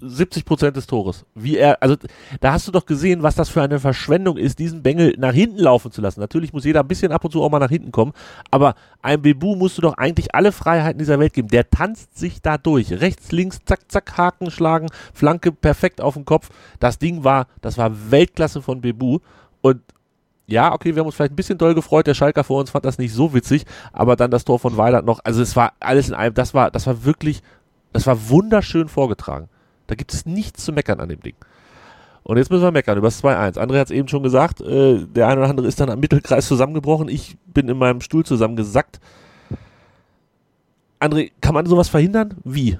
70 0.00 0.44
Prozent 0.44 0.76
des 0.76 0.86
Tores. 0.86 1.24
Wie 1.34 1.56
er, 1.56 1.82
also 1.82 1.96
da 2.40 2.52
hast 2.52 2.68
du 2.68 2.72
doch 2.72 2.86
gesehen, 2.86 3.22
was 3.22 3.34
das 3.34 3.48
für 3.48 3.62
eine 3.62 3.80
Verschwendung 3.80 4.36
ist, 4.36 4.58
diesen 4.58 4.82
Bengel 4.82 5.14
nach 5.18 5.32
hinten 5.32 5.58
laufen 5.58 5.90
zu 5.90 6.00
lassen. 6.00 6.20
Natürlich 6.20 6.52
muss 6.52 6.64
jeder 6.64 6.80
ein 6.80 6.88
bisschen 6.88 7.12
ab 7.12 7.24
und 7.24 7.30
zu 7.30 7.42
auch 7.42 7.50
mal 7.50 7.58
nach 7.58 7.70
hinten 7.70 7.92
kommen, 7.92 8.12
aber 8.50 8.74
einem 9.02 9.22
Bebu 9.22 9.56
musst 9.56 9.78
du 9.78 9.82
doch 9.82 9.94
eigentlich 9.94 10.34
alle 10.34 10.52
Freiheiten 10.52 10.98
dieser 10.98 11.18
Welt 11.18 11.32
geben. 11.32 11.48
Der 11.48 11.70
tanzt 11.70 12.18
sich 12.18 12.42
da 12.42 12.58
durch. 12.58 12.92
Rechts, 12.92 13.32
links, 13.32 13.60
zack, 13.64 13.90
zack, 13.90 14.16
Haken 14.16 14.50
schlagen, 14.50 14.88
Flanke 15.12 15.52
perfekt 15.52 16.00
auf 16.00 16.14
den 16.14 16.24
Kopf. 16.24 16.50
Das 16.78 16.98
Ding 16.98 17.24
war, 17.24 17.46
das 17.60 17.78
war 17.78 18.10
Weltklasse 18.10 18.62
von 18.62 18.80
Bebu 18.80 19.18
und 19.62 19.80
ja, 20.46 20.72
okay, 20.72 20.94
wir 20.94 21.00
haben 21.00 21.06
uns 21.06 21.14
vielleicht 21.14 21.32
ein 21.32 21.36
bisschen 21.36 21.58
doll 21.58 21.74
gefreut. 21.74 22.08
Der 22.08 22.14
Schalker 22.14 22.42
vor 22.42 22.58
uns 22.58 22.70
fand 22.70 22.84
das 22.84 22.98
nicht 22.98 23.14
so 23.14 23.32
witzig, 23.34 23.64
aber 23.92 24.16
dann 24.16 24.32
das 24.32 24.44
Tor 24.44 24.58
von 24.58 24.76
Weidert 24.76 25.06
noch. 25.06 25.20
Also 25.22 25.40
es 25.42 25.54
war 25.54 25.74
alles 25.78 26.08
in 26.08 26.14
einem. 26.14 26.34
Das 26.34 26.54
war, 26.54 26.72
das 26.72 26.88
war 26.88 27.04
wirklich, 27.04 27.40
das 27.92 28.08
war 28.08 28.28
wunderschön 28.28 28.88
vorgetragen. 28.88 29.48
Da 29.90 29.96
gibt 29.96 30.14
es 30.14 30.24
nichts 30.24 30.64
zu 30.64 30.72
meckern 30.72 31.00
an 31.00 31.08
dem 31.08 31.20
Ding. 31.20 31.34
Und 32.22 32.36
jetzt 32.36 32.48
müssen 32.48 32.62
wir 32.62 32.70
meckern 32.70 32.96
über 32.96 33.08
das 33.08 33.24
2-1. 33.24 33.58
André 33.58 33.80
hat 33.80 33.88
es 33.88 33.90
eben 33.90 34.06
schon 34.06 34.22
gesagt, 34.22 34.60
äh, 34.60 35.04
der 35.04 35.26
eine 35.26 35.40
oder 35.40 35.50
andere 35.50 35.66
ist 35.66 35.80
dann 35.80 35.90
am 35.90 35.98
Mittelkreis 35.98 36.46
zusammengebrochen. 36.46 37.08
Ich 37.08 37.36
bin 37.46 37.68
in 37.68 37.76
meinem 37.76 38.00
Stuhl 38.00 38.24
zusammengesackt. 38.24 39.00
André, 41.00 41.32
kann 41.40 41.54
man 41.54 41.66
sowas 41.66 41.88
verhindern? 41.88 42.36
Wie? 42.44 42.78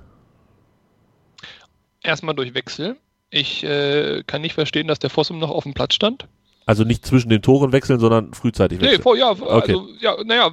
Erstmal 2.00 2.36
durch 2.36 2.54
Wechsel. 2.54 2.96
Ich 3.30 3.64
äh, 3.64 4.22
kann 4.24 4.42
nicht 4.42 4.54
verstehen, 4.54 4.86
dass 4.86 5.00
der 5.00 5.10
Fossum 5.10 5.40
noch 5.40 5.50
auf 5.50 5.64
dem 5.64 5.74
Platz 5.74 5.94
stand. 5.94 6.28
Also 6.64 6.84
nicht 6.84 7.04
zwischen 7.04 7.28
den 7.28 7.42
Toren 7.42 7.72
wechseln, 7.72 7.98
sondern 7.98 8.34
frühzeitig 8.34 8.80
wechseln. 8.80 8.98
Nee, 8.98 9.02
vor, 9.02 9.16
ja, 9.16 9.30
okay. 9.30 9.72
also, 9.72 9.88
ja, 9.98 10.14
naja, 10.22 10.52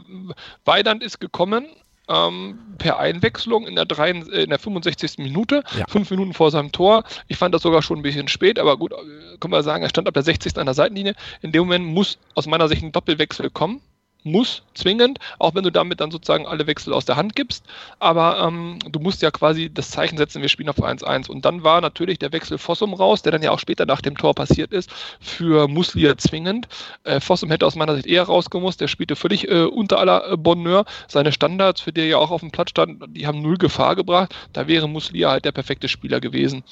Weidand 0.66 1.04
ist 1.04 1.20
gekommen, 1.20 1.68
ähm, 2.08 2.60
per 2.78 3.00
Einwechslung 3.00 3.68
in 3.68 3.76
der, 3.76 3.86
drei, 3.86 4.12
äh, 4.12 4.44
in 4.44 4.50
der 4.50 4.60
65. 4.60 5.18
Minute, 5.18 5.64
ja. 5.78 5.86
fünf 5.88 6.10
Minuten 6.10 6.34
vor 6.34 6.52
seinem 6.52 6.72
Tor. 6.72 7.04
Ich 7.28 7.38
fand 7.38 7.54
das 7.54 7.62
sogar 7.62 7.82
schon 7.82 8.00
ein 8.00 8.04
bisschen 8.04 8.28
spät, 8.28 8.60
aber 8.60 8.78
gut, 8.78 8.94
äh, 8.94 9.38
können 9.40 9.54
wir 9.54 9.64
sagen, 9.64 9.84
er 9.84 9.90
stand 9.90 10.08
ab 10.08 10.14
der 10.14 10.24
60. 10.24 10.58
an 10.58 10.66
der 10.66 10.76
Seitenlinie. 10.76 11.16
In 11.42 11.52
dem 11.52 11.64
Moment 11.64 11.86
muss 11.86 12.18
aus 12.36 12.48
meiner 12.48 12.68
Sicht 12.68 12.84
ein 12.84 12.92
Doppelwechsel 12.92 13.50
kommen 13.50 13.82
muss, 14.24 14.64
zwingend, 14.74 15.20
auch 15.40 15.56
wenn 15.56 15.64
du 15.64 15.72
damit 15.72 16.02
dann 16.02 16.12
sozusagen 16.12 16.48
alle 16.48 16.68
Wechsel 16.68 16.94
aus 16.94 17.06
der 17.06 17.16
Hand 17.16 17.36
gibst. 17.36 17.66
Aber 18.00 18.40
ähm, 18.40 18.80
du 18.90 19.00
musst 19.00 19.22
ja 19.22 19.32
quasi 19.32 19.72
das 19.74 19.90
Zeichen 19.90 20.18
setzen, 20.18 20.42
wir 20.42 20.50
spielen 20.50 20.70
auf 20.70 20.78
1-1. 20.78 21.30
Und 21.30 21.46
dann 21.46 21.64
war 21.64 21.82
natürlich 21.82 22.20
der 22.20 22.32
Wechsel 22.32 22.58
Fossum 22.58 22.94
raus, 22.94 23.22
der 23.22 23.32
dann 23.32 23.42
ja 23.42 23.52
auch 23.52 23.60
später 23.60 23.86
nach 23.86 24.02
dem 24.02 24.18
Tor 24.18 24.34
passiert 24.34 24.72
ist, 24.72 24.92
für 25.20 25.68
Muslia 25.68 26.18
zwingend. 26.18 26.68
Äh, 27.04 27.20
Fossum 27.20 27.50
hätte 27.50 27.66
aus 27.66 27.76
meiner 27.76 27.96
Sicht 27.96 28.08
eher 28.08 28.24
rausgemusst, 28.24 28.82
der 28.82 28.88
spielte 28.88 29.16
völlig 29.16 29.50
äh, 29.50 29.64
unter 29.64 30.00
aller 30.00 30.32
äh, 30.32 30.38
Bonheur. 30.38 30.86
Seine 31.08 31.32
Standards, 31.32 31.82
für 31.82 31.94
die 31.94 32.02
er 32.02 32.08
ja 32.08 32.18
auch 32.18 32.32
auf 32.32 32.42
dem 32.42 32.52
Platz 32.52 32.72
stand, 32.72 33.04
die 33.10 33.28
haben 33.28 33.42
null 33.42 33.58
Gefahr 33.58 33.96
gebracht. 33.96 34.36
Da 34.54 34.68
wäre 34.68 34.88
Muslia 34.88 35.32
halt 35.32 35.46
der 35.46 35.52
perfekte 35.52 35.88
Spieler 35.88 36.20
gewesen. 36.20 36.64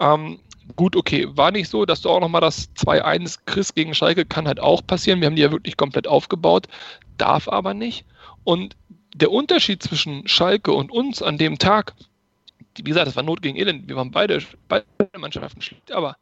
Ähm, 0.00 0.38
gut, 0.76 0.96
okay, 0.96 1.28
war 1.30 1.50
nicht 1.50 1.68
so, 1.68 1.84
dass 1.84 2.00
du 2.00 2.10
auch 2.10 2.20
nochmal 2.20 2.40
das 2.40 2.70
2-1 2.76 3.40
kriegst 3.46 3.74
gegen 3.74 3.94
Schalke, 3.94 4.24
kann 4.24 4.46
halt 4.46 4.60
auch 4.60 4.86
passieren. 4.86 5.20
Wir 5.20 5.26
haben 5.26 5.36
die 5.36 5.42
ja 5.42 5.52
wirklich 5.52 5.76
komplett 5.76 6.06
aufgebaut, 6.06 6.68
darf 7.18 7.48
aber 7.48 7.74
nicht. 7.74 8.04
Und 8.44 8.76
der 9.14 9.30
Unterschied 9.30 9.82
zwischen 9.82 10.26
Schalke 10.26 10.72
und 10.72 10.90
uns 10.90 11.22
an 11.22 11.38
dem 11.38 11.58
Tag, 11.58 11.94
wie 12.76 12.82
gesagt, 12.82 13.06
das 13.06 13.16
war 13.16 13.22
Not 13.22 13.42
gegen 13.42 13.58
Elend, 13.58 13.88
wir 13.88 13.96
waren 13.96 14.10
beide, 14.10 14.42
beide 14.68 14.86
Mannschaften 15.18 15.60
schlecht, 15.60 15.92
aber 15.92 16.16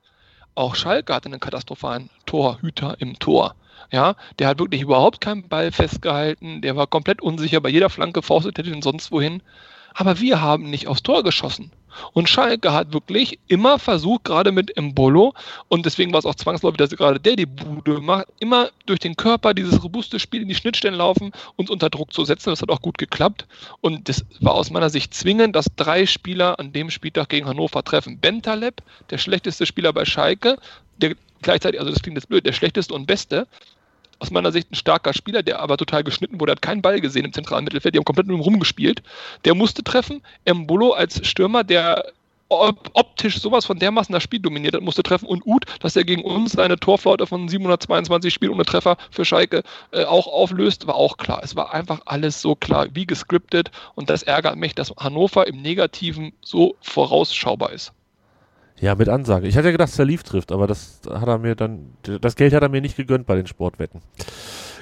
auch 0.54 0.74
Schalke 0.74 1.14
hatte 1.14 1.26
einen 1.26 1.40
katastrophalen 1.40 2.10
Torhüter 2.26 2.96
im 2.98 3.18
Tor. 3.18 3.54
Ja, 3.92 4.14
der 4.38 4.48
hat 4.48 4.58
wirklich 4.58 4.82
überhaupt 4.82 5.20
keinen 5.20 5.48
Ball 5.48 5.72
festgehalten, 5.72 6.60
der 6.62 6.76
war 6.76 6.86
komplett 6.86 7.22
unsicher, 7.22 7.60
bei 7.60 7.70
jeder 7.70 7.90
Flanke 7.90 8.22
faustet 8.22 8.58
er 8.58 8.64
den 8.64 8.82
sonst 8.82 9.10
wohin. 9.10 9.42
Aber 9.94 10.20
wir 10.20 10.40
haben 10.40 10.70
nicht 10.70 10.86
aufs 10.86 11.02
Tor 11.02 11.22
geschossen. 11.24 11.72
Und 12.12 12.28
Schalke 12.28 12.72
hat 12.72 12.92
wirklich 12.92 13.38
immer 13.48 13.78
versucht, 13.78 14.24
gerade 14.24 14.52
mit 14.52 14.76
Embolo, 14.76 15.34
und 15.68 15.86
deswegen 15.86 16.12
war 16.12 16.18
es 16.18 16.26
auch 16.26 16.34
zwangsläufig, 16.34 16.78
dass 16.78 16.90
gerade 16.90 17.20
der 17.20 17.36
die 17.36 17.46
Bude 17.46 18.00
macht, 18.00 18.26
immer 18.40 18.70
durch 18.86 19.00
den 19.00 19.16
Körper 19.16 19.54
dieses 19.54 19.82
robuste 19.82 20.18
Spiel 20.18 20.42
in 20.42 20.48
die 20.48 20.54
Schnittstellen 20.54 20.96
laufen, 20.96 21.32
uns 21.56 21.70
unter 21.70 21.90
Druck 21.90 22.12
zu 22.12 22.24
setzen. 22.24 22.50
Das 22.50 22.62
hat 22.62 22.70
auch 22.70 22.82
gut 22.82 22.98
geklappt. 22.98 23.46
Und 23.80 24.08
das 24.08 24.24
war 24.40 24.54
aus 24.54 24.70
meiner 24.70 24.90
Sicht 24.90 25.14
zwingend, 25.14 25.56
dass 25.56 25.66
drei 25.76 26.06
Spieler 26.06 26.58
an 26.58 26.72
dem 26.72 26.90
Spieltag 26.90 27.28
gegen 27.28 27.46
Hannover 27.46 27.82
treffen. 27.82 28.18
Bentaleb, 28.18 28.82
der 29.10 29.18
schlechteste 29.18 29.66
Spieler 29.66 29.92
bei 29.92 30.04
Schalke, 30.04 30.58
der 30.98 31.14
gleichzeitig, 31.42 31.80
also 31.80 31.92
das 31.92 32.02
klingt 32.02 32.16
jetzt 32.16 32.28
blöd, 32.28 32.44
der 32.44 32.52
schlechteste 32.52 32.94
und 32.94 33.06
beste, 33.06 33.46
aus 34.20 34.30
meiner 34.30 34.52
Sicht 34.52 34.70
ein 34.70 34.76
starker 34.76 35.12
Spieler, 35.12 35.42
der 35.42 35.60
aber 35.60 35.76
total 35.76 36.04
geschnitten 36.04 36.40
wurde, 36.40 36.52
hat 36.52 36.62
keinen 36.62 36.82
Ball 36.82 37.00
gesehen 37.00 37.24
im 37.24 37.32
zentralen 37.32 37.64
Mittelfeld, 37.64 37.94
die 37.94 37.98
haben 37.98 38.04
komplett 38.04 38.26
nur 38.26 38.38
rumgespielt. 38.38 39.02
Der 39.44 39.54
musste 39.54 39.82
treffen. 39.82 40.22
Mbolo 40.46 40.92
als 40.92 41.26
Stürmer, 41.26 41.64
der 41.64 42.04
optisch 42.50 43.40
sowas 43.40 43.64
von 43.64 43.78
dermaßen 43.78 44.12
das 44.12 44.22
Spiel 44.22 44.40
dominiert 44.40 44.74
hat, 44.74 44.82
musste 44.82 45.02
treffen. 45.02 45.26
Und 45.26 45.46
Uth, 45.46 45.64
dass 45.80 45.96
er 45.96 46.04
gegen 46.04 46.22
uns 46.22 46.52
seine 46.52 46.78
Torflaute 46.78 47.26
von 47.26 47.48
722 47.48 48.34
Spielen 48.34 48.52
ohne 48.52 48.64
Treffer 48.64 48.96
für 49.10 49.24
Schalke 49.24 49.62
äh, 49.92 50.04
auch 50.04 50.26
auflöst, 50.26 50.86
war 50.86 50.96
auch 50.96 51.16
klar. 51.16 51.40
Es 51.42 51.54
war 51.54 51.72
einfach 51.72 52.00
alles 52.06 52.40
so 52.40 52.56
klar, 52.56 52.88
wie 52.92 53.06
gescriptet. 53.06 53.70
Und 53.94 54.10
das 54.10 54.24
ärgert 54.24 54.56
mich, 54.56 54.74
dass 54.74 54.92
Hannover 54.98 55.46
im 55.46 55.62
Negativen 55.62 56.32
so 56.42 56.76
vorausschaubar 56.80 57.72
ist. 57.72 57.92
Ja, 58.80 58.94
mit 58.94 59.08
Ansage. 59.08 59.46
Ich 59.46 59.56
hatte 59.56 59.68
ja 59.68 59.72
gedacht, 59.72 59.90
Salif 59.90 60.22
trifft, 60.22 60.52
aber 60.52 60.66
das 60.66 61.00
hat 61.08 61.28
er 61.28 61.38
mir 61.38 61.54
dann, 61.54 61.92
das 62.20 62.36
Geld 62.36 62.54
hat 62.54 62.62
er 62.62 62.70
mir 62.70 62.80
nicht 62.80 62.96
gegönnt 62.96 63.26
bei 63.26 63.36
den 63.36 63.46
Sportwetten. 63.46 64.00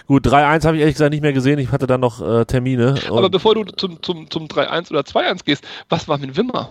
Gut, 0.07 0.27
3-1 0.27 0.65
habe 0.65 0.77
ich 0.77 0.81
ehrlich 0.81 0.95
gesagt 0.95 1.13
nicht 1.13 1.21
mehr 1.21 1.33
gesehen. 1.33 1.59
Ich 1.59 1.71
hatte 1.71 1.87
dann 1.87 2.01
noch 2.01 2.21
äh, 2.21 2.45
Termine. 2.47 2.95
Aber 3.09 3.29
bevor 3.29 3.55
du 3.55 3.65
zum, 3.65 4.03
zum, 4.03 4.31
zum 4.31 4.47
3-1 4.47 4.91
oder 4.91 5.01
2-1 5.01 5.45
gehst, 5.45 5.65
was 5.89 6.09
war 6.09 6.17
mit 6.17 6.37
Wimmer? 6.37 6.71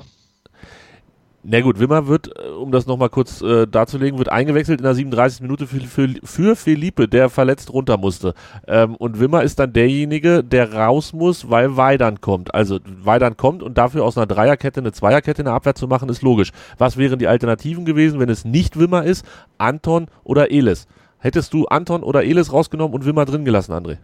Na 1.43 1.61
gut, 1.61 1.79
Wimmer 1.79 2.07
wird, 2.07 2.37
äh, 2.37 2.49
um 2.49 2.71
das 2.71 2.87
nochmal 2.87 3.09
kurz 3.09 3.41
äh, 3.41 3.67
darzulegen, 3.67 4.17
wird 4.17 4.29
eingewechselt 4.29 4.79
in 4.79 4.83
der 4.83 4.95
37. 4.95 5.41
Minute 5.41 5.67
für, 5.67 5.79
für, 5.79 6.09
für 6.23 6.55
Felipe, 6.55 7.07
der 7.07 7.29
verletzt 7.29 7.71
runter 7.71 7.97
musste. 7.97 8.33
Ähm, 8.67 8.95
und 8.95 9.19
Wimmer 9.19 9.43
ist 9.43 9.59
dann 9.59 9.71
derjenige, 9.71 10.43
der 10.43 10.73
raus 10.73 11.13
muss, 11.13 11.49
weil 11.49 11.77
Weidand 11.77 12.21
kommt. 12.21 12.53
Also 12.53 12.79
Weidand 12.85 13.37
kommt 13.37 13.63
und 13.63 13.77
dafür 13.77 14.03
aus 14.03 14.17
einer 14.17 14.25
Dreierkette 14.25 14.79
eine 14.79 14.91
Zweierkette 14.91 15.43
in 15.43 15.45
der 15.45 15.53
Abwehr 15.53 15.75
zu 15.75 15.87
machen, 15.87 16.09
ist 16.09 16.21
logisch. 16.21 16.51
Was 16.77 16.97
wären 16.97 17.19
die 17.19 17.27
Alternativen 17.27 17.85
gewesen, 17.85 18.19
wenn 18.19 18.29
es 18.29 18.43
nicht 18.43 18.77
Wimmer 18.77 19.03
ist? 19.03 19.25
Anton 19.57 20.07
oder 20.23 20.51
Elis? 20.51 20.87
Hättest 21.19 21.53
du 21.53 21.65
Anton 21.67 22.03
oder 22.03 22.23
Elis 22.23 22.51
rausgenommen 22.51 22.93
und 22.93 23.05
Wimmer 23.05 23.25
drin 23.25 23.45
gelassen, 23.45 23.73
André? 23.73 23.97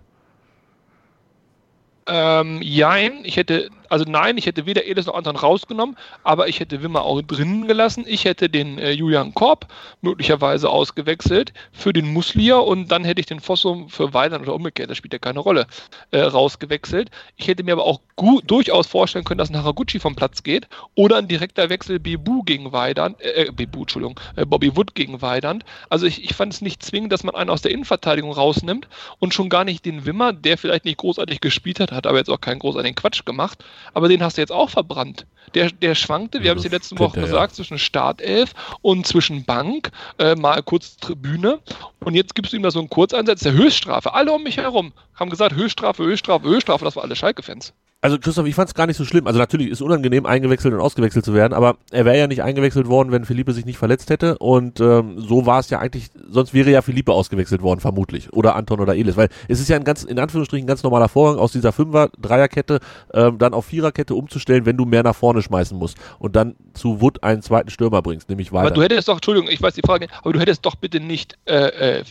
Ähm, 2.05 2.59
jein, 2.61 3.23
ich 3.23 3.37
hätte 3.37 3.69
also 3.93 4.05
nein, 4.07 4.39
ich 4.39 4.47
hätte 4.47 4.65
weder 4.65 4.85
Elis 4.87 5.05
noch 5.05 5.13
Anton 5.13 5.35
rausgenommen, 5.35 5.95
aber 6.23 6.47
ich 6.47 6.59
hätte 6.59 6.81
Wimmer 6.81 7.03
auch 7.03 7.21
drinnen 7.21 7.67
gelassen. 7.67 8.05
Ich 8.07 8.25
hätte 8.25 8.49
den 8.49 8.79
äh, 8.79 8.89
Julian 8.89 9.35
Korb 9.35 9.67
möglicherweise 10.01 10.67
ausgewechselt 10.67 11.53
für 11.71 11.93
den 11.93 12.11
Muslia 12.11 12.57
und 12.57 12.87
dann 12.91 13.05
hätte 13.05 13.21
ich 13.21 13.27
den 13.27 13.39
Fossum 13.39 13.89
für 13.89 14.11
Weidern 14.15 14.41
oder 14.41 14.55
umgekehrt, 14.55 14.89
das 14.89 14.97
spielt 14.97 15.13
ja 15.13 15.19
keine 15.19 15.41
Rolle, 15.41 15.67
äh, 16.09 16.21
rausgewechselt. 16.21 17.11
Ich 17.37 17.47
hätte 17.47 17.63
mir 17.63 17.73
aber 17.73 17.85
auch 17.85 18.01
gut, 18.15 18.49
durchaus 18.49 18.87
vorstellen 18.87 19.25
können, 19.25 19.37
dass 19.37 19.51
ein 19.51 19.57
Haraguchi 19.57 19.99
vom 19.99 20.15
Platz 20.15 20.41
geht 20.41 20.67
oder 20.95 21.17
ein 21.17 21.27
direkter 21.27 21.69
Wechsel 21.69 21.99
Bebu 21.99 22.41
gegen 22.41 22.71
Weidern, 22.71 23.15
äh, 23.19 23.43
äh, 23.43 23.51
Bebu, 23.51 23.81
Entschuldigung, 23.81 24.19
äh, 24.35 24.45
Bobby 24.45 24.75
Wood 24.75 24.95
gegen 24.95 25.21
Weidern. 25.21 25.63
Also 25.89 26.07
ich, 26.07 26.23
ich 26.23 26.33
fand 26.33 26.51
es 26.51 26.61
nicht 26.61 26.81
zwingend, 26.81 27.11
dass 27.11 27.23
man 27.23 27.35
einen 27.35 27.51
aus 27.51 27.61
der 27.61 27.69
Innenverteidigung 27.69 28.31
rausnimmt 28.31 28.87
und 29.19 29.35
schon 29.35 29.49
gar 29.49 29.63
nicht 29.63 29.85
den 29.85 30.07
Wimmer, 30.07 30.33
der 30.33 30.57
vielleicht 30.57 30.85
nicht 30.85 30.97
großartig 30.97 31.41
gespielt 31.41 31.79
hat, 31.79 31.91
hat 31.91 32.07
aber 32.07 32.17
jetzt 32.17 32.29
auch 32.29 32.41
keinen 32.41 32.59
großartigen 32.59 32.95
Quatsch 32.95 33.25
gemacht, 33.25 33.63
aber 33.93 34.07
den 34.07 34.23
hast 34.23 34.37
du 34.37 34.41
jetzt 34.41 34.51
auch 34.51 34.69
verbrannt. 34.69 35.25
Der, 35.53 35.69
der 35.69 35.93
schwankte, 35.93 36.39
wir 36.39 36.45
ja, 36.45 36.51
haben 36.51 36.57
es 36.57 36.63
die 36.63 36.69
letzten 36.69 36.97
Wochen 36.99 37.21
gesagt, 37.21 37.53
ja. 37.53 37.55
zwischen 37.57 37.77
Startelf 37.77 38.53
und 38.81 39.05
zwischen 39.05 39.43
Bank, 39.43 39.91
äh, 40.17 40.35
mal 40.35 40.63
kurz 40.63 40.97
Tribüne. 40.97 41.59
Und 42.05 42.15
jetzt 42.15 42.35
gibst 42.35 42.53
du 42.53 42.57
ihm 42.57 42.63
da 42.63 42.71
so 42.71 42.79
einen 42.79 42.89
Kurzeinsatz 42.89 43.41
der 43.41 43.53
Höchststrafe. 43.53 44.13
Alle 44.13 44.31
um 44.31 44.43
mich 44.43 44.57
herum 44.57 44.93
haben 45.15 45.29
gesagt, 45.29 45.55
Höchststrafe, 45.55 46.03
Höchststrafe, 46.03 46.47
Höchststrafe. 46.47 46.85
Das 46.85 46.95
war 46.95 47.03
alle 47.03 47.15
Schalke-Fans. 47.15 47.73
Also 48.03 48.19
Christoph, 48.19 48.45
ich 48.47 48.53
fand 48.53 48.67
es 48.67 48.75
gar 48.75 48.85
nicht 48.85 48.97
so 48.97 49.05
schlimm. 49.05 49.27
Also 49.27 49.39
natürlich 49.39 49.69
ist 49.69 49.81
unangenehm, 49.81 50.25
eingewechselt 50.25 50.73
und 50.73 50.81
ausgewechselt 50.81 51.23
zu 51.23 51.33
werden, 51.33 51.53
aber 51.53 51.77
er 51.89 52.03
wäre 52.03 52.17
ja 52.17 52.27
nicht 52.27 52.43
eingewechselt 52.43 52.87
worden, 52.87 53.13
wenn 53.13 53.23
Philippe 53.23 53.53
sich 53.53 53.63
nicht 53.63 53.77
verletzt 53.77 54.09
hätte. 54.09 54.37
Und 54.39 54.81
ähm, 54.81 55.21
so 55.21 55.45
war 55.45 55.61
es 55.61 55.69
ja 55.69 55.79
eigentlich, 55.79 56.09
sonst 56.29 56.53
wäre 56.53 56.69
ja 56.69 56.81
Philippe 56.81 57.13
ausgewechselt 57.13 57.61
worden, 57.61 57.79
vermutlich. 57.79 58.33
Oder 58.33 58.57
Anton 58.57 58.81
oder 58.81 58.97
Elis. 58.97 59.15
Weil 59.15 59.29
es 59.47 59.61
ist 59.61 59.69
ja 59.69 59.77
ein 59.77 59.85
ganz, 59.85 60.03
in 60.03 60.19
Anführungsstrichen, 60.19 60.67
ganz 60.67 60.83
normaler 60.83 61.07
Vorgang, 61.07 61.39
aus 61.39 61.53
dieser 61.53 61.71
Fünfer-, 61.71 62.09
Dreierkette 62.21 62.81
ähm, 63.13 63.37
dann 63.37 63.53
auf 63.53 63.67
Viererkette 63.67 64.15
umzustellen, 64.15 64.65
wenn 64.65 64.75
du 64.75 64.83
mehr 64.83 65.03
nach 65.03 65.15
vorne 65.15 65.41
schmeißen 65.41 65.77
musst. 65.77 65.95
Und 66.19 66.35
dann 66.35 66.57
zu 66.73 66.99
Wood 66.99 67.23
einen 67.23 67.41
zweiten 67.41 67.69
Stürmer 67.69 68.01
bringst, 68.01 68.27
nämlich 68.27 68.51
weiter. 68.51 68.65
Aber 68.65 68.75
du 68.75 68.83
hättest 68.83 69.07
doch, 69.07 69.15
Entschuldigung, 69.15 69.49
ich 69.49 69.61
weiß 69.61 69.75
die 69.75 69.81
Frage, 69.81 70.09
aber 70.23 70.33
du 70.33 70.41
hättest 70.41 70.65
doch 70.65 70.75
bitte 70.75 70.99
nicht 70.99 71.37
äh, 71.45 71.92
äh, 71.99 72.03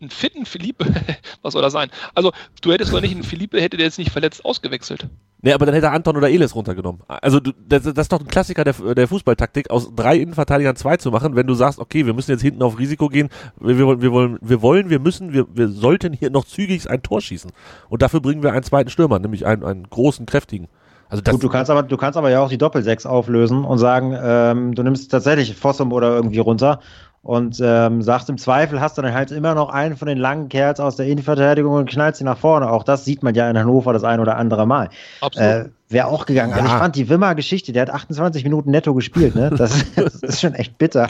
einen 0.00 0.10
fitten 0.10 0.46
Philippe, 0.46 0.86
was 1.42 1.52
soll 1.52 1.62
das 1.62 1.72
sein? 1.72 1.90
Also 2.14 2.32
du 2.60 2.72
hättest 2.72 2.92
doch 2.92 3.00
nicht 3.00 3.14
einen 3.14 3.24
Philippe, 3.24 3.60
hätte 3.60 3.76
der 3.76 3.86
jetzt 3.86 3.98
nicht 3.98 4.10
verletzt 4.10 4.44
ausgewechselt. 4.44 5.08
Nee, 5.40 5.52
aber 5.52 5.66
dann 5.66 5.74
hätte 5.74 5.90
Anton 5.90 6.16
oder 6.16 6.30
Elis 6.30 6.54
runtergenommen. 6.54 7.02
Also 7.06 7.38
du, 7.38 7.52
das, 7.52 7.84
das 7.84 7.96
ist 7.96 8.12
doch 8.12 8.20
ein 8.20 8.26
Klassiker 8.26 8.64
der, 8.64 8.74
der 8.94 9.06
Fußballtaktik, 9.06 9.70
aus 9.70 9.94
drei 9.94 10.16
Innenverteidigern 10.16 10.76
zwei 10.76 10.96
zu 10.96 11.10
machen, 11.10 11.36
wenn 11.36 11.46
du 11.46 11.54
sagst, 11.54 11.78
okay, 11.78 12.06
wir 12.06 12.14
müssen 12.14 12.32
jetzt 12.32 12.42
hinten 12.42 12.62
auf 12.62 12.78
Risiko 12.78 13.08
gehen, 13.08 13.28
wir, 13.60 13.78
wir, 13.78 14.02
wir 14.02 14.12
wollen, 14.12 14.38
wir 14.40 14.62
wollen, 14.62 14.90
wir 14.90 14.98
müssen, 14.98 15.32
wir, 15.32 15.46
wir 15.54 15.68
sollten 15.68 16.12
hier 16.12 16.30
noch 16.30 16.44
zügig 16.44 16.90
ein 16.90 17.02
Tor 17.02 17.20
schießen. 17.20 17.52
Und 17.88 18.02
dafür 18.02 18.20
bringen 18.20 18.42
wir 18.42 18.52
einen 18.52 18.64
zweiten 18.64 18.90
Stürmer, 18.90 19.18
nämlich 19.18 19.46
einen, 19.46 19.64
einen 19.64 19.88
großen, 19.88 20.26
kräftigen. 20.26 20.68
Also 21.08 21.22
das 21.22 21.32
Gut, 21.32 21.42
du 21.42 21.48
kannst 21.48 21.70
aber, 21.70 21.82
du 21.82 21.96
kannst 21.96 22.18
aber 22.18 22.30
ja 22.30 22.40
auch 22.40 22.50
die 22.50 22.58
Doppelsechs 22.58 23.06
auflösen 23.06 23.64
und 23.64 23.78
sagen, 23.78 24.14
ähm, 24.20 24.74
du 24.74 24.82
nimmst 24.82 25.10
tatsächlich 25.10 25.54
Fossum 25.56 25.92
oder 25.92 26.14
irgendwie 26.14 26.38
runter 26.38 26.80
und 27.28 27.60
ähm, 27.62 28.00
sagst 28.00 28.30
im 28.30 28.38
Zweifel 28.38 28.80
hast 28.80 28.96
du 28.96 29.02
dann 29.02 29.12
halt 29.12 29.32
immer 29.32 29.54
noch 29.54 29.68
einen 29.68 29.98
von 29.98 30.08
den 30.08 30.16
langen 30.16 30.48
Kerls 30.48 30.80
aus 30.80 30.96
der 30.96 31.04
Innenverteidigung 31.08 31.74
und 31.74 31.90
knallst 31.90 32.20
sie 32.20 32.24
nach 32.24 32.38
vorne. 32.38 32.70
Auch 32.70 32.84
das 32.84 33.04
sieht 33.04 33.22
man 33.22 33.34
ja 33.34 33.50
in 33.50 33.58
Hannover 33.58 33.92
das 33.92 34.02
ein 34.02 34.18
oder 34.20 34.38
andere 34.38 34.66
Mal. 34.66 34.88
Absolut. 35.20 35.66
Äh, 35.66 35.68
Wäre 35.90 36.06
auch 36.06 36.24
gegangen. 36.24 36.52
Ja. 36.52 36.56
Also 36.56 36.68
ich 36.68 36.78
fand 36.78 36.96
die 36.96 37.10
Wimmer-Geschichte, 37.10 37.74
der 37.74 37.82
hat 37.82 37.90
28 37.90 38.44
Minuten 38.44 38.70
netto 38.70 38.94
gespielt, 38.94 39.34
ne? 39.34 39.50
Das, 39.50 39.84
das 39.94 40.14
ist 40.14 40.40
schon 40.40 40.54
echt 40.54 40.78
bitter. 40.78 41.06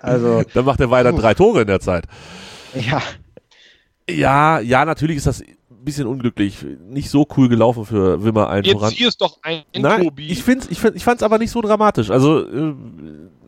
Also. 0.00 0.42
Dann 0.54 0.64
macht 0.64 0.80
er 0.80 0.90
weiter 0.90 1.14
uh. 1.14 1.18
drei 1.18 1.34
Tore 1.34 1.60
in 1.60 1.68
der 1.68 1.78
Zeit. 1.78 2.06
Ja. 2.74 3.00
Ja, 4.10 4.58
ja, 4.58 4.84
natürlich 4.84 5.18
ist 5.18 5.28
das 5.28 5.40
ein 5.40 5.84
bisschen 5.84 6.08
unglücklich. 6.08 6.66
Nicht 6.88 7.10
so 7.10 7.28
cool 7.36 7.48
gelaufen 7.48 7.84
für 7.84 8.24
Wimmer 8.24 8.50
allen 8.50 8.64
Jetzt 8.64 8.72
voran. 8.72 8.90
hier 8.90 9.06
ist 9.06 9.20
doch 9.20 9.38
ein 9.42 9.62
Nein, 9.76 10.10
Ich, 10.16 10.42
find's, 10.42 10.66
ich, 10.68 10.80
find, 10.80 10.96
ich 10.96 11.04
fand's 11.04 11.22
aber 11.22 11.38
nicht 11.38 11.52
so 11.52 11.60
dramatisch. 11.60 12.10
Also, 12.10 12.40
äh, 12.40 12.74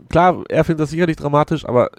klar, 0.08 0.44
er 0.48 0.64
findet 0.64 0.82
das 0.82 0.90
sicherlich 0.90 1.16
dramatisch, 1.16 1.64
aber 1.64 1.90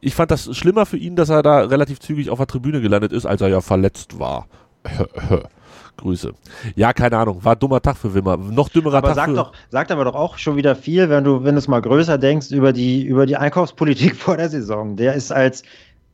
ich 0.00 0.14
fand 0.14 0.30
das 0.30 0.54
schlimmer 0.56 0.86
für 0.86 0.96
ihn, 0.96 1.16
dass 1.16 1.30
er 1.30 1.42
da 1.42 1.60
relativ 1.60 2.00
zügig 2.00 2.30
auf 2.30 2.38
der 2.38 2.46
Tribüne 2.46 2.80
gelandet 2.80 3.12
ist, 3.12 3.26
als 3.26 3.40
er 3.40 3.48
ja 3.48 3.60
verletzt 3.60 4.18
war. 4.18 4.46
Grüße. 5.96 6.32
Ja, 6.74 6.92
keine 6.92 7.16
Ahnung, 7.16 7.44
war 7.44 7.54
ein 7.54 7.58
dummer 7.58 7.80
Tag 7.80 7.96
für 7.96 8.12
Wimmer. 8.14 8.36
Noch 8.36 8.68
dümmerer 8.68 8.98
aber 8.98 9.08
Tag 9.08 9.16
sag 9.16 9.28
für 9.28 9.34
doch, 9.34 9.52
sagt 9.70 9.92
aber 9.92 10.04
doch 10.04 10.14
auch 10.14 10.38
schon 10.38 10.56
wieder 10.56 10.74
viel, 10.74 11.08
wenn 11.08 11.24
du, 11.24 11.44
wenn 11.44 11.54
du 11.54 11.58
es 11.58 11.68
mal 11.68 11.80
größer 11.80 12.18
denkst 12.18 12.50
über 12.50 12.72
die, 12.72 13.04
über 13.04 13.26
die 13.26 13.36
Einkaufspolitik 13.36 14.16
vor 14.16 14.36
der 14.36 14.48
Saison. 14.48 14.96
Der 14.96 15.14
ist 15.14 15.32
als, 15.32 15.62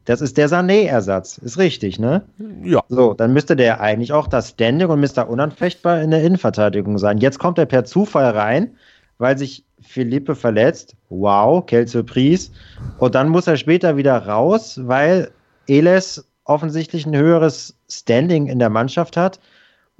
das 0.04 0.20
ist 0.20 0.36
der 0.36 0.48
Sané-Ersatz. 0.48 1.38
Ist 1.38 1.58
richtig, 1.58 1.98
ne? 1.98 2.22
Ja. 2.62 2.82
So, 2.88 3.14
dann 3.14 3.32
müsste 3.32 3.56
der 3.56 3.80
eigentlich 3.80 4.12
auch 4.12 4.28
das 4.28 4.50
Standing 4.50 4.88
und 4.88 5.00
Mr. 5.00 5.28
Unanfechtbar 5.28 6.00
in 6.02 6.10
der 6.10 6.22
Innenverteidigung 6.22 6.98
sein. 6.98 7.18
Jetzt 7.18 7.38
kommt 7.38 7.58
er 7.58 7.66
per 7.66 7.84
Zufall 7.84 8.30
rein, 8.30 8.76
weil 9.20 9.38
sich 9.38 9.64
Philippe 9.80 10.34
verletzt. 10.34 10.96
Wow, 11.10 11.64
quelle 11.66 11.86
surprise. 11.86 12.50
Und 12.98 13.14
dann 13.14 13.28
muss 13.28 13.46
er 13.46 13.56
später 13.56 13.96
wieder 13.96 14.26
raus, 14.26 14.80
weil 14.82 15.30
Eles 15.66 16.26
offensichtlich 16.44 17.06
ein 17.06 17.16
höheres 17.16 17.76
Standing 17.88 18.48
in 18.48 18.58
der 18.58 18.70
Mannschaft 18.70 19.16
hat. 19.16 19.38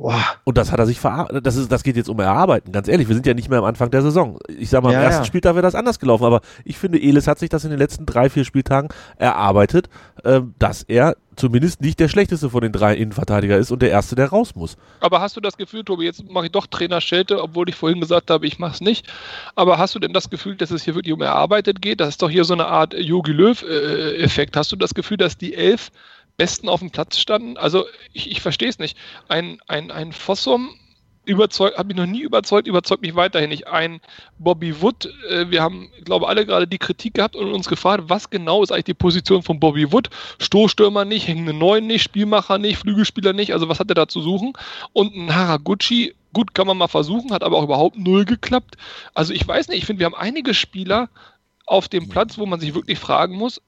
Boah. 0.01 0.25
Und 0.45 0.57
das 0.57 0.73
hat 0.73 0.79
er 0.79 0.87
sich 0.87 0.99
verarbeitet. 0.99 1.47
Das, 1.47 1.69
das 1.69 1.83
geht 1.83 1.95
jetzt 1.95 2.09
um 2.09 2.19
Erarbeiten, 2.21 2.73
ganz 2.73 2.89
ehrlich. 2.89 3.07
Wir 3.09 3.15
sind 3.15 3.27
ja 3.27 3.35
nicht 3.35 3.51
mehr 3.51 3.59
am 3.59 3.67
Anfang 3.67 3.91
der 3.91 4.01
Saison. 4.01 4.39
Ich 4.49 4.71
sag 4.71 4.83
mal, 4.83 4.95
ja, 4.95 4.99
am 4.99 5.05
ersten 5.05 5.25
ja. 5.25 5.27
Spieltag 5.27 5.55
wäre 5.57 5.63
das 5.63 5.75
anders 5.75 5.99
gelaufen, 5.99 6.25
aber 6.25 6.41
ich 6.65 6.79
finde, 6.79 6.99
Elis 6.99 7.27
hat 7.27 7.39
sich 7.39 7.51
das 7.51 7.65
in 7.65 7.71
den 7.71 7.79
letzten 7.79 8.07
drei, 8.07 8.31
vier 8.31 8.45
Spieltagen 8.45 8.89
erarbeitet, 9.19 9.91
äh, 10.25 10.41
dass 10.59 10.85
er 10.85 11.17
zumindest 11.37 11.83
nicht 11.83 12.01
der 12.01 12.09
schlechteste 12.09 12.49
von 12.49 12.63
den 12.63 12.73
drei 12.73 12.95
Innenverteidiger 12.95 13.59
ist 13.59 13.71
und 13.71 13.83
der 13.83 13.91
erste, 13.91 14.15
der 14.17 14.31
raus 14.31 14.55
muss. 14.55 14.79
Aber 15.01 15.21
hast 15.21 15.37
du 15.37 15.41
das 15.43 15.59
Gefühl, 15.59 15.85
Tobi, 15.85 16.07
jetzt 16.07 16.31
mache 16.31 16.47
ich 16.47 16.53
doch 16.53 16.67
Trainer 16.67 17.03
Schelte, 17.03 17.43
obwohl 17.43 17.69
ich 17.69 17.75
vorhin 17.75 18.01
gesagt 18.01 18.31
habe, 18.31 18.47
ich 18.47 18.59
mache 18.59 18.73
es 18.73 18.81
nicht. 18.81 19.07
Aber 19.55 19.77
hast 19.77 19.95
du 19.95 19.99
denn 19.99 20.15
das 20.15 20.31
Gefühl, 20.31 20.57
dass 20.57 20.71
es 20.71 20.83
hier 20.83 20.95
wirklich 20.95 21.13
um 21.13 21.21
erarbeitet 21.21 21.83
geht? 21.83 22.01
Das 22.01 22.09
ist 22.09 22.23
doch 22.23 22.31
hier 22.31 22.45
so 22.45 22.55
eine 22.55 22.67
Art 22.67 22.95
Yogi 22.95 23.33
Löw-Effekt. 23.33 24.57
Hast 24.57 24.73
du 24.73 24.77
das 24.77 24.95
Gefühl, 24.95 25.19
dass 25.19 25.37
die 25.37 25.55
elf 25.55 25.91
Besten 26.41 26.71
auf 26.71 26.81
dem 26.81 26.91
Platz 26.91 27.19
standen. 27.19 27.59
Also 27.59 27.85
ich, 28.15 28.31
ich 28.31 28.41
verstehe 28.41 28.71
es 28.71 28.79
nicht. 28.79 28.97
Ein, 29.29 29.61
ein, 29.69 29.91
ein 29.91 30.11
Fossum 30.11 30.71
überzeugt, 31.27 31.77
hat 31.77 31.87
mich 31.87 31.99
noch 31.99 32.07
nie 32.07 32.23
überzeugt, 32.23 32.67
überzeugt 32.67 33.03
mich 33.03 33.15
weiterhin 33.15 33.51
nicht. 33.51 33.67
Ein 33.67 34.01
Bobby 34.39 34.81
Wood, 34.81 35.13
äh, 35.29 35.51
wir 35.51 35.61
haben, 35.61 35.91
glaube 36.03 36.29
alle 36.29 36.47
gerade 36.47 36.67
die 36.67 36.79
Kritik 36.79 37.13
gehabt 37.13 37.37
und 37.37 37.53
uns 37.53 37.69
gefragt, 37.69 38.05
was 38.07 38.31
genau 38.31 38.63
ist 38.63 38.73
eigentlich 38.73 38.85
die 38.85 38.95
Position 38.95 39.43
von 39.43 39.61
Bobby 39.61 39.93
Wood? 39.93 40.09
Stoßstürmer 40.39 41.05
nicht, 41.05 41.29
hängende 41.29 41.53
Neun 41.53 41.87
nicht, 41.87 42.05
Spielmacher 42.05 42.57
nicht, 42.57 42.79
Flügelspieler 42.79 43.35
nicht, 43.35 43.53
also 43.53 43.69
was 43.69 43.79
hat 43.79 43.91
er 43.91 43.95
da 43.95 44.09
zu 44.09 44.23
suchen? 44.23 44.55
Und 44.95 45.15
ein 45.15 45.35
Haraguchi, 45.35 46.15
gut, 46.33 46.55
kann 46.55 46.67
man 46.67 46.79
mal 46.79 46.89
versuchen, 46.89 47.35
hat 47.35 47.45
aber 47.45 47.59
auch 47.59 47.65
überhaupt 47.65 47.99
null 47.99 48.25
geklappt. 48.25 48.79
Also 49.13 49.35
ich 49.35 49.47
weiß 49.47 49.69
nicht, 49.69 49.77
ich 49.77 49.85
finde, 49.85 50.01
wir 50.01 50.07
haben 50.07 50.15
einige 50.15 50.55
Spieler, 50.55 51.11
auf 51.71 51.89
dem 51.89 52.09
Platz, 52.09 52.37
wo 52.37 52.47
man 52.47 52.59
sich 52.59 52.75
wirklich 52.75 52.99
fragen 52.99 53.37
muss, 53.37 53.63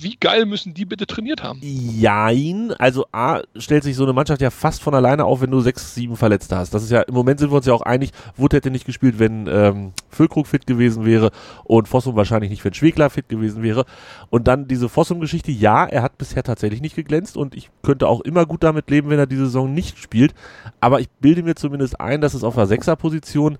wie 0.00 0.16
geil 0.16 0.46
müssen 0.46 0.74
die 0.74 0.84
bitte 0.84 1.08
trainiert 1.08 1.42
haben? 1.42 1.58
Jein. 1.60 2.72
Also 2.78 3.06
A, 3.10 3.40
stellt 3.56 3.82
sich 3.82 3.96
so 3.96 4.04
eine 4.04 4.12
Mannschaft 4.12 4.40
ja 4.40 4.50
fast 4.50 4.80
von 4.80 4.94
alleine 4.94 5.24
auf, 5.24 5.40
wenn 5.40 5.50
du 5.50 5.60
sechs, 5.60 5.92
sieben 5.92 6.16
Verletzte 6.16 6.56
hast. 6.56 6.72
Das 6.72 6.84
ist 6.84 6.90
ja, 6.90 7.00
im 7.02 7.14
Moment 7.14 7.40
sind 7.40 7.50
wir 7.50 7.56
uns 7.56 7.66
ja 7.66 7.74
auch 7.74 7.82
einig, 7.82 8.12
Wood 8.36 8.52
hätte 8.52 8.70
nicht 8.70 8.84
gespielt, 8.84 9.18
wenn 9.18 9.48
ähm, 9.48 9.92
Füllkrug 10.08 10.46
fit 10.46 10.68
gewesen 10.68 11.04
wäre 11.04 11.32
und 11.64 11.88
Fossum 11.88 12.14
wahrscheinlich 12.14 12.50
nicht, 12.50 12.64
wenn 12.64 12.74
Schwegler 12.74 13.10
fit 13.10 13.28
gewesen 13.28 13.64
wäre. 13.64 13.86
Und 14.30 14.46
dann 14.46 14.68
diese 14.68 14.88
Fossum-Geschichte, 14.88 15.50
ja, 15.50 15.84
er 15.84 16.02
hat 16.02 16.16
bisher 16.16 16.44
tatsächlich 16.44 16.80
nicht 16.80 16.94
geglänzt 16.94 17.36
und 17.36 17.56
ich 17.56 17.70
könnte 17.82 18.06
auch 18.06 18.20
immer 18.20 18.46
gut 18.46 18.62
damit 18.62 18.88
leben, 18.88 19.10
wenn 19.10 19.18
er 19.18 19.26
diese 19.26 19.46
Saison 19.46 19.74
nicht 19.74 19.98
spielt. 19.98 20.32
Aber 20.80 21.00
ich 21.00 21.08
bilde 21.20 21.42
mir 21.42 21.56
zumindest 21.56 22.00
ein, 22.00 22.20
dass 22.20 22.34
es 22.34 22.44
auf 22.44 22.54
der 22.54 22.68
Sechser-Position 22.68 23.58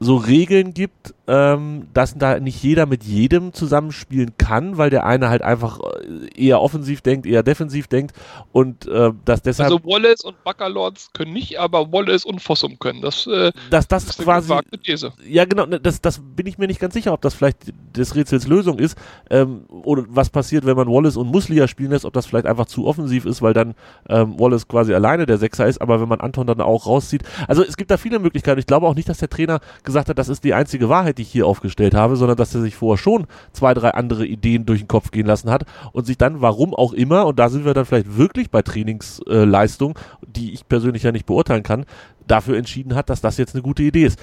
so 0.00 0.16
Regeln 0.16 0.74
gibt, 0.74 1.14
ähm, 1.26 1.88
dass 1.94 2.14
da 2.16 2.38
nicht 2.38 2.62
jeder 2.62 2.86
mit 2.86 3.04
jedem 3.04 3.52
zusammenspielen 3.52 4.36
kann, 4.36 4.76
weil 4.76 4.90
der 4.90 5.06
eine 5.06 5.30
halt 5.30 5.42
einfach 5.42 5.80
äh, 5.80 6.28
eher 6.36 6.60
offensiv 6.60 7.00
denkt, 7.00 7.26
eher 7.26 7.42
defensiv 7.42 7.86
denkt 7.86 8.14
und 8.52 8.86
äh, 8.86 9.12
dass 9.24 9.42
deshalb. 9.42 9.72
Also 9.72 9.84
Wallace 9.84 10.22
und 10.22 10.42
Baccalords 10.44 11.10
können 11.14 11.32
nicht, 11.32 11.58
aber 11.58 11.92
Wallace 11.92 12.24
und 12.24 12.42
Fossum 12.42 12.78
können. 12.78 13.00
Das, 13.00 13.26
äh, 13.26 13.52
dass 13.70 13.88
das 13.88 14.04
ist 14.04 14.18
quasi. 14.18 14.52
These. 14.84 15.12
Ja, 15.26 15.44
genau, 15.44 15.66
ne, 15.66 15.80
das, 15.80 16.00
das 16.02 16.20
bin 16.20 16.46
ich 16.46 16.58
mir 16.58 16.66
nicht 16.66 16.80
ganz 16.80 16.94
sicher, 16.94 17.12
ob 17.12 17.22
das 17.22 17.34
vielleicht 17.34 17.72
des 17.96 18.14
Rätsels 18.14 18.46
Lösung 18.46 18.78
ist. 18.78 18.98
Ähm, 19.30 19.64
oder 19.68 20.04
was 20.08 20.28
passiert, 20.28 20.66
wenn 20.66 20.76
man 20.76 20.88
Wallace 20.88 21.16
und 21.16 21.28
Muslia 21.28 21.68
spielen 21.68 21.90
lässt, 21.90 22.04
ob 22.04 22.12
das 22.12 22.26
vielleicht 22.26 22.46
einfach 22.46 22.66
zu 22.66 22.86
offensiv 22.86 23.24
ist, 23.24 23.40
weil 23.40 23.54
dann 23.54 23.74
ähm, 24.08 24.38
Wallace 24.38 24.68
quasi 24.68 24.92
alleine 24.92 25.24
der 25.26 25.38
Sechser 25.38 25.66
ist, 25.66 25.80
aber 25.80 26.00
wenn 26.00 26.08
man 26.08 26.20
Anton 26.20 26.46
dann 26.46 26.60
auch 26.60 26.86
rauszieht. 26.86 27.22
Also 27.48 27.62
es 27.64 27.76
gibt 27.76 27.90
da 27.90 27.96
viele 27.96 28.18
Möglichkeiten. 28.18 28.58
Ich 28.58 28.66
glaube 28.66 28.86
auch 28.86 28.94
nicht, 28.94 29.08
dass 29.08 29.18
der 29.18 29.30
Trainer 29.30 29.60
gesagt 29.84 30.08
hat, 30.08 30.18
das 30.18 30.28
ist 30.28 30.44
die 30.44 30.54
einzige 30.54 30.88
Wahrheit, 30.88 31.18
die 31.18 31.22
ich 31.22 31.30
hier 31.30 31.46
aufgestellt 31.46 31.94
habe, 31.94 32.16
sondern 32.16 32.36
dass 32.36 32.54
er 32.54 32.62
sich 32.62 32.74
vorher 32.74 33.02
schon 33.02 33.26
zwei, 33.52 33.74
drei 33.74 33.90
andere 33.90 34.26
Ideen 34.26 34.66
durch 34.66 34.80
den 34.80 34.88
Kopf 34.88 35.10
gehen 35.10 35.26
lassen 35.26 35.50
hat 35.50 35.64
und 35.92 36.06
sich 36.06 36.18
dann, 36.18 36.40
warum 36.40 36.74
auch 36.74 36.92
immer, 36.92 37.26
und 37.26 37.38
da 37.38 37.48
sind 37.48 37.64
wir 37.64 37.74
dann 37.74 37.84
vielleicht 37.84 38.16
wirklich 38.16 38.50
bei 38.50 38.62
Trainingsleistung, 38.62 39.98
die 40.26 40.52
ich 40.52 40.66
persönlich 40.66 41.02
ja 41.02 41.12
nicht 41.12 41.26
beurteilen 41.26 41.62
kann, 41.62 41.84
dafür 42.26 42.56
entschieden 42.56 42.94
hat, 42.94 43.10
dass 43.10 43.20
das 43.20 43.36
jetzt 43.36 43.54
eine 43.54 43.62
gute 43.62 43.82
Idee 43.82 44.06
ist. 44.06 44.18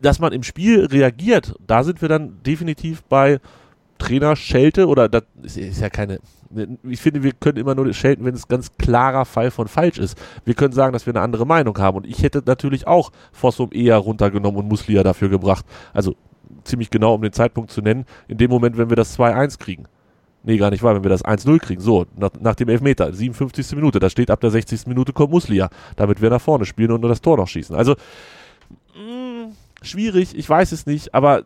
Dass 0.00 0.18
man 0.18 0.32
im 0.32 0.42
Spiel 0.42 0.84
reagiert, 0.84 1.54
da 1.66 1.82
sind 1.82 2.02
wir 2.02 2.08
dann 2.08 2.42
definitiv 2.44 3.02
bei 3.04 3.40
Trainer 3.98 4.36
Schelte 4.36 4.86
oder 4.86 5.08
das 5.08 5.24
ist 5.56 5.80
ja 5.80 5.90
keine. 5.90 6.20
Ich 6.84 7.00
finde, 7.00 7.22
wir 7.22 7.32
können 7.32 7.58
immer 7.58 7.74
nur 7.74 7.92
schelten, 7.92 8.24
wenn 8.24 8.34
es 8.34 8.46
ganz 8.46 8.76
klarer 8.78 9.24
Fall 9.24 9.50
von 9.50 9.68
falsch 9.68 9.98
ist. 9.98 10.16
Wir 10.44 10.54
können 10.54 10.72
sagen, 10.72 10.92
dass 10.92 11.06
wir 11.06 11.12
eine 11.12 11.22
andere 11.22 11.44
Meinung 11.44 11.76
haben. 11.78 11.98
Und 11.98 12.06
ich 12.06 12.22
hätte 12.22 12.42
natürlich 12.46 12.86
auch 12.86 13.10
Fossum 13.32 13.70
eher 13.72 13.96
runtergenommen 13.96 14.60
und 14.60 14.68
Muslia 14.68 15.02
dafür 15.02 15.28
gebracht. 15.28 15.64
Also 15.92 16.14
ziemlich 16.64 16.90
genau, 16.90 17.14
um 17.14 17.22
den 17.22 17.32
Zeitpunkt 17.32 17.70
zu 17.70 17.80
nennen, 17.80 18.04
in 18.28 18.38
dem 18.38 18.50
Moment, 18.50 18.78
wenn 18.78 18.90
wir 18.90 18.96
das 18.96 19.18
2-1 19.18 19.58
kriegen. 19.58 19.86
Nee, 20.46 20.58
gar 20.58 20.70
nicht 20.70 20.84
wahr, 20.84 20.94
wenn 20.94 21.02
wir 21.02 21.10
das 21.10 21.24
1-0 21.24 21.58
kriegen. 21.58 21.80
So, 21.80 22.06
nach, 22.16 22.30
nach 22.40 22.54
dem 22.54 22.68
Elfmeter, 22.68 23.12
57. 23.12 23.74
Minute, 23.74 23.98
da 23.98 24.08
steht 24.08 24.30
ab 24.30 24.40
der 24.40 24.50
60. 24.50 24.86
Minute 24.86 25.12
kommt 25.12 25.32
Muslia, 25.32 25.68
damit 25.96 26.22
wir 26.22 26.30
nach 26.30 26.40
vorne 26.40 26.64
spielen 26.64 26.92
und 26.92 27.00
nur 27.00 27.10
das 27.10 27.20
Tor 27.20 27.36
noch 27.36 27.48
schießen. 27.48 27.74
Also, 27.74 27.96
mh, 28.94 29.48
mm, 29.48 29.52
schwierig, 29.82 30.38
ich 30.38 30.48
weiß 30.48 30.70
es 30.70 30.86
nicht, 30.86 31.14
aber 31.14 31.42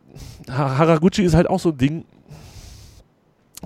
Haraguchi 0.51 1.23
ist 1.23 1.35
halt 1.35 1.49
auch 1.49 1.61
so 1.61 1.71
ein 1.71 1.79
Ding, 1.79 2.05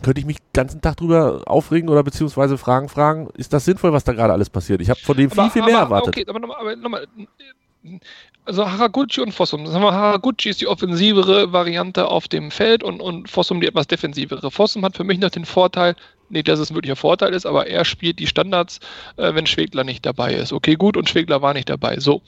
könnte 0.04 0.20
ich 0.20 0.26
mich 0.26 0.38
den 0.38 0.52
ganzen 0.52 0.80
Tag 0.80 0.96
drüber 0.96 1.42
aufregen 1.46 1.88
oder 1.88 2.02
beziehungsweise 2.02 2.58
Fragen 2.58 2.88
fragen, 2.88 3.28
ist 3.36 3.52
das 3.52 3.64
sinnvoll, 3.64 3.92
was 3.92 4.04
da 4.04 4.12
gerade 4.12 4.32
alles 4.32 4.50
passiert? 4.50 4.80
Ich 4.80 4.90
habe 4.90 5.00
von 5.00 5.16
dem 5.16 5.32
aber, 5.32 5.42
viel, 5.44 5.50
viel 5.50 5.62
mehr 5.62 5.80
aber, 5.80 5.96
erwartet. 5.96 6.16
Okay, 6.16 6.26
aber 6.28 6.38
nochmal, 6.38 6.76
noch 6.76 6.98
also 8.46 8.70
Haraguchi 8.70 9.20
und 9.20 9.32
Fossum. 9.32 9.66
Sagen 9.66 9.82
wir, 9.82 9.92
Haraguchi 9.92 10.50
ist 10.50 10.60
die 10.60 10.66
offensivere 10.66 11.52
Variante 11.52 12.08
auf 12.08 12.28
dem 12.28 12.50
Feld 12.50 12.82
und, 12.82 13.00
und 13.00 13.30
Fossum 13.30 13.60
die 13.60 13.66
etwas 13.66 13.86
defensivere. 13.86 14.50
Fossum 14.50 14.84
hat 14.84 14.96
für 14.96 15.04
mich 15.04 15.18
noch 15.18 15.30
den 15.30 15.46
Vorteil, 15.46 15.96
nicht, 16.28 16.48
dass 16.48 16.58
es 16.58 16.70
ein 16.70 16.74
wirklicher 16.74 16.96
Vorteil 16.96 17.32
ist, 17.32 17.46
aber 17.46 17.66
er 17.66 17.84
spielt 17.84 18.18
die 18.18 18.26
Standards, 18.26 18.80
äh, 19.16 19.34
wenn 19.34 19.46
Schwegler 19.46 19.84
nicht 19.84 20.04
dabei 20.04 20.34
ist. 20.34 20.52
Okay, 20.52 20.74
gut, 20.74 20.96
und 20.96 21.08
Schwegler 21.08 21.42
war 21.42 21.54
nicht 21.54 21.68
dabei. 21.68 21.98
So. 22.00 22.22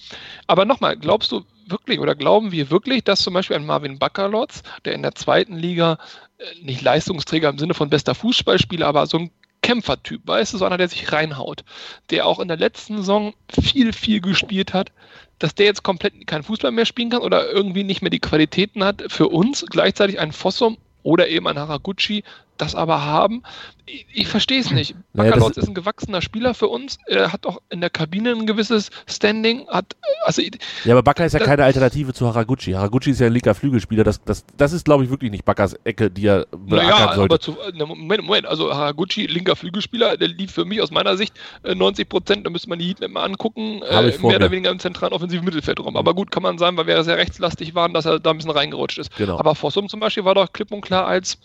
Aber 0.46 0.64
nochmal, 0.64 0.96
glaubst 0.96 1.32
du 1.32 1.44
wirklich 1.66 2.00
oder 2.00 2.14
glauben 2.14 2.52
wir 2.52 2.70
wirklich, 2.70 3.04
dass 3.04 3.22
zum 3.22 3.34
Beispiel 3.34 3.56
ein 3.56 3.66
Marvin 3.66 3.98
Baccalotz, 3.98 4.62
der 4.84 4.94
in 4.94 5.02
der 5.02 5.14
zweiten 5.14 5.56
Liga 5.56 5.98
äh, 6.38 6.44
nicht 6.62 6.82
Leistungsträger 6.82 7.48
im 7.48 7.58
Sinne 7.58 7.74
von 7.74 7.90
bester 7.90 8.14
Fußballspieler, 8.14 8.86
aber 8.86 9.06
so 9.06 9.18
ein 9.18 9.30
Kämpfertyp, 9.62 10.22
weißt 10.26 10.54
du, 10.54 10.58
so 10.58 10.64
einer, 10.64 10.78
der 10.78 10.88
sich 10.88 11.12
reinhaut, 11.12 11.64
der 12.10 12.26
auch 12.26 12.38
in 12.38 12.48
der 12.48 12.56
letzten 12.56 12.98
Saison 12.98 13.34
viel, 13.50 13.92
viel 13.92 14.20
gespielt 14.20 14.72
hat, 14.72 14.92
dass 15.38 15.54
der 15.54 15.66
jetzt 15.66 15.82
komplett 15.82 16.26
keinen 16.26 16.44
Fußball 16.44 16.70
mehr 16.70 16.86
spielen 16.86 17.10
kann 17.10 17.22
oder 17.22 17.50
irgendwie 17.50 17.82
nicht 17.82 18.00
mehr 18.00 18.10
die 18.10 18.20
Qualitäten 18.20 18.84
hat, 18.84 19.02
für 19.08 19.28
uns 19.28 19.66
gleichzeitig 19.68 20.20
ein 20.20 20.32
Fossum 20.32 20.78
oder 21.02 21.28
eben 21.28 21.48
ein 21.48 21.58
Haraguchi 21.58 22.22
das 22.56 22.74
aber 22.74 23.04
haben. 23.04 23.42
Ich, 23.86 24.06
ich 24.12 24.28
verstehe 24.28 24.60
es 24.60 24.70
nicht. 24.70 24.96
Naja, 25.12 25.30
Baccalords 25.30 25.58
ist 25.58 25.68
ein 25.68 25.74
gewachsener 25.74 26.20
Spieler 26.20 26.54
für 26.54 26.66
uns. 26.68 26.98
Er 27.06 27.32
hat 27.32 27.46
auch 27.46 27.60
in 27.70 27.80
der 27.80 27.90
Kabine 27.90 28.32
ein 28.32 28.46
gewisses 28.46 28.90
Standing. 29.06 29.68
Hat, 29.68 29.96
also, 30.24 30.42
ja, 30.42 30.94
aber 30.94 31.02
Bakker 31.02 31.24
ist 31.24 31.34
ja 31.34 31.38
keine 31.38 31.64
Alternative 31.64 32.12
zu 32.12 32.26
Haraguchi. 32.26 32.72
Haraguchi 32.72 33.10
ist 33.10 33.20
ja 33.20 33.28
ein 33.28 33.32
linker 33.32 33.54
Flügelspieler. 33.54 34.02
Das, 34.02 34.22
das, 34.24 34.44
das 34.56 34.72
ist, 34.72 34.84
glaube 34.84 35.04
ich, 35.04 35.10
wirklich 35.10 35.30
nicht 35.30 35.44
Bakkers 35.44 35.74
Ecke, 35.84 36.10
die 36.10 36.26
er 36.26 36.46
beackern 36.50 36.88
naja, 36.88 37.14
sollte. 37.14 37.34
Aber 37.34 37.40
zu, 37.40 37.56
ne, 37.74 37.86
Moment, 37.86 38.24
Moment. 38.24 38.46
Also 38.46 38.74
Haraguchi, 38.74 39.26
linker 39.26 39.54
Flügelspieler, 39.54 40.16
der 40.16 40.28
lief 40.28 40.52
für 40.52 40.64
mich 40.64 40.82
aus 40.82 40.90
meiner 40.90 41.16
Sicht 41.16 41.34
äh, 41.62 41.74
90 41.74 42.08
Prozent. 42.08 42.46
Da 42.46 42.50
müsste 42.50 42.68
man 42.68 42.80
die 42.80 42.88
Heatmap 42.88 43.10
mal 43.10 43.24
angucken. 43.24 43.82
Äh, 43.82 44.02
mehr 44.18 44.36
oder 44.36 44.50
weniger 44.50 44.70
im 44.70 44.80
zentralen 44.80 45.12
offensiven 45.12 45.44
Mittelfeldraum. 45.44 45.96
Aber 45.96 46.14
gut, 46.14 46.32
kann 46.32 46.42
man 46.42 46.58
sagen, 46.58 46.76
weil 46.76 46.88
wir 46.88 47.04
sehr 47.04 47.18
rechtslastig 47.18 47.74
waren, 47.76 47.94
dass 47.94 48.04
er 48.04 48.18
da 48.18 48.30
ein 48.30 48.36
bisschen 48.36 48.50
reingerutscht 48.50 48.98
ist. 48.98 49.16
Genau. 49.16 49.38
Aber 49.38 49.54
Fossum 49.54 49.88
zum 49.88 50.00
Beispiel 50.00 50.24
war 50.24 50.34
doch 50.34 50.52
klipp 50.52 50.72
und 50.72 50.80
klar 50.80 51.06
als 51.06 51.38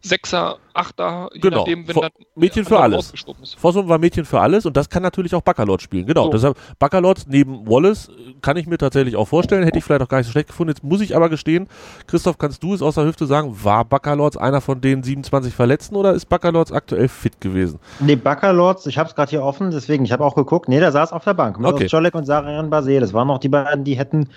Sechser, 0.00 0.58
Achter, 0.74 1.28
je 1.34 1.40
genau. 1.40 1.58
nachdem, 1.58 1.88
wenn 1.88 1.96
dann 1.96 2.10
Mädchen 2.36 2.64
für 2.64 2.78
alles. 2.78 3.12
Fossum 3.58 3.88
war 3.88 3.98
Mädchen 3.98 4.24
für 4.24 4.40
alles 4.40 4.64
und 4.64 4.76
das 4.76 4.88
kann 4.88 5.02
natürlich 5.02 5.34
auch 5.34 5.42
Baccalord 5.42 5.82
spielen. 5.82 6.06
Genau. 6.06 6.26
So. 6.26 6.30
Deshalb 6.30 6.56
Baccalord 6.78 7.24
neben 7.26 7.68
Wallace 7.68 8.08
kann 8.40 8.56
ich 8.56 8.68
mir 8.68 8.78
tatsächlich 8.78 9.16
auch 9.16 9.26
vorstellen. 9.26 9.64
Hätte 9.64 9.78
ich 9.78 9.84
vielleicht 9.84 10.02
auch 10.02 10.08
gar 10.08 10.18
nicht 10.18 10.28
so 10.28 10.30
schlecht 10.30 10.48
gefunden. 10.48 10.70
Jetzt 10.70 10.84
muss 10.84 11.00
ich 11.00 11.16
aber 11.16 11.28
gestehen, 11.28 11.66
Christoph, 12.06 12.38
kannst 12.38 12.62
du 12.62 12.74
es 12.74 12.82
aus 12.82 12.94
der 12.94 13.06
Hüfte 13.06 13.26
sagen, 13.26 13.56
war 13.64 13.84
Baccalords 13.84 14.36
einer 14.36 14.60
von 14.60 14.80
den 14.80 15.02
27 15.02 15.52
Verletzten 15.52 15.96
oder 15.96 16.12
ist 16.12 16.26
Baccalords 16.26 16.70
aktuell 16.70 17.08
fit 17.08 17.40
gewesen? 17.40 17.80
Nee, 17.98 18.14
Baccalords, 18.14 18.86
ich 18.86 18.98
habe 18.98 19.08
es 19.08 19.16
gerade 19.16 19.30
hier 19.30 19.42
offen, 19.42 19.72
deswegen, 19.72 20.04
ich 20.04 20.12
habe 20.12 20.24
auch 20.24 20.36
geguckt, 20.36 20.68
nee, 20.68 20.78
der 20.78 20.92
saß 20.92 21.12
auf 21.12 21.24
der 21.24 21.34
Bank. 21.34 21.58
Mit 21.58 21.72
okay. 21.72 21.88
Colek 21.88 22.14
und 22.14 22.24
Sarian 22.24 22.70
Basel. 22.70 23.00
Das 23.00 23.12
waren 23.12 23.26
noch 23.26 23.38
die 23.38 23.48
beiden, 23.48 23.82
die 23.82 23.98
hätten, 23.98 24.28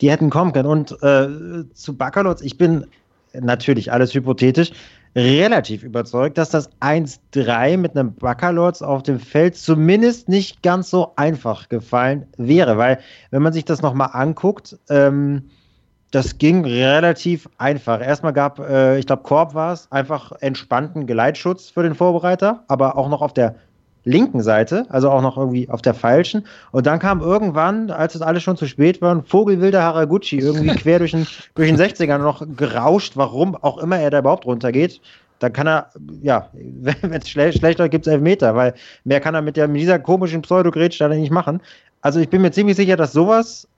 die 0.00 0.10
hätten 0.10 0.30
kommen 0.30 0.54
können. 0.54 0.68
Und 0.68 0.92
äh, 1.02 1.28
zu 1.74 1.98
Baccalords, 1.98 2.40
ich 2.40 2.56
bin 2.56 2.86
natürlich 3.38 3.92
alles 3.92 4.14
hypothetisch 4.14 4.72
relativ 5.14 5.82
überzeugt, 5.82 6.38
dass 6.38 6.50
das 6.50 6.70
1-3 6.80 7.76
mit 7.76 7.96
einem 7.96 8.14
Baccalords 8.14 8.82
auf 8.82 9.02
dem 9.02 9.18
Feld 9.20 9.56
zumindest 9.56 10.28
nicht 10.28 10.62
ganz 10.62 10.90
so 10.90 11.12
einfach 11.16 11.68
gefallen 11.68 12.26
wäre, 12.36 12.78
weil 12.78 12.98
wenn 13.30 13.42
man 13.42 13.52
sich 13.52 13.64
das 13.64 13.82
nochmal 13.82 14.10
anguckt, 14.12 14.78
ähm, 14.88 15.50
das 16.10 16.36
ging 16.36 16.64
relativ 16.64 17.48
einfach. 17.56 18.00
Erstmal 18.00 18.34
gab, 18.34 18.58
äh, 18.58 18.98
ich 18.98 19.06
glaube, 19.06 19.22
Korb 19.22 19.54
war 19.54 19.72
es, 19.72 19.90
einfach 19.90 20.32
entspannten 20.40 21.06
Geleitschutz 21.06 21.70
für 21.70 21.82
den 21.82 21.94
Vorbereiter, 21.94 22.64
aber 22.68 22.96
auch 22.96 23.08
noch 23.08 23.22
auf 23.22 23.32
der 23.32 23.56
linken 24.04 24.42
Seite, 24.42 24.86
also 24.88 25.10
auch 25.10 25.22
noch 25.22 25.36
irgendwie 25.36 25.68
auf 25.68 25.82
der 25.82 25.94
falschen. 25.94 26.46
Und 26.70 26.86
dann 26.86 26.98
kam 26.98 27.20
irgendwann, 27.20 27.90
als 27.90 28.14
es 28.14 28.22
alles 28.22 28.42
schon 28.42 28.56
zu 28.56 28.66
spät 28.66 29.00
war, 29.00 29.14
ein 29.14 29.22
vogelwilder 29.22 29.82
Haraguchi 29.82 30.38
irgendwie 30.38 30.74
quer 30.76 30.98
durch 30.98 31.12
den, 31.12 31.26
durch 31.54 31.68
den 31.68 31.78
60er 31.78 32.18
noch 32.18 32.44
gerauscht, 32.56 33.12
warum 33.16 33.56
auch 33.56 33.78
immer 33.78 33.98
er 33.98 34.10
da 34.10 34.18
überhaupt 34.18 34.46
runtergeht. 34.46 35.00
Dann 35.38 35.52
kann 35.52 35.66
er, 35.66 35.90
ja, 36.22 36.48
wenn 36.52 37.12
es 37.12 37.28
schle 37.28 37.52
schlecht 37.52 37.78
läuft, 37.78 37.90
gibt 37.90 38.06
es 38.06 38.12
Elfmeter, 38.12 38.54
weil 38.54 38.74
mehr 39.04 39.20
kann 39.20 39.34
er 39.34 39.42
mit, 39.42 39.56
der, 39.56 39.68
mit 39.68 39.80
dieser 39.80 39.98
komischen 39.98 40.42
Pseudogrätsch 40.42 41.00
da 41.00 41.08
nicht 41.08 41.30
machen. 41.30 41.60
Also 42.00 42.20
ich 42.20 42.28
bin 42.28 42.42
mir 42.42 42.50
ziemlich 42.50 42.76
sicher, 42.76 42.96
dass 42.96 43.12
sowas 43.12 43.68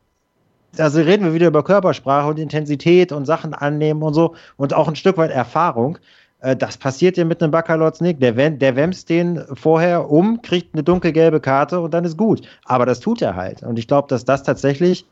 also 0.78 1.00
reden 1.00 1.24
wir 1.24 1.34
wieder 1.34 1.46
über 1.46 1.62
Körpersprache 1.62 2.28
und 2.28 2.38
Intensität 2.38 3.12
und 3.12 3.26
Sachen 3.26 3.54
annehmen 3.54 4.02
und 4.02 4.14
so 4.14 4.34
und 4.56 4.74
auch 4.74 4.88
ein 4.88 4.96
Stück 4.96 5.16
weit 5.18 5.30
Erfahrung. 5.30 5.98
Äh, 6.44 6.56
das 6.56 6.76
passiert 6.76 7.16
ja 7.16 7.24
mit 7.24 7.42
einem 7.42 7.50
Baccalords 7.50 8.00
nicht. 8.00 8.22
Der, 8.22 8.32
der 8.50 8.76
wämst 8.76 9.08
den 9.08 9.42
vorher 9.54 10.10
um, 10.10 10.42
kriegt 10.42 10.74
eine 10.74 10.82
dunkelgelbe 10.82 11.40
Karte 11.40 11.80
und 11.80 11.94
dann 11.94 12.04
ist 12.04 12.18
gut. 12.18 12.46
Aber 12.64 12.86
das 12.86 13.00
tut 13.00 13.22
er 13.22 13.34
halt. 13.34 13.62
Und 13.62 13.78
ich 13.78 13.88
glaube, 13.88 14.08
dass 14.08 14.24
das 14.24 14.42
tatsächlich 14.42 15.06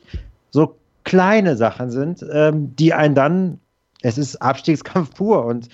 so 0.51 0.77
kleine 1.03 1.57
Sachen 1.57 1.89
sind, 1.89 2.23
ähm, 2.31 2.75
die 2.75 2.93
einen 2.93 3.15
dann, 3.15 3.59
es 4.03 4.17
ist 4.17 4.41
Abstiegskampf 4.41 5.15
pur. 5.15 5.45
Und 5.45 5.69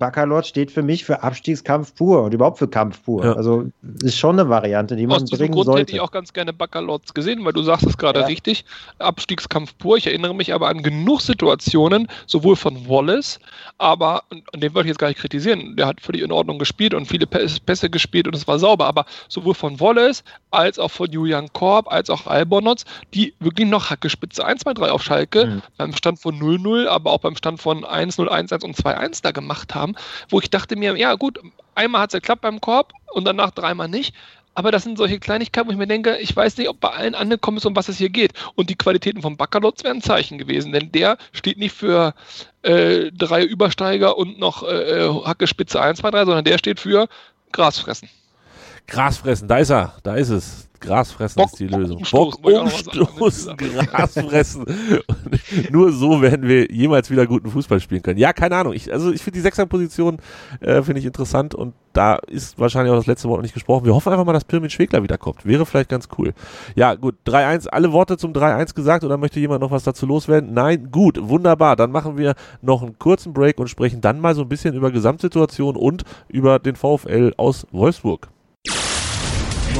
Baccalord 0.00 0.46
steht 0.46 0.70
für 0.72 0.82
mich 0.82 1.04
für 1.04 1.22
Abstiegskampf 1.22 1.94
pur 1.94 2.22
und 2.22 2.32
überhaupt 2.32 2.58
für 2.58 2.66
Kampf 2.66 3.02
pur. 3.04 3.22
Ja. 3.22 3.34
Also 3.34 3.66
ist 4.02 4.16
schon 4.16 4.40
eine 4.40 4.48
Variante, 4.48 4.96
die 4.96 5.06
man 5.06 5.22
Aus 5.22 5.30
bringen 5.30 5.52
Grund 5.52 5.66
sollte. 5.66 5.82
hätte 5.82 5.92
ich 5.92 6.00
auch 6.00 6.10
ganz 6.10 6.32
gerne 6.32 6.54
Baccalords 6.54 7.12
gesehen, 7.12 7.44
weil 7.44 7.52
du 7.52 7.62
sagst 7.62 7.86
es 7.86 7.98
gerade 7.98 8.20
ja. 8.20 8.26
richtig. 8.26 8.64
Abstiegskampf 8.98 9.76
pur. 9.76 9.98
Ich 9.98 10.06
erinnere 10.06 10.34
mich 10.34 10.54
aber 10.54 10.68
an 10.68 10.82
genug 10.82 11.20
Situationen, 11.20 12.08
sowohl 12.26 12.56
von 12.56 12.88
Wallace, 12.88 13.40
aber, 13.76 14.22
und 14.30 14.62
den 14.62 14.74
wollte 14.74 14.86
ich 14.86 14.92
jetzt 14.92 14.98
gar 14.98 15.08
nicht 15.08 15.20
kritisieren, 15.20 15.76
der 15.76 15.86
hat 15.86 16.00
völlig 16.00 16.22
in 16.22 16.32
Ordnung 16.32 16.58
gespielt 16.58 16.94
und 16.94 17.04
viele 17.04 17.26
Pässe 17.26 17.90
gespielt 17.90 18.26
und 18.26 18.34
es 18.34 18.48
war 18.48 18.58
sauber, 18.58 18.86
aber 18.86 19.04
sowohl 19.28 19.54
von 19.54 19.80
Wallace 19.80 20.24
als 20.50 20.78
auch 20.78 20.90
von 20.90 21.12
Julian 21.12 21.52
Korb 21.52 21.92
als 21.92 22.08
auch 22.08 22.26
Albonotz, 22.26 22.86
die 23.12 23.34
wirklich 23.38 23.68
noch 23.68 23.90
Hackespitze 23.90 24.44
1, 24.44 24.62
2, 24.62 24.74
3 24.74 24.90
auf 24.90 25.02
Schalke 25.02 25.46
mhm. 25.46 25.62
beim 25.76 25.94
Stand 25.94 26.18
von 26.20 26.40
0-0, 26.40 26.86
aber 26.86 27.10
auch 27.10 27.20
beim 27.20 27.36
Stand 27.36 27.60
von 27.60 27.84
1-0, 27.84 28.28
1-1 28.28 28.64
und 28.64 28.76
2-1 28.76 29.22
da 29.22 29.30
gemacht 29.30 29.74
haben 29.74 29.89
haben, 29.90 30.06
wo 30.28 30.40
ich 30.40 30.50
dachte 30.50 30.76
mir, 30.76 30.96
ja 30.96 31.14
gut, 31.14 31.38
einmal 31.74 32.02
hat 32.02 32.10
es 32.10 32.20
geklappt 32.20 32.42
beim 32.42 32.60
Korb 32.60 32.92
und 33.12 33.24
danach 33.24 33.50
dreimal 33.50 33.88
nicht. 33.88 34.14
Aber 34.54 34.72
das 34.72 34.82
sind 34.82 34.98
solche 34.98 35.20
Kleinigkeiten, 35.20 35.68
wo 35.68 35.72
ich 35.72 35.78
mir 35.78 35.86
denke, 35.86 36.16
ich 36.16 36.34
weiß 36.34 36.56
nicht, 36.58 36.68
ob 36.68 36.80
bei 36.80 36.90
allen 36.90 37.14
angekommen 37.14 37.58
ist, 37.58 37.66
um 37.66 37.76
was 37.76 37.88
es 37.88 37.98
hier 37.98 38.10
geht. 38.10 38.32
Und 38.56 38.68
die 38.68 38.74
Qualitäten 38.74 39.22
von 39.22 39.36
Baccalotz 39.36 39.84
wären 39.84 39.98
ein 39.98 40.02
Zeichen 40.02 40.38
gewesen, 40.38 40.72
denn 40.72 40.90
der 40.90 41.18
steht 41.32 41.56
nicht 41.56 41.74
für 41.74 42.14
äh, 42.62 43.12
drei 43.12 43.44
Übersteiger 43.44 44.18
und 44.18 44.38
noch 44.38 44.64
äh, 44.64 45.06
äh 45.06 45.24
Hacke 45.24 45.46
Spitze 45.46 45.80
1, 45.80 46.00
2, 46.00 46.10
3, 46.10 46.24
sondern 46.24 46.44
der 46.44 46.58
steht 46.58 46.80
für 46.80 47.08
Grasfressen. 47.52 48.10
Grasfressen, 48.88 49.46
da 49.46 49.58
ist 49.58 49.70
er, 49.70 49.94
da 50.02 50.16
ist 50.16 50.30
es. 50.30 50.68
Gras 50.80 51.12
fressen 51.12 51.36
Bock, 51.36 51.52
ist 51.52 51.60
die 51.60 51.66
Lösung. 51.66 52.02
Bock 52.10 52.38
umstoßen, 52.42 53.56
Gras 53.56 54.14
fressen. 54.14 54.64
nur 55.70 55.92
so 55.92 56.22
werden 56.22 56.48
wir 56.48 56.70
jemals 56.70 57.10
wieder 57.10 57.26
guten 57.26 57.50
Fußball 57.50 57.80
spielen 57.80 58.02
können. 58.02 58.18
Ja, 58.18 58.32
keine 58.32 58.56
Ahnung. 58.56 58.72
Ich, 58.72 58.92
also 58.92 59.12
ich 59.12 59.22
finde 59.22 59.38
die 59.38 59.42
Sechserposition 59.42 60.18
äh, 60.60 60.82
finde 60.82 61.00
ich 61.00 61.06
interessant 61.06 61.54
und 61.54 61.74
da 61.92 62.16
ist 62.16 62.58
wahrscheinlich 62.58 62.92
auch 62.92 62.96
das 62.96 63.06
letzte 63.06 63.28
Wort 63.28 63.38
noch 63.38 63.42
nicht 63.42 63.54
gesprochen. 63.54 63.84
Wir 63.84 63.94
hoffen 63.94 64.12
einfach 64.12 64.24
mal, 64.24 64.32
dass 64.32 64.44
Pirmin 64.44 64.70
Schwegler 64.70 65.02
wiederkommt. 65.02 65.44
Wäre 65.44 65.66
vielleicht 65.66 65.90
ganz 65.90 66.08
cool. 66.18 66.32
Ja, 66.76 66.94
gut. 66.94 67.16
3-1. 67.26 67.68
Alle 67.68 67.92
Worte 67.92 68.16
zum 68.16 68.32
3-1 68.32 68.74
gesagt 68.74 69.04
oder 69.04 69.16
möchte 69.16 69.40
jemand 69.40 69.60
noch 69.60 69.70
was 69.70 69.82
dazu 69.82 70.06
loswerden? 70.06 70.54
Nein? 70.54 70.90
Gut. 70.90 71.18
Wunderbar. 71.20 71.76
Dann 71.76 71.90
machen 71.90 72.16
wir 72.16 72.34
noch 72.62 72.82
einen 72.82 72.98
kurzen 72.98 73.32
Break 73.32 73.58
und 73.58 73.68
sprechen 73.68 74.00
dann 74.00 74.20
mal 74.20 74.34
so 74.34 74.42
ein 74.42 74.48
bisschen 74.48 74.74
über 74.74 74.90
Gesamtsituation 74.90 75.76
und 75.76 76.04
über 76.28 76.58
den 76.58 76.76
VfL 76.76 77.34
aus 77.36 77.66
Wolfsburg. 77.72 78.28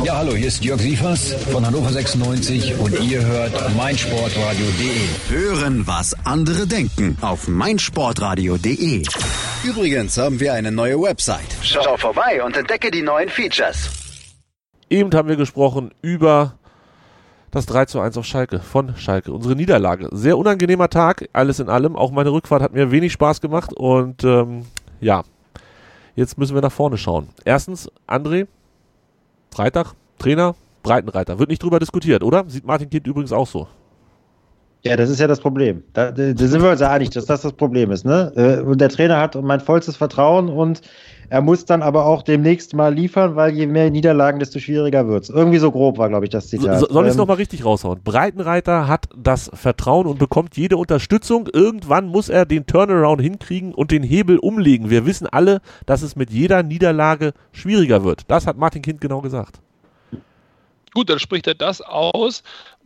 Ja, 0.04 0.16
hallo, 0.16 0.32
hier 0.34 0.46
ist 0.48 0.64
Jörg 0.64 0.80
Sievers 0.80 1.34
von 1.52 1.66
Hannover 1.66 1.90
96 1.90 2.78
und 2.78 2.98
ihr 3.00 3.22
hört 3.24 3.52
meinsportradio.de. 3.76 5.28
Hören, 5.28 5.86
was 5.86 6.14
andere 6.24 6.66
denken 6.66 7.18
auf 7.20 7.48
meinsportradio.de. 7.48 9.02
Übrigens 9.62 10.16
haben 10.16 10.40
wir 10.40 10.54
eine 10.54 10.72
neue 10.72 11.00
Website. 11.00 11.54
Schau 11.62 11.96
vorbei 11.98 12.42
und 12.42 12.56
entdecke 12.56 12.90
die 12.90 13.02
neuen 13.02 13.28
Features. 13.28 13.90
Eben 14.88 15.12
haben 15.12 15.28
wir 15.28 15.36
gesprochen 15.36 15.90
über 16.00 16.54
das 17.50 17.66
3 17.66 17.84
zu 17.84 18.00
1 18.00 18.16
auf 18.16 18.24
Schalke, 18.24 18.60
von 18.60 18.96
Schalke. 18.96 19.32
Unsere 19.32 19.54
Niederlage. 19.54 20.08
Sehr 20.12 20.38
unangenehmer 20.38 20.88
Tag, 20.88 21.28
alles 21.34 21.60
in 21.60 21.68
allem. 21.68 21.96
Auch 21.96 22.10
meine 22.10 22.32
Rückfahrt 22.32 22.62
hat 22.62 22.72
mir 22.72 22.90
wenig 22.90 23.12
Spaß 23.12 23.42
gemacht 23.42 23.72
und 23.74 24.24
ähm, 24.24 24.64
ja, 25.00 25.24
jetzt 26.16 26.38
müssen 26.38 26.54
wir 26.54 26.62
nach 26.62 26.72
vorne 26.72 26.96
schauen. 26.96 27.28
Erstens, 27.44 27.90
André, 28.08 28.46
Freitag, 29.52 29.94
Trainer, 30.18 30.54
Breitenreiter. 30.82 31.38
Wird 31.38 31.50
nicht 31.50 31.62
drüber 31.62 31.78
diskutiert, 31.78 32.22
oder? 32.22 32.44
Sieht 32.48 32.64
Martin 32.64 32.90
Kind 32.90 33.06
übrigens 33.06 33.32
auch 33.32 33.46
so. 33.46 33.68
Ja, 34.82 34.96
das 34.96 35.10
ist 35.10 35.20
ja 35.20 35.26
das 35.26 35.40
Problem. 35.40 35.82
Da, 35.92 36.10
da 36.10 36.24
sind 36.24 36.62
wir 36.62 36.70
uns 36.70 36.80
ja 36.80 36.90
einig, 36.90 37.10
dass 37.10 37.26
das 37.26 37.42
das 37.42 37.52
Problem 37.52 37.90
ist. 37.90 38.06
Ne? 38.06 38.32
Äh, 38.34 38.62
und 38.62 38.80
der 38.80 38.88
Trainer 38.88 39.18
hat 39.18 39.40
mein 39.42 39.60
vollstes 39.60 39.96
Vertrauen 39.96 40.48
und 40.48 40.80
er 41.30 41.42
muss 41.42 41.64
dann 41.64 41.80
aber 41.82 42.06
auch 42.06 42.22
demnächst 42.22 42.74
mal 42.74 42.92
liefern, 42.92 43.36
weil 43.36 43.54
je 43.54 43.68
mehr 43.68 43.88
Niederlagen, 43.88 44.40
desto 44.40 44.58
schwieriger 44.58 45.06
wird 45.06 45.22
es. 45.22 45.30
Irgendwie 45.30 45.58
so 45.58 45.70
grob 45.70 45.96
war, 45.96 46.08
glaube 46.08 46.24
ich, 46.24 46.30
das 46.30 46.48
Zitat. 46.48 46.80
So, 46.80 46.86
soll 46.88 47.04
ich 47.04 47.10
es 47.10 47.14
ähm, 47.14 47.20
nochmal 47.20 47.36
richtig 47.36 47.64
raushauen? 47.64 48.02
Breitenreiter 48.02 48.88
hat 48.88 49.08
das 49.16 49.48
Vertrauen 49.54 50.08
und 50.08 50.18
bekommt 50.18 50.56
jede 50.56 50.76
Unterstützung. 50.76 51.48
Irgendwann 51.52 52.08
muss 52.08 52.30
er 52.30 52.46
den 52.46 52.66
Turnaround 52.66 53.22
hinkriegen 53.22 53.72
und 53.72 53.92
den 53.92 54.02
Hebel 54.02 54.38
umlegen. 54.38 54.90
Wir 54.90 55.06
wissen 55.06 55.28
alle, 55.28 55.60
dass 55.86 56.02
es 56.02 56.16
mit 56.16 56.30
jeder 56.30 56.64
Niederlage 56.64 57.32
schwieriger 57.52 58.02
wird. 58.02 58.22
Das 58.26 58.48
hat 58.48 58.56
Martin 58.56 58.82
Kind 58.82 59.00
genau 59.00 59.20
gesagt. 59.20 59.60
Gut, 60.94 61.08
dann 61.10 61.20
spricht 61.20 61.46
er 61.46 61.54
das 61.54 61.80
aus, 61.80 62.42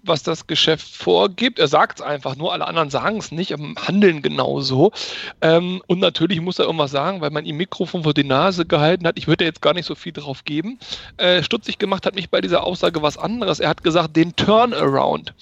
was 0.07 0.23
das 0.23 0.47
Geschäft 0.47 0.87
vorgibt. 0.87 1.59
Er 1.59 1.69
sagt 1.69 2.01
es 2.01 2.05
einfach 2.05 2.37
nur, 2.37 2.53
alle 2.53 2.67
anderen 2.67 2.91
sagen 2.91 3.19
es 3.19 3.33
nicht, 3.33 3.53
handeln 3.53 4.23
genauso. 4.23 4.93
Ähm, 5.41 5.83
und 5.87 6.01
natürlich 6.01 6.41
muss 6.41 6.59
er 6.59 6.67
irgendwas 6.67 6.91
sagen, 6.91 7.21
weil 7.21 7.31
man 7.31 7.45
ihm 7.45 7.57
Mikrofon 7.57 8.03
vor 8.05 8.15
die 8.15 8.25
Nase 8.25 8.67
gehalten 8.67 9.07
hat. 9.07 9.19
Ich 9.19 9.29
würde 9.29 9.45
jetzt 9.45 9.63
gar 9.63 9.75
nicht 9.75 9.87
so 9.87 9.95
viel 9.95 10.13
drauf 10.13 10.45
geben. 10.45 10.79
Äh, 11.17 11.43
stutzig 11.43 11.79
gemacht 11.79 12.07
hat 12.07 12.15
mich 12.15 12.31
bei 12.31 12.41
dieser 12.41 12.65
Aussage 12.65 13.03
was 13.03 13.19
anderes. 13.19 13.61
Er 13.61 13.69
hat 13.69 13.85
gesagt, 13.85 14.17
den 14.17 14.37
Turnaround. 14.37 15.35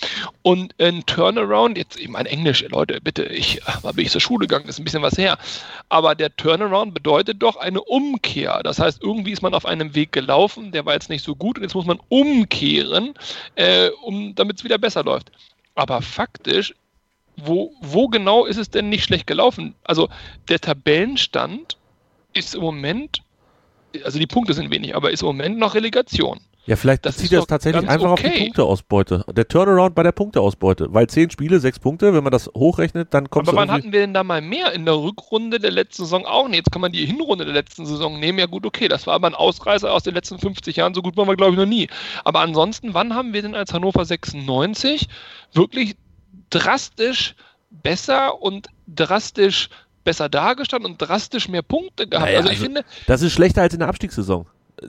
Und 0.43 0.75
ein 0.81 1.05
Turnaround, 1.07 1.79
jetzt 1.79 1.99
ich 1.99 2.09
meine 2.09 2.29
Englisch, 2.29 2.65
Leute, 2.69 3.01
bitte, 3.01 3.25
ich 3.25 3.61
mal 3.83 3.93
bin 3.93 4.05
ich 4.07 4.13
zur 4.13 4.21
Schule 4.21 4.47
gegangen, 4.47 4.69
ist 4.69 4.79
ein 4.79 4.85
bisschen 4.85 5.03
was 5.03 5.19
her. 5.19 5.39
Aber 5.89 6.15
der 6.15 6.35
Turnaround 6.37 6.95
bedeutet 6.95 7.43
doch 7.43 7.57
eine 7.57 7.81
Umkehr. 7.81 8.61
Das 8.63 8.79
heißt, 8.79 9.03
irgendwie 9.03 9.33
ist 9.33 9.43
man 9.43 9.55
auf 9.55 9.67
einem 9.67 9.95
Weg 9.95 10.13
gelaufen, 10.13 10.73
der 10.73 10.87
war 10.87 10.95
jetzt 10.95 11.11
nicht 11.11 11.25
so 11.25 11.35
gut 11.35 11.57
und 11.57 11.65
jetzt 11.65 11.75
muss 11.75 11.87
man 11.87 12.01
umkehren, 12.09 13.15
äh, 13.55 13.89
um 14.03 14.35
damit 14.35 14.52
damit 14.53 14.59
es 14.59 14.65
wieder 14.65 14.79
besser 14.79 15.03
läuft. 15.03 15.33
Aber 15.75 16.03
faktisch, 16.03 16.75
wo, 17.37 17.73
wo 17.81 18.09
genau 18.09 18.45
ist 18.45 18.59
es 18.59 18.71
denn 18.71 18.91
nicht 18.91 19.05
schlecht 19.05 19.27
gelaufen? 19.27 19.75
Also 19.85 20.09
der 20.49 20.61
Tabellenstand 20.61 21.79
ist 22.35 22.55
im 22.55 22.61
Moment, 22.61 23.23
also 24.05 24.19
die 24.19 24.27
Punkte 24.27 24.53
sind 24.53 24.71
wenig, 24.71 24.95
aber 24.95 25.11
ist 25.11 25.23
im 25.23 25.29
Moment 25.29 25.59
noch 25.59 25.75
Relegation. 25.75 26.41
Ja, 26.65 26.77
vielleicht 26.77 27.05
das 27.05 27.17
zieht 27.17 27.33
das 27.33 27.47
tatsächlich 27.47 27.89
einfach 27.89 28.13
okay. 28.13 28.27
auf 28.27 28.33
die 28.33 28.41
Punkteausbeute. 28.45 29.25
Der 29.35 29.49
Turnaround 29.49 29.97
bei 29.97 30.05
der 30.05 30.13
Punkteausbeute. 30.13 30.95
Weil 30.95 31.09
zehn 31.09 31.29
Spiele, 31.29 31.59
sechs 31.59 31.81
Punkte, 31.81 32.15
wenn 32.15 32.23
man 32.23 32.31
das 32.31 32.49
hochrechnet, 32.55 33.13
dann 33.13 33.31
kommt 33.31 33.49
Aber 33.49 33.57
wann 33.57 33.71
hatten 33.71 33.93
wir 33.93 34.01
denn 34.01 34.15
da 34.15 34.23
mal 34.23 34.41
mehr? 34.41 34.73
In 34.73 34.85
der 34.85 34.95
Rückrunde 34.95 35.59
der 35.59 35.73
letzten 35.73 36.05
Saison 36.05 36.25
auch 36.25 36.47
nicht. 36.47 36.59
Jetzt 36.59 36.71
kann 36.71 36.81
man 36.81 36.93
die 36.93 37.05
Hinrunde 37.05 37.45
der 37.45 37.55
letzten 37.55 37.85
Saison 37.85 38.21
nehmen. 38.21 38.39
Ja 38.39 38.47
gut, 38.47 38.65
okay, 38.65 38.87
das 38.87 39.09
war 39.09 39.15
aber 39.15 39.27
ein 39.27 39.35
Ausreißer 39.35 39.93
aus 39.93 40.05
den 40.05 40.15
letzten 40.15 40.39
50 40.39 40.77
Jahren. 40.77 40.95
So 40.95 41.03
gut 41.03 41.17
waren 41.17 41.27
wir, 41.27 41.35
glaube 41.35 41.53
ich, 41.53 41.59
noch 41.59 41.67
nie. 41.67 41.89
Aber 42.23 42.41
ansonsten, 42.41 42.95
wann 42.95 43.13
haben 43.15 43.33
wir 43.33 43.43
denn 43.43 43.57
als 43.57 43.73
Hannover 43.73 44.05
96 44.05 45.09
wirklich 45.55 45.97
drastisch 46.51 47.35
besser 47.71 48.41
und 48.41 48.69
drastisch 48.87 49.69
besser 50.05 50.29
dargestanden 50.29 50.93
und 50.93 50.99
drastisch 50.99 51.49
mehr 51.49 51.63
Punkte 51.63 52.07
gehabt? 52.07 52.27
Naja, 52.27 52.39
also 52.39 52.51
ich 52.51 52.59
also, 52.59 52.65
finde... 52.67 52.85
Das 53.09 53.23
ist 53.23 53.33
schlechter 53.33 53.63
als 53.63 53.75
in 53.75 53.81
der 53.81 53.89
Abstiegssaison 53.89 54.47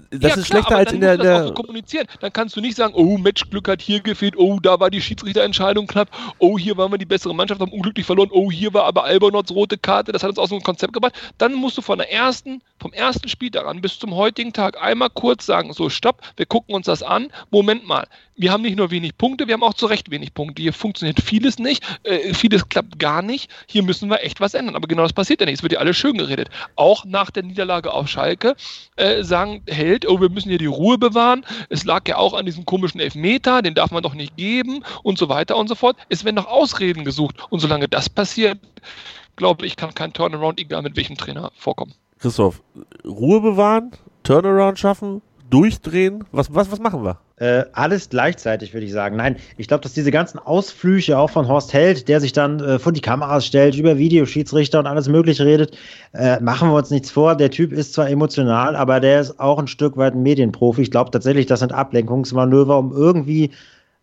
das 0.09 0.21
ja, 0.21 0.27
ist 0.29 0.33
klar, 0.33 0.45
schlechter 0.45 0.77
als 0.77 0.91
in 0.93 1.01
der. 1.01 1.17
der 1.17 1.51
kommunizieren. 1.53 2.07
Dann 2.19 2.33
kannst 2.33 2.55
du 2.55 2.61
nicht 2.61 2.75
sagen, 2.75 2.93
oh, 2.95 3.17
Matchglück 3.17 3.67
hat 3.67 3.81
hier 3.81 3.99
gefehlt, 3.99 4.35
oh, 4.37 4.59
da 4.59 4.79
war 4.79 4.89
die 4.89 5.01
Schiedsrichterentscheidung 5.01 5.87
knapp, 5.87 6.09
oh, 6.39 6.57
hier 6.57 6.77
waren 6.77 6.91
wir 6.91 6.97
die 6.97 7.05
bessere 7.05 7.33
Mannschaft, 7.33 7.61
haben 7.61 7.71
unglücklich 7.71 8.05
verloren, 8.05 8.29
oh, 8.31 8.51
hier 8.51 8.73
war 8.73 8.85
aber 8.85 9.03
Albonots 9.03 9.51
rote 9.51 9.77
Karte, 9.77 10.11
das 10.11 10.23
hat 10.23 10.29
uns 10.29 10.39
aus 10.39 10.49
dem 10.49 10.61
Konzept 10.61 10.93
gebracht. 10.93 11.13
Dann 11.37 11.53
musst 11.53 11.77
du 11.77 11.81
von 11.81 11.97
der 11.97 12.11
ersten, 12.11 12.61
vom 12.79 12.93
ersten 12.93 13.27
Spiel 13.29 13.49
daran 13.49 13.81
bis 13.81 13.99
zum 13.99 14.15
heutigen 14.15 14.53
Tag 14.53 14.81
einmal 14.81 15.09
kurz 15.09 15.45
sagen, 15.45 15.73
so, 15.73 15.89
stopp, 15.89 16.21
wir 16.37 16.45
gucken 16.45 16.75
uns 16.75 16.85
das 16.85 17.03
an. 17.03 17.29
Moment 17.51 17.87
mal, 17.87 18.07
wir 18.35 18.51
haben 18.51 18.63
nicht 18.63 18.77
nur 18.77 18.91
wenig 18.91 19.17
Punkte, 19.17 19.47
wir 19.47 19.53
haben 19.53 19.63
auch 19.63 19.73
zu 19.73 19.85
Recht 19.85 20.09
wenig 20.09 20.33
Punkte. 20.33 20.61
Hier 20.61 20.73
funktioniert 20.73 21.21
vieles 21.21 21.59
nicht, 21.59 21.83
äh, 22.03 22.33
vieles 22.33 22.67
klappt 22.67 22.97
gar 22.99 23.21
nicht. 23.21 23.49
Hier 23.67 23.83
müssen 23.83 24.09
wir 24.09 24.23
echt 24.23 24.41
was 24.41 24.53
ändern. 24.53 24.75
Aber 24.75 24.87
genau 24.87 25.03
das 25.03 25.13
passiert 25.13 25.39
ja 25.39 25.45
nicht. 25.45 25.55
Es 25.55 25.63
wird 25.63 25.73
ja 25.73 25.79
alles 25.79 25.97
schön 25.97 26.17
geredet. 26.17 26.49
Auch 26.75 27.05
nach 27.05 27.31
der 27.31 27.43
Niederlage 27.43 27.93
auf 27.93 28.07
Schalke 28.07 28.55
äh, 28.95 29.23
sagen 29.23 29.61
Held, 29.83 30.07
oh, 30.07 30.21
wir 30.21 30.29
müssen 30.29 30.49
hier 30.49 30.57
die 30.57 30.65
Ruhe 30.65 30.97
bewahren. 30.97 31.45
Es 31.69 31.83
lag 31.83 32.07
ja 32.07 32.17
auch 32.17 32.33
an 32.33 32.45
diesem 32.45 32.65
komischen 32.65 32.99
Elfmeter, 32.99 33.61
den 33.61 33.75
darf 33.75 33.91
man 33.91 34.03
doch 34.03 34.13
nicht 34.13 34.37
geben 34.37 34.83
und 35.03 35.17
so 35.17 35.29
weiter 35.29 35.57
und 35.57 35.67
so 35.67 35.75
fort. 35.75 35.97
Es 36.09 36.23
werden 36.23 36.35
noch 36.35 36.47
Ausreden 36.47 37.03
gesucht. 37.03 37.35
Und 37.49 37.59
solange 37.59 37.87
das 37.87 38.09
passiert, 38.09 38.59
glaube 39.35 39.65
ich, 39.65 39.75
kann 39.75 39.93
kein 39.93 40.13
Turnaround, 40.13 40.59
egal 40.59 40.81
mit 40.81 40.95
welchem 40.95 41.17
Trainer, 41.17 41.51
vorkommen. 41.55 41.93
Christoph, 42.19 42.61
Ruhe 43.03 43.41
bewahren, 43.41 43.91
Turnaround 44.23 44.79
schaffen, 44.79 45.21
durchdrehen? 45.53 46.23
Was, 46.31 46.53
was, 46.53 46.71
was 46.71 46.79
machen 46.79 47.03
wir? 47.03 47.19
Äh, 47.35 47.65
alles 47.73 48.09
gleichzeitig, 48.09 48.73
würde 48.73 48.87
ich 48.87 48.91
sagen. 48.91 49.17
Nein, 49.17 49.35
ich 49.57 49.67
glaube, 49.67 49.83
dass 49.83 49.93
diese 49.93 50.09
ganzen 50.09 50.39
Ausflüche 50.39 51.19
auch 51.19 51.29
von 51.29 51.47
Horst 51.47 51.73
Held, 51.73 52.07
der 52.07 52.19
sich 52.19 52.33
dann 52.33 52.59
äh, 52.59 52.79
vor 52.79 52.91
die 52.91 53.01
Kameras 53.01 53.45
stellt, 53.45 53.75
über 53.75 53.99
Videoschiedsrichter 53.99 54.79
und 54.79 54.87
alles 54.87 55.07
Mögliche 55.07 55.45
redet, 55.45 55.77
äh, 56.13 56.39
machen 56.39 56.69
wir 56.69 56.75
uns 56.75 56.89
nichts 56.89 57.11
vor. 57.11 57.35
Der 57.35 57.51
Typ 57.51 57.71
ist 57.71 57.93
zwar 57.93 58.09
emotional, 58.09 58.75
aber 58.75 58.99
der 58.99 59.21
ist 59.21 59.39
auch 59.39 59.59
ein 59.59 59.67
Stück 59.67 59.95
weit 59.95 60.15
ein 60.15 60.23
Medienprofi. 60.23 60.81
Ich 60.81 60.91
glaube 60.91 61.11
tatsächlich, 61.11 61.45
das 61.45 61.59
sind 61.59 61.71
Ablenkungsmanöver, 61.71 62.79
um 62.79 62.91
irgendwie 62.91 63.51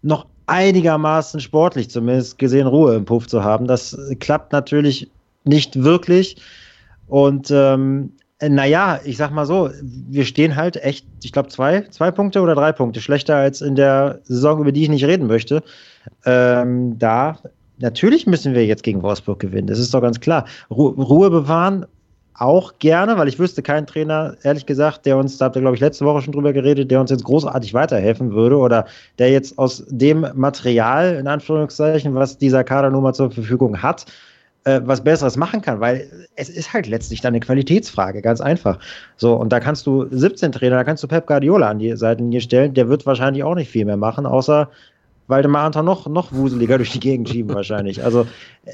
noch 0.03 0.27
einigermaßen 0.47 1.41
sportlich 1.41 1.91
zumindest 1.91 2.39
gesehen 2.39 2.69
Ruhe 2.69 2.95
im 2.95 3.05
Puff 3.07 3.27
zu 3.27 3.43
haben. 3.43 3.67
Das 3.67 3.99
klappt 4.21 4.53
natürlich 4.53 5.11
nicht 5.45 5.83
wirklich. 5.83 6.37
Und 7.09 7.51
ähm, 7.51 8.13
äh, 8.13 8.20
naja, 8.49 9.01
ich 9.05 9.17
sag 9.17 9.33
mal 9.33 9.47
so, 9.47 9.71
wir 9.83 10.25
stehen 10.25 10.57
halt 10.57 10.77
echt, 10.83 11.07
ich 11.23 11.33
glaube, 11.33 11.49
zwei, 11.49 11.83
zwei 11.91 12.11
Punkte 12.11 12.41
oder 12.41 12.55
drei 12.55 12.73
Punkte 12.73 13.01
schlechter 13.01 13.37
als 13.37 13.61
in 13.61 13.77
der 13.77 14.21
Saison, 14.25 14.61
über 14.61 14.73
die 14.73 14.83
ich 14.83 14.89
nicht 14.89 15.05
reden 15.05 15.27
möchte. 15.27 15.63
Ähm, 16.25 16.99
da, 16.99 17.39
natürlich 17.79 18.27
müssen 18.27 18.55
wir 18.55 18.65
jetzt 18.65 18.83
gegen 18.83 19.03
Wolfsburg 19.03 19.41
gewinnen, 19.41 19.67
das 19.67 19.79
ist 19.79 19.93
doch 19.93 20.01
ganz 20.01 20.21
klar. 20.21 20.47
Ru 20.71 20.89
Ruhe 20.89 21.31
bewahren 21.31 21.87
auch 22.41 22.79
gerne, 22.79 23.19
weil 23.19 23.29
ich 23.29 23.39
wüsste 23.39 23.63
keinen 23.63 23.87
Trainer, 23.87 24.35
ehrlich 24.43 24.65
gesagt, 24.65 25.05
der 25.05 25.19
uns, 25.19 25.37
da 25.37 25.45
habt 25.45 25.57
ihr, 25.57 25.61
glaube 25.61 25.77
ich, 25.77 25.83
letzte 25.83 26.07
Woche 26.07 26.23
schon 26.23 26.33
drüber 26.33 26.55
geredet, 26.55 26.91
der 26.91 26.99
uns 26.99 27.11
jetzt 27.11 27.25
großartig 27.25 27.75
weiterhelfen 27.75 28.33
würde 28.33 28.57
oder 28.57 28.87
der 29.19 29.31
jetzt 29.31 29.59
aus 29.59 29.85
dem 29.89 30.27
Material, 30.35 31.17
in 31.17 31.27
Anführungszeichen, 31.27 32.15
was 32.15 32.39
dieser 32.39 32.65
Kadernummer 32.65 33.13
zur 33.13 33.31
Verfügung 33.31 33.83
hat, 33.83 34.07
äh, 34.65 34.81
was 34.85 35.03
Besseres 35.03 35.37
machen 35.37 35.63
kann, 35.63 35.81
weil 35.81 36.29
es 36.37 36.49
ist 36.49 36.73
halt 36.73 36.87
letztlich 36.87 37.21
dann 37.21 37.33
eine 37.33 37.41
Qualitätsfrage, 37.41 38.23
ganz 38.23 38.41
einfach. 38.41 38.79
So, 39.17 39.35
und 39.35 39.51
da 39.53 39.61
kannst 39.61 39.87
du 39.87 40.07
17 40.11 40.53
Trainer, 40.53 40.77
da 40.77 40.85
kannst 40.85 41.03
du 41.03 41.09
Pep 41.09 41.27
Guardiola 41.27 41.69
an 41.71 41.79
die 41.79 41.97
Seitenlinie 41.97 42.41
stellen, 42.41 42.75
der 42.75 42.89
wird 42.89 43.07
wahrscheinlich 43.07 43.45
auch 43.45 43.55
nicht 43.55 43.71
viel 43.71 43.85
mehr 43.85 43.97
machen, 43.97 44.27
außer 44.27 44.69
Waldemar 45.29 45.65
Anton 45.65 45.85
noch, 45.85 46.07
noch 46.09 46.33
wuseliger 46.33 46.77
durch 46.79 46.91
die 46.91 47.01
Gegend 47.01 47.29
schieben 47.29 47.55
wahrscheinlich. 47.55 48.05
Also 48.05 48.27
äh, 48.65 48.73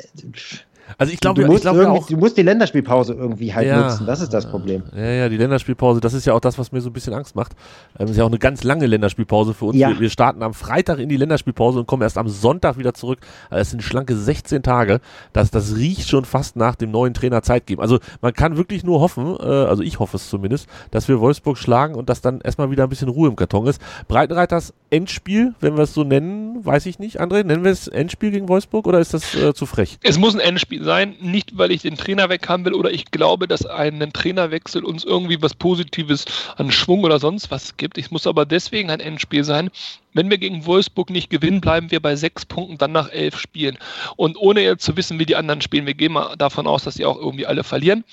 also 0.99 1.12
ich 1.12 1.20
glaube, 1.20 1.43
du, 1.43 1.47
musst 1.49 1.64
ich 1.64 1.70
auch, 1.70 2.07
du 2.07 2.16
musst 2.16 2.37
die 2.37 2.43
Länderspielpause 2.43 3.14
irgendwie 3.14 3.53
halt 3.53 3.66
ja, 3.66 3.82
nutzen. 3.82 4.07
Das 4.07 4.20
ist 4.20 4.32
das 4.32 4.49
Problem. 4.49 4.84
Ja, 4.95 5.05
ja, 5.05 5.28
die 5.28 5.37
Länderspielpause, 5.37 6.01
das 6.01 6.14
ist 6.14 6.26
ja 6.26 6.32
auch 6.32 6.41
das, 6.41 6.59
was 6.59 6.72
mir 6.72 6.80
so 6.80 6.91
ein 6.91 6.93
bisschen 6.93 7.12
Angst 7.12 7.34
macht. 7.34 7.53
Das 7.95 8.03
ähm, 8.03 8.11
ist 8.12 8.16
ja 8.16 8.24
auch 8.24 8.28
eine 8.28 8.39
ganz 8.39 8.64
lange 8.64 8.87
Länderspielpause 8.87 9.53
für 9.55 9.66
uns. 9.66 9.76
Ja. 9.76 9.91
Wir, 9.91 10.01
wir, 10.01 10.11
starten 10.11 10.43
am 10.43 10.55
Freitag 10.55 10.99
in 10.99 11.09
die 11.09 11.16
Länderspielpause 11.16 11.80
und 11.80 11.87
kommen 11.87 12.03
erst 12.03 12.18
am 12.18 12.28
Sonntag 12.28 12.78
wieder 12.78 12.95
zurück. 12.95 13.18
Also 13.51 13.62
es 13.62 13.70
sind 13.70 13.82
schlanke 13.82 14.16
16 14.16 14.62
Tage. 14.62 15.01
Das, 15.32 15.51
das 15.51 15.76
riecht 15.76 16.09
schon 16.09 16.24
fast 16.24 16.57
nach 16.57 16.76
dem 16.76 16.91
neuen 16.91 17.14
Trainer 17.14 17.43
Zeit 17.43 17.66
geben. 17.66 17.82
Also 17.82 17.99
man 18.20 18.32
kann 18.32 18.57
wirklich 18.57 18.84
nur 18.84 19.01
hoffen, 19.01 19.37
äh, 19.41 19.45
also 19.45 19.82
ich 19.82 19.99
hoffe 19.99 20.16
es 20.16 20.30
zumindest, 20.30 20.68
dass 20.91 21.09
wir 21.09 21.20
Wolfsburg 21.20 21.59
schlagen 21.59 21.95
und 21.95 22.09
dass 22.09 22.20
dann 22.20 22.41
erstmal 22.41 22.70
wieder 22.70 22.84
ein 22.84 22.89
bisschen 22.89 23.09
Ruhe 23.09 23.28
im 23.28 23.37
Karton 23.37 23.66
ist. 23.66 23.80
Breitenreiters 24.09 24.72
Endspiel, 24.91 25.55
wenn 25.61 25.76
wir 25.76 25.82
es 25.82 25.95
so 25.95 26.05
nennen, 26.05 26.64
weiß 26.64 26.87
ich 26.87 26.99
nicht. 26.99 27.20
André, 27.20 27.45
nennen 27.45 27.64
wir 27.64 27.72
es 27.72 27.89
Endspiel 27.89 28.30
gegen 28.30 28.49
Wolfsburg 28.49 28.87
oder 28.87 29.01
ist 29.01 29.14
das 29.14 29.34
äh, 29.34 29.53
zu 29.53 29.66
frech? 29.66 29.99
Es 30.03 30.18
muss 30.18 30.34
ein 30.34 30.41
Endspiel 30.41 30.84
sein, 30.84 31.16
nicht 31.20 31.59
weil 31.59 31.72
ich 31.72 31.82
den 31.82 31.97
Trainer 31.97 32.28
weg 32.28 32.49
haben 32.49 32.64
will 32.64 32.74
oder 32.74 32.91
ich 32.91 33.11
glaube, 33.11 33.49
dass 33.49 33.66
ein 33.66 34.12
Trainerwechsel 34.12 34.84
uns 34.84 35.05
irgendwie 35.05 35.43
was 35.43 35.55
Positives 35.55 36.24
an 36.57 36.70
Schwung 36.70 37.05
oder 37.05 37.18
sonst 37.18 37.51
was 37.51 37.76
gibt. 37.76 37.99
Es 37.99 38.11
muss 38.11 38.26
aber 38.26 38.47
deswegen 38.47 38.91
ein 38.91 39.01
Endspiel 39.01 39.45
sein. 39.45 39.70
Wenn 40.14 40.30
wir 40.30 40.39
gegen 40.39 40.64
Wolfsburg 40.66 41.11
nicht 41.11 41.30
gewinnen, 41.30 41.61
bleiben 41.61 41.91
wir 41.91 42.01
bei 42.01 42.16
sechs 42.16 42.47
Punkten 42.47 42.78
dann 42.78 42.93
nach 42.93 43.11
elf 43.11 43.39
Spielen. 43.39 43.78
Und 44.16 44.37
ohne 44.37 44.62
jetzt 44.62 44.84
zu 44.84 44.97
wissen, 44.97 45.18
wie 45.18 45.26
die 45.26 45.37
anderen 45.37 45.61
spielen, 45.61 45.87
wir 45.87 45.95
gehen 45.95 46.12
mal 46.12 46.37
davon 46.37 46.66
aus, 46.66 46.84
dass 46.84 46.95
sie 46.95 47.05
auch 47.05 47.18
irgendwie 47.18 47.47
alle 47.47 47.64
verlieren, 47.64 48.05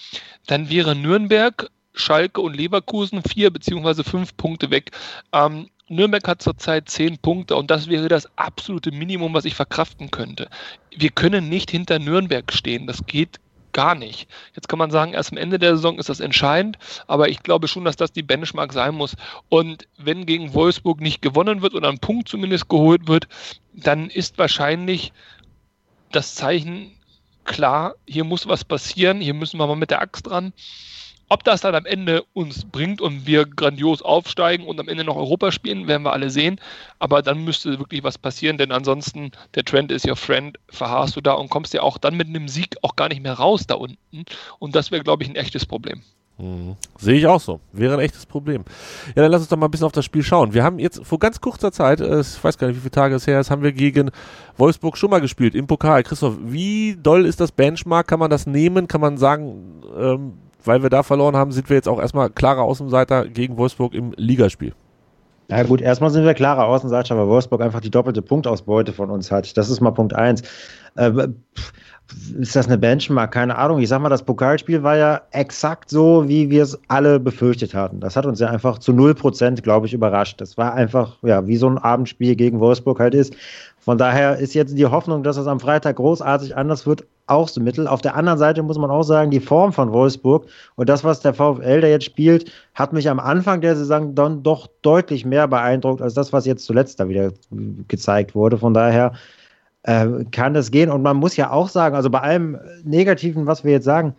dann 0.47 0.69
wäre 0.69 0.95
Nürnberg 0.95 1.69
Schalke 1.93 2.41
und 2.41 2.55
Leverkusen 2.57 3.21
vier 3.21 3.51
beziehungsweise 3.51 4.03
fünf 4.03 4.35
Punkte 4.35 4.71
weg. 4.71 4.91
Ähm, 5.31 5.69
Nürnberg 5.89 6.27
hat 6.27 6.41
zurzeit 6.41 6.89
zehn 6.89 7.17
Punkte 7.17 7.55
und 7.55 7.69
das 7.69 7.87
wäre 7.87 8.07
das 8.07 8.29
absolute 8.37 8.91
Minimum, 8.91 9.33
was 9.33 9.45
ich 9.45 9.55
verkraften 9.55 10.11
könnte. 10.11 10.49
Wir 10.95 11.09
können 11.09 11.49
nicht 11.49 11.71
hinter 11.71 11.99
Nürnberg 11.99 12.51
stehen. 12.53 12.87
Das 12.87 13.05
geht 13.05 13.39
gar 13.73 13.95
nicht. 13.95 14.29
Jetzt 14.55 14.69
kann 14.69 14.79
man 14.79 14.91
sagen, 14.91 15.13
erst 15.13 15.31
am 15.31 15.37
Ende 15.37 15.59
der 15.59 15.75
Saison 15.75 15.99
ist 15.99 16.07
das 16.07 16.19
entscheidend, 16.19 16.77
aber 17.07 17.29
ich 17.29 17.43
glaube 17.43 17.67
schon, 17.67 17.83
dass 17.83 17.95
das 17.95 18.11
die 18.11 18.23
Benchmark 18.23 18.71
sein 18.71 18.95
muss. 18.95 19.15
Und 19.49 19.87
wenn 19.97 20.25
gegen 20.25 20.53
Wolfsburg 20.53 21.01
nicht 21.01 21.21
gewonnen 21.21 21.61
wird 21.61 21.73
oder 21.73 21.89
ein 21.89 21.99
Punkt 21.99 22.29
zumindest 22.29 22.69
geholt 22.69 23.07
wird, 23.07 23.27
dann 23.73 24.09
ist 24.09 24.37
wahrscheinlich 24.37 25.11
das 26.11 26.35
Zeichen 26.35 26.91
klar, 27.43 27.95
hier 28.07 28.23
muss 28.23 28.47
was 28.47 28.63
passieren, 28.63 29.19
hier 29.19 29.33
müssen 29.33 29.57
wir 29.57 29.67
mal 29.67 29.75
mit 29.75 29.89
der 29.89 30.01
Axt 30.01 30.27
dran. 30.27 30.53
Ob 31.29 31.43
das 31.43 31.61
dann 31.61 31.75
am 31.75 31.85
Ende 31.85 32.23
uns 32.33 32.65
bringt 32.65 33.01
und 33.01 33.25
wir 33.25 33.45
grandios 33.45 34.01
aufsteigen 34.01 34.65
und 34.65 34.79
am 34.79 34.87
Ende 34.87 35.03
noch 35.03 35.15
Europa 35.15 35.51
spielen, 35.51 35.87
werden 35.87 36.03
wir 36.03 36.13
alle 36.13 36.29
sehen. 36.29 36.59
Aber 36.99 37.21
dann 37.21 37.43
müsste 37.43 37.79
wirklich 37.79 38.03
was 38.03 38.17
passieren, 38.17 38.57
denn 38.57 38.71
ansonsten, 38.71 39.31
der 39.55 39.63
Trend 39.63 39.91
ist 39.91 40.07
your 40.07 40.15
friend, 40.15 40.57
verharrst 40.69 41.15
du 41.15 41.21
da 41.21 41.33
und 41.33 41.49
kommst 41.49 41.73
ja 41.73 41.81
auch 41.81 41.97
dann 41.97 42.17
mit 42.17 42.27
einem 42.27 42.47
Sieg 42.47 42.75
auch 42.81 42.95
gar 42.95 43.09
nicht 43.09 43.23
mehr 43.23 43.33
raus 43.33 43.65
da 43.67 43.75
unten. 43.75 44.25
Und 44.59 44.75
das 44.75 44.91
wäre, 44.91 45.03
glaube 45.03 45.23
ich, 45.23 45.29
ein 45.29 45.35
echtes 45.35 45.65
Problem. 45.65 46.03
Mhm. 46.37 46.75
Sehe 46.97 47.15
ich 47.15 47.27
auch 47.27 47.39
so. 47.39 47.59
Wäre 47.71 47.93
ein 47.93 47.99
echtes 47.99 48.25
Problem. 48.25 48.63
Ja, 49.15 49.21
dann 49.21 49.31
lass 49.31 49.41
uns 49.41 49.49
doch 49.49 49.57
mal 49.57 49.67
ein 49.67 49.71
bisschen 49.71 49.85
auf 49.85 49.91
das 49.91 50.05
Spiel 50.05 50.23
schauen. 50.23 50.53
Wir 50.53 50.63
haben 50.63 50.79
jetzt 50.79 51.05
vor 51.05 51.19
ganz 51.19 51.39
kurzer 51.39 51.71
Zeit, 51.71 52.01
äh, 52.01 52.21
ich 52.21 52.43
weiß 52.43 52.57
gar 52.57 52.67
nicht, 52.67 52.77
wie 52.77 52.81
viele 52.81 52.91
Tage 52.91 53.15
es 53.15 53.27
her 53.27 53.39
ist, 53.39 53.51
haben 53.51 53.61
wir 53.61 53.71
gegen 53.71 54.09
Wolfsburg 54.57 54.97
schon 54.97 55.11
mal 55.11 55.21
gespielt 55.21 55.53
im 55.53 55.67
Pokal. 55.67 56.03
Christoph, 56.03 56.35
wie 56.43 56.97
doll 57.01 57.25
ist 57.25 57.39
das 57.39 57.51
Benchmark? 57.51 58.07
Kann 58.07 58.19
man 58.19 58.31
das 58.31 58.47
nehmen? 58.47 58.87
Kann 58.87 59.01
man 59.01 59.17
sagen, 59.17 59.83
ähm, 59.97 60.33
weil 60.65 60.83
wir 60.83 60.89
da 60.89 61.03
verloren 61.03 61.35
haben, 61.35 61.51
sind 61.51 61.69
wir 61.69 61.75
jetzt 61.75 61.89
auch 61.89 61.99
erstmal 61.99 62.29
klarer 62.29 62.63
Außenseiter 62.63 63.27
gegen 63.27 63.57
Wolfsburg 63.57 63.93
im 63.93 64.13
Ligaspiel. 64.17 64.73
Ja 65.49 65.63
gut, 65.63 65.81
erstmal 65.81 66.09
sind 66.09 66.25
wir 66.25 66.33
klarer 66.33 66.65
Außenseiter, 66.65 67.17
weil 67.17 67.27
Wolfsburg 67.27 67.61
einfach 67.61 67.81
die 67.81 67.91
doppelte 67.91 68.21
Punktausbeute 68.21 68.93
von 68.93 69.09
uns 69.09 69.31
hat. 69.31 69.57
Das 69.57 69.69
ist 69.69 69.81
mal 69.81 69.91
Punkt 69.91 70.15
eins. 70.15 70.41
Äh, 70.95 71.27
ist 72.39 72.55
das 72.55 72.67
eine 72.67 72.77
Benchmark? 72.77 73.31
Keine 73.31 73.57
Ahnung. 73.57 73.79
Ich 73.79 73.89
sag 73.89 74.01
mal, 74.01 74.09
das 74.09 74.23
Pokalspiel 74.23 74.83
war 74.83 74.97
ja 74.97 75.21
exakt 75.31 75.89
so, 75.89 76.27
wie 76.27 76.49
wir 76.49 76.63
es 76.63 76.79
alle 76.87 77.19
befürchtet 77.19 77.73
hatten. 77.73 77.99
Das 77.99 78.15
hat 78.15 78.25
uns 78.25 78.39
ja 78.39 78.47
einfach 78.49 78.77
zu 78.79 78.91
0%, 78.91 79.61
glaube 79.61 79.87
ich, 79.87 79.93
überrascht. 79.93 80.39
Das 80.39 80.57
war 80.57 80.73
einfach, 80.73 81.17
ja, 81.23 81.47
wie 81.47 81.57
so 81.57 81.67
ein 81.69 81.77
Abendspiel 81.77 82.35
gegen 82.35 82.59
Wolfsburg 82.59 82.99
halt 82.99 83.15
ist. 83.15 83.35
Von 83.83 83.97
daher 83.97 84.37
ist 84.37 84.53
jetzt 84.53 84.77
die 84.77 84.85
Hoffnung, 84.85 85.23
dass 85.23 85.35
es 85.35 85.45
am 85.45 85.59
Freitag 85.59 85.97
großartig 85.97 86.55
anders 86.55 86.85
wird, 86.85 87.05
auch 87.27 87.49
so 87.49 87.61
mittel. 87.61 87.87
Auf 87.87 88.01
der 88.01 88.15
anderen 88.15 88.39
Seite 88.39 88.63
muss 88.63 88.77
man 88.77 88.89
auch 88.89 89.03
sagen, 89.03 89.29
die 89.29 89.39
Form 89.39 89.73
von 89.73 89.91
Wolfsburg 89.91 90.47
und 90.75 90.87
das, 90.87 91.03
was 91.03 91.19
der 91.19 91.33
VfL 91.33 91.81
da 91.81 91.87
jetzt 91.87 92.05
spielt, 92.05 92.51
hat 92.75 92.93
mich 92.93 93.09
am 93.09 93.19
Anfang 93.19 93.59
der 93.61 93.75
Saison 93.75 94.15
dann 94.15 94.41
doch 94.41 94.67
deutlich 94.81 95.25
mehr 95.25 95.47
beeindruckt 95.47 96.01
als 96.01 96.13
das, 96.13 96.31
was 96.31 96.45
jetzt 96.45 96.65
zuletzt 96.65 96.99
da 96.99 97.09
wieder 97.09 97.31
gezeigt 97.87 98.35
wurde. 98.35 98.57
Von 98.57 98.73
daher 98.73 99.13
äh, 99.83 100.07
kann 100.31 100.53
das 100.53 100.71
gehen. 100.71 100.89
Und 100.89 101.01
man 101.01 101.17
muss 101.17 101.35
ja 101.35 101.51
auch 101.51 101.67
sagen, 101.67 101.95
also 101.95 102.09
bei 102.09 102.21
allem 102.21 102.57
Negativen, 102.83 103.47
was 103.47 103.65
wir 103.65 103.73
jetzt 103.73 103.85
sagen, 103.85 104.15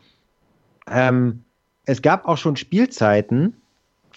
ähm, 0.90 1.42
es 1.86 2.02
gab 2.02 2.26
auch 2.26 2.36
schon 2.36 2.56
Spielzeiten, 2.56 3.54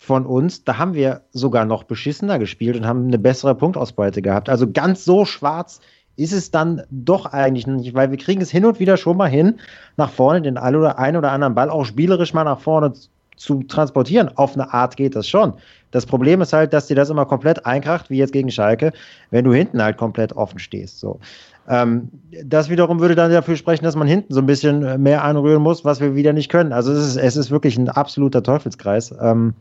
von 0.07 0.25
uns, 0.25 0.63
da 0.63 0.77
haben 0.77 0.93
wir 0.93 1.21
sogar 1.31 1.65
noch 1.65 1.83
beschissener 1.83 2.39
gespielt 2.39 2.77
und 2.77 2.87
haben 2.87 3.07
eine 3.07 3.19
bessere 3.19 3.53
Punktausbeute 3.55 4.21
gehabt. 4.21 4.47
Also 4.47 4.71
ganz 4.71 5.03
so 5.03 5.25
schwarz 5.25 5.81
ist 6.15 6.31
es 6.31 6.49
dann 6.49 6.81
doch 6.89 7.25
eigentlich 7.25 7.67
nicht, 7.67 7.93
weil 7.93 8.09
wir 8.09 8.17
kriegen 8.17 8.41
es 8.41 8.49
hin 8.49 8.65
und 8.65 8.79
wieder 8.79 8.95
schon 8.95 9.17
mal 9.17 9.29
hin, 9.29 9.59
nach 9.97 10.09
vorne 10.09 10.41
den 10.41 10.57
einen 10.57 10.77
oder, 10.77 10.97
einen 10.97 11.17
oder 11.17 11.33
anderen 11.33 11.55
Ball 11.55 11.69
auch 11.69 11.83
spielerisch 11.83 12.33
mal 12.33 12.45
nach 12.45 12.61
vorne 12.61 12.93
zu 13.35 13.63
transportieren. 13.63 14.31
Auf 14.35 14.53
eine 14.53 14.73
Art 14.73 14.95
geht 14.95 15.15
das 15.15 15.27
schon. 15.27 15.53
Das 15.91 16.05
Problem 16.05 16.41
ist 16.41 16.53
halt, 16.53 16.71
dass 16.71 16.87
dir 16.87 16.95
das 16.95 17.09
immer 17.09 17.25
komplett 17.25 17.65
einkracht, 17.65 18.09
wie 18.09 18.17
jetzt 18.17 18.31
gegen 18.31 18.49
Schalke, 18.49 18.93
wenn 19.29 19.43
du 19.43 19.53
hinten 19.53 19.83
halt 19.83 19.97
komplett 19.97 20.33
offen 20.33 20.57
stehst. 20.57 21.01
So. 21.01 21.19
Ähm, 21.67 22.09
das 22.45 22.69
wiederum 22.69 23.01
würde 23.01 23.15
dann 23.15 23.29
dafür 23.29 23.57
sprechen, 23.57 23.83
dass 23.83 23.97
man 23.97 24.07
hinten 24.07 24.33
so 24.33 24.39
ein 24.39 24.45
bisschen 24.45 25.03
mehr 25.03 25.25
anrühren 25.25 25.61
muss, 25.61 25.83
was 25.83 25.99
wir 25.99 26.15
wieder 26.15 26.31
nicht 26.31 26.49
können. 26.49 26.71
Also 26.71 26.93
es 26.93 27.05
ist, 27.09 27.17
es 27.17 27.35
ist 27.35 27.51
wirklich 27.51 27.77
ein 27.77 27.89
absoluter 27.89 28.41
Teufelskreis. 28.41 29.13
Ähm, 29.21 29.53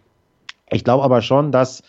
ich 0.70 0.84
glaube 0.84 1.04
aber 1.04 1.22
schon, 1.22 1.52
dass 1.52 1.82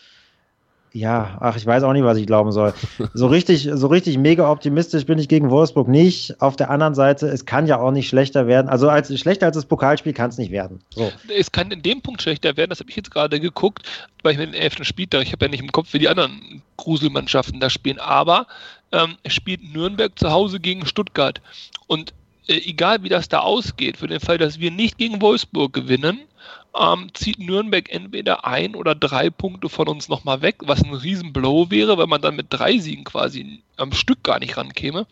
ja, 0.94 1.38
ach, 1.42 1.56
ich 1.58 1.66
weiß 1.66 1.84
auch 1.84 1.94
nicht, 1.94 2.04
was 2.04 2.18
ich 2.18 2.26
glauben 2.26 2.52
soll. 2.52 2.74
So 3.14 3.28
richtig, 3.28 3.70
so 3.72 3.88
richtig 3.88 4.18
mega 4.18 4.50
optimistisch 4.50 5.06
bin 5.06 5.20
ich 5.20 5.28
gegen 5.28 5.52
Wolfsburg 5.52 5.88
nicht. 5.88 6.42
Auf 6.42 6.56
der 6.56 6.70
anderen 6.70 6.96
Seite, 6.96 7.28
es 7.28 7.46
kann 7.46 7.68
ja 7.68 7.80
auch 7.80 7.92
nicht 7.92 8.08
schlechter 8.08 8.48
werden. 8.48 8.68
Also 8.68 8.90
als 8.90 9.16
schlechter 9.20 9.46
als 9.46 9.56
das 9.56 9.66
Pokalspiel 9.66 10.14
kann 10.14 10.30
es 10.30 10.38
nicht 10.38 10.52
werden. 10.52 10.80
So. 10.90 11.12
Es 11.36 11.52
kann 11.52 11.72
in 11.72 11.84
dem 11.84 12.02
Punkt 12.02 12.22
schlechter 12.22 12.58
werden, 12.58 12.70
das 12.70 12.80
habe 12.80 12.90
ich 12.90 12.96
jetzt 12.96 13.12
gerade 13.12 13.40
geguckt, 13.40 13.88
weil 14.24 14.34
ich 14.34 14.38
mit 14.40 14.54
dem 14.54 14.60
11. 14.60 14.86
Spieltag, 14.86 15.22
ich 15.24 15.34
habe 15.34 15.46
ja 15.46 15.52
nicht 15.52 15.62
im 15.62 15.72
Kopf, 15.72 15.94
wie 15.94 16.00
die 16.00 16.10
anderen 16.10 16.64
Gruselmannschaften 16.78 17.60
da 17.60 17.70
spielen, 17.70 18.00
aber 18.00 18.48
ähm, 18.92 19.18
es 19.24 19.34
spielt 19.34 19.62
Nürnberg 19.74 20.18
zu 20.18 20.32
Hause 20.32 20.60
gegen 20.60 20.86
Stuttgart. 20.86 21.42
Und 21.86 22.14
egal 22.48 23.04
wie 23.04 23.10
das 23.10 23.30
da 23.30 23.40
ausgeht, 23.40 23.98
für 23.98 24.08
den 24.08 24.20
Fall, 24.20 24.38
dass 24.38 24.60
wir 24.60 24.72
nicht 24.72 24.98
gegen 24.98 25.22
Wolfsburg 25.22 25.74
gewinnen, 25.74 26.22
ähm, 26.80 27.10
zieht 27.14 27.40
Nürnberg 27.40 27.92
entweder 27.92 28.46
ein 28.46 28.76
oder 28.76 28.96
drei 28.96 29.30
Punkte 29.30 29.70
von 29.70 29.88
uns 29.88 30.10
nochmal 30.10 30.42
weg, 30.42 30.58
was 30.62 30.84
ein 30.84 30.94
Riesenblow 30.94 31.72
wäre, 31.72 31.98
weil 31.98 32.08
man 32.08 32.22
dann 32.22 32.36
mit 32.36 32.48
drei 32.50 32.78
Siegen 32.78 33.04
quasi 33.04 33.64
am 33.78 33.92
Stück 33.94 34.24
gar 34.24 34.40
nicht 34.40 34.58
rankäme. 34.58 35.08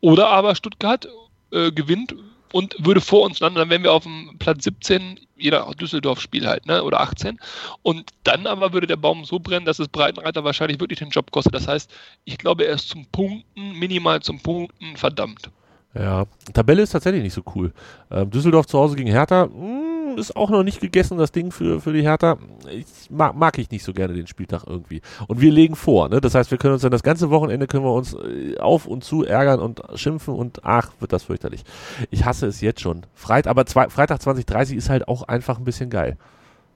Oder 0.00 0.28
aber 0.28 0.54
Stuttgart 0.54 1.08
äh, 1.52 1.70
gewinnt 1.70 2.14
und 2.52 2.74
würde 2.78 3.00
vor 3.00 3.22
uns 3.22 3.38
landen, 3.40 3.58
dann 3.58 3.70
wären 3.70 3.82
wir 3.82 3.92
auf 3.92 4.02
dem 4.02 4.36
Platz 4.38 4.64
17, 4.64 5.20
jeder 5.36 5.70
Düsseldorf-Spiel 5.74 6.46
halt, 6.46 6.66
ne? 6.66 6.82
oder 6.82 7.00
18. 7.00 7.38
Und 7.82 8.10
dann 8.24 8.46
aber 8.46 8.72
würde 8.72 8.86
der 8.86 8.96
Baum 8.96 9.24
so 9.24 9.38
brennen, 9.38 9.66
dass 9.66 9.78
es 9.78 9.88
Breitenreiter 9.88 10.42
wahrscheinlich 10.42 10.80
wirklich 10.80 10.98
den 10.98 11.10
Job 11.10 11.30
kostet. 11.30 11.54
Das 11.54 11.68
heißt, 11.68 11.90
ich 12.24 12.38
glaube, 12.38 12.64
er 12.66 12.74
ist 12.74 12.88
zum 12.88 13.06
Punkten, 13.06 13.72
minimal 13.78 14.20
zum 14.20 14.40
Punkten 14.40 14.96
verdammt. 14.96 15.50
Ja, 15.94 16.24
Tabelle 16.52 16.82
ist 16.82 16.90
tatsächlich 16.90 17.22
nicht 17.22 17.34
so 17.34 17.42
cool. 17.54 17.72
Ähm, 18.10 18.30
Düsseldorf 18.30 18.66
zu 18.66 18.78
Hause 18.78 18.94
gegen 18.94 19.10
Hertha 19.10 19.46
mh, 19.46 19.52
hm, 19.52 20.18
ist 20.18 20.36
auch 20.36 20.50
noch 20.50 20.62
nicht 20.62 20.80
gegessen, 20.80 21.18
das 21.18 21.32
Ding 21.32 21.50
für, 21.50 21.80
für 21.80 21.92
die 21.92 22.02
Hertha. 22.02 22.38
Ich 22.70 23.10
mag, 23.10 23.34
mag 23.34 23.58
ich 23.58 23.70
nicht 23.70 23.82
so 23.82 23.92
gerne 23.92 24.14
den 24.14 24.28
Spieltag 24.28 24.64
irgendwie. 24.66 25.00
Und 25.26 25.40
wir 25.40 25.50
legen 25.50 25.74
vor, 25.74 26.08
ne? 26.08 26.20
Das 26.20 26.34
heißt, 26.34 26.50
wir 26.50 26.58
können 26.58 26.74
uns 26.74 26.82
dann 26.82 26.92
das 26.92 27.02
ganze 27.02 27.30
Wochenende 27.30 27.66
können 27.66 27.84
wir 27.84 27.92
uns 27.92 28.14
äh, 28.14 28.56
auf 28.58 28.86
und 28.86 29.02
zu 29.02 29.24
ärgern 29.24 29.60
und 29.60 29.82
schimpfen 29.94 30.34
und 30.34 30.64
ach, 30.64 30.92
wird 31.00 31.12
das 31.12 31.24
fürchterlich. 31.24 31.64
Ich 32.10 32.24
hasse 32.24 32.46
es 32.46 32.60
jetzt 32.60 32.80
schon. 32.80 33.06
Freit, 33.14 33.48
aber 33.48 33.66
zwei, 33.66 33.88
Freitag 33.88 34.22
2030 34.22 34.76
ist 34.76 34.90
halt 34.90 35.08
auch 35.08 35.22
einfach 35.24 35.58
ein 35.58 35.64
bisschen 35.64 35.90
geil. 35.90 36.16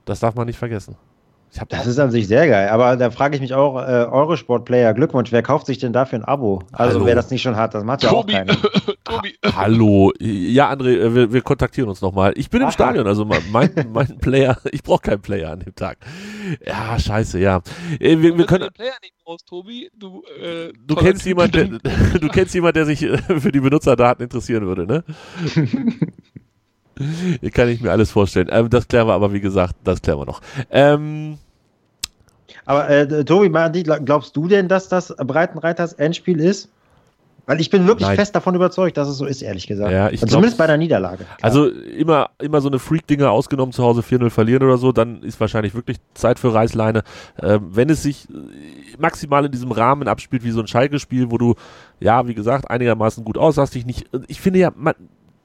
Das 0.07 0.21
darf 0.21 0.35
man 0.35 0.47
nicht 0.47 0.59
vergessen 0.59 0.97
das 1.69 1.87
ist 1.87 1.99
an 1.99 2.11
sich 2.11 2.27
sehr 2.27 2.49
geil, 2.49 2.69
aber 2.69 2.97
da 2.97 3.11
frage 3.11 3.37
ich 3.37 3.41
mich 3.41 3.55
auch, 3.55 3.77
äh, 3.77 4.07
eure 4.11 4.37
Sportplayer, 4.37 4.93
Glückwunsch, 4.93 5.31
wer 5.31 5.43
kauft 5.43 5.67
sich 5.67 5.79
denn 5.79 5.93
dafür 5.93 6.19
ein 6.19 6.25
Abo? 6.25 6.63
Also 6.73 6.97
Hallo. 6.97 7.07
wer 7.07 7.15
das 7.15 7.31
nicht 7.31 7.43
schon 7.43 7.57
hat, 7.57 7.75
das 7.75 7.85
macht 7.85 8.03
ja 8.03 8.11
Tobi. 8.11 8.35
auch 8.35 8.39
keiner. 8.39 8.57
Tobi. 9.05 9.35
Hallo, 9.55 10.13
ja 10.19 10.73
André, 10.73 10.99
äh, 10.99 11.15
wir, 11.15 11.33
wir 11.33 11.43
kontaktieren 11.43 11.89
uns 11.89 12.01
nochmal. 12.01 12.33
Ich 12.37 12.51
bin 12.51 12.61
Aha. 12.63 12.69
im 12.69 12.73
Stadion, 12.73 13.07
also 13.07 13.25
mein, 13.25 13.71
mein 13.93 14.19
Player, 14.21 14.59
ich 14.73 14.83
brauche 14.83 15.03
keinen 15.03 15.23
Player 15.23 15.53
an 15.53 15.61
dem 15.61 15.75
Tag. 15.75 15.99
Ja, 16.67 16.99
scheiße, 16.99 17.39
ja. 17.39 17.61
Äh, 18.01 18.19
wir, 18.19 18.37
wir 18.37 18.47
können... 18.47 18.69
Player 18.73 18.95
nicht 19.03 19.15
raus, 19.27 19.45
Tobi. 19.45 19.91
Du, 19.97 20.23
äh, 20.41 20.73
du 20.77 20.97
kennst 20.97 21.25
jemanden, 21.25 21.81
der, 21.83 22.19
du 22.21 22.29
kennst 22.29 22.55
jemand, 22.55 22.75
der 22.77 22.87
sich 22.87 23.01
für 23.01 23.53
die 23.53 23.61
Benutzerdaten 23.61 24.25
interessieren 24.25 24.67
würde, 24.67 24.87
ne? 24.87 25.05
Kann 27.53 27.69
ich 27.69 27.81
mir 27.81 27.91
alles 27.91 28.11
vorstellen. 28.11 28.49
Ähm, 28.51 28.71
das 28.71 28.89
klären 28.89 29.09
wir 29.09 29.15
aber, 29.15 29.33
wie 29.33 29.41
gesagt, 29.41 29.75
das 29.85 30.01
klären 30.03 30.19
wir 30.19 30.27
noch. 30.27 30.41
Ähm, 30.71 31.39
aber 32.65 32.89
äh, 32.89 33.25
Tobi, 33.25 33.51
glaubst 34.05 34.37
du 34.37 34.49
denn, 34.49 34.69
dass 34.69 34.89
das 34.89 35.15
Breitenreiters 35.17 35.93
Endspiel 35.95 36.41
ist? 36.41 36.69
Weil 37.47 37.61
ich 37.61 37.69
bin 37.69 37.87
wirklich 37.87 38.09
Nein. 38.09 38.17
fest 38.17 38.35
davon 38.35 38.55
überzeugt, 38.55 38.97
dass 38.97 39.07
es 39.07 39.19
so 39.19 39.27
ist, 39.27 39.43
ehrlich 39.43 39.67
gesagt. 39.67 39.93
Ja, 39.93 40.09
ich 40.09 40.21
glaub, 40.21 40.31
Zumindest 40.31 40.57
bei 40.57 40.67
der 40.67 40.79
Niederlage. 40.79 41.25
Klar. 41.25 41.39
Also 41.43 41.69
immer, 41.69 42.31
immer 42.41 42.63
so 42.63 42.69
eine 42.69 42.79
Freak-Dinger 42.79 43.31
ausgenommen, 43.31 43.73
zu 43.73 43.83
Hause 43.83 44.01
4-0 44.01 44.31
verlieren 44.31 44.63
oder 44.63 44.79
so, 44.79 44.93
dann 44.93 45.23
ist 45.23 45.39
wahrscheinlich 45.41 45.75
wirklich 45.75 45.99
Zeit 46.15 46.39
für 46.39 46.55
Reißleine. 46.55 47.03
Ähm, 47.43 47.69
wenn 47.71 47.91
es 47.91 48.03
sich 48.03 48.29
maximal 48.99 49.45
in 49.45 49.53
diesem 49.53 49.73
Rahmen 49.73 50.09
abspielt, 50.09 50.43
wie 50.43 50.53
so 50.53 50.61
ein 50.61 50.67
Schalke-Spiel, 50.67 51.31
wo 51.31 51.37
du, 51.37 51.55
ja, 52.01 52.27
wie 52.27 52.35
gesagt, 52.35 52.71
einigermaßen 52.71 53.25
gut 53.25 53.37
aussahst, 53.37 53.75
dich 53.75 53.85
nicht, 53.85 54.07
ich 54.27 54.41
finde 54.41 54.61
ja, 54.61 54.73
man, 54.75 54.95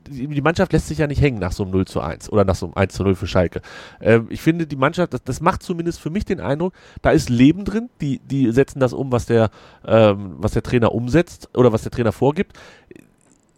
die 0.09 0.41
Mannschaft 0.41 0.73
lässt 0.73 0.87
sich 0.87 0.97
ja 0.97 1.07
nicht 1.07 1.21
hängen 1.21 1.39
nach 1.39 1.51
so 1.51 1.63
einem 1.63 1.71
0 1.71 1.85
zu 1.85 2.01
1 2.01 2.31
oder 2.31 2.45
nach 2.45 2.55
so 2.55 2.67
einem 2.67 2.75
1 2.75 2.93
zu 2.93 3.03
0 3.03 3.15
für 3.15 3.27
Schalke. 3.27 3.61
Ähm, 4.01 4.27
ich 4.29 4.41
finde, 4.41 4.67
die 4.67 4.75
Mannschaft, 4.75 5.13
das, 5.13 5.23
das, 5.23 5.41
macht 5.41 5.63
zumindest 5.63 5.99
für 5.99 6.09
mich 6.09 6.25
den 6.25 6.39
Eindruck, 6.39 6.73
da 7.01 7.11
ist 7.11 7.29
Leben 7.29 7.65
drin, 7.65 7.89
die, 8.01 8.19
die 8.19 8.51
setzen 8.51 8.79
das 8.79 8.93
um, 8.93 9.11
was 9.11 9.25
der, 9.25 9.49
ähm, 9.85 10.35
was 10.37 10.53
der 10.53 10.63
Trainer 10.63 10.93
umsetzt 10.93 11.49
oder 11.55 11.71
was 11.71 11.83
der 11.83 11.91
Trainer 11.91 12.11
vorgibt. 12.11 12.57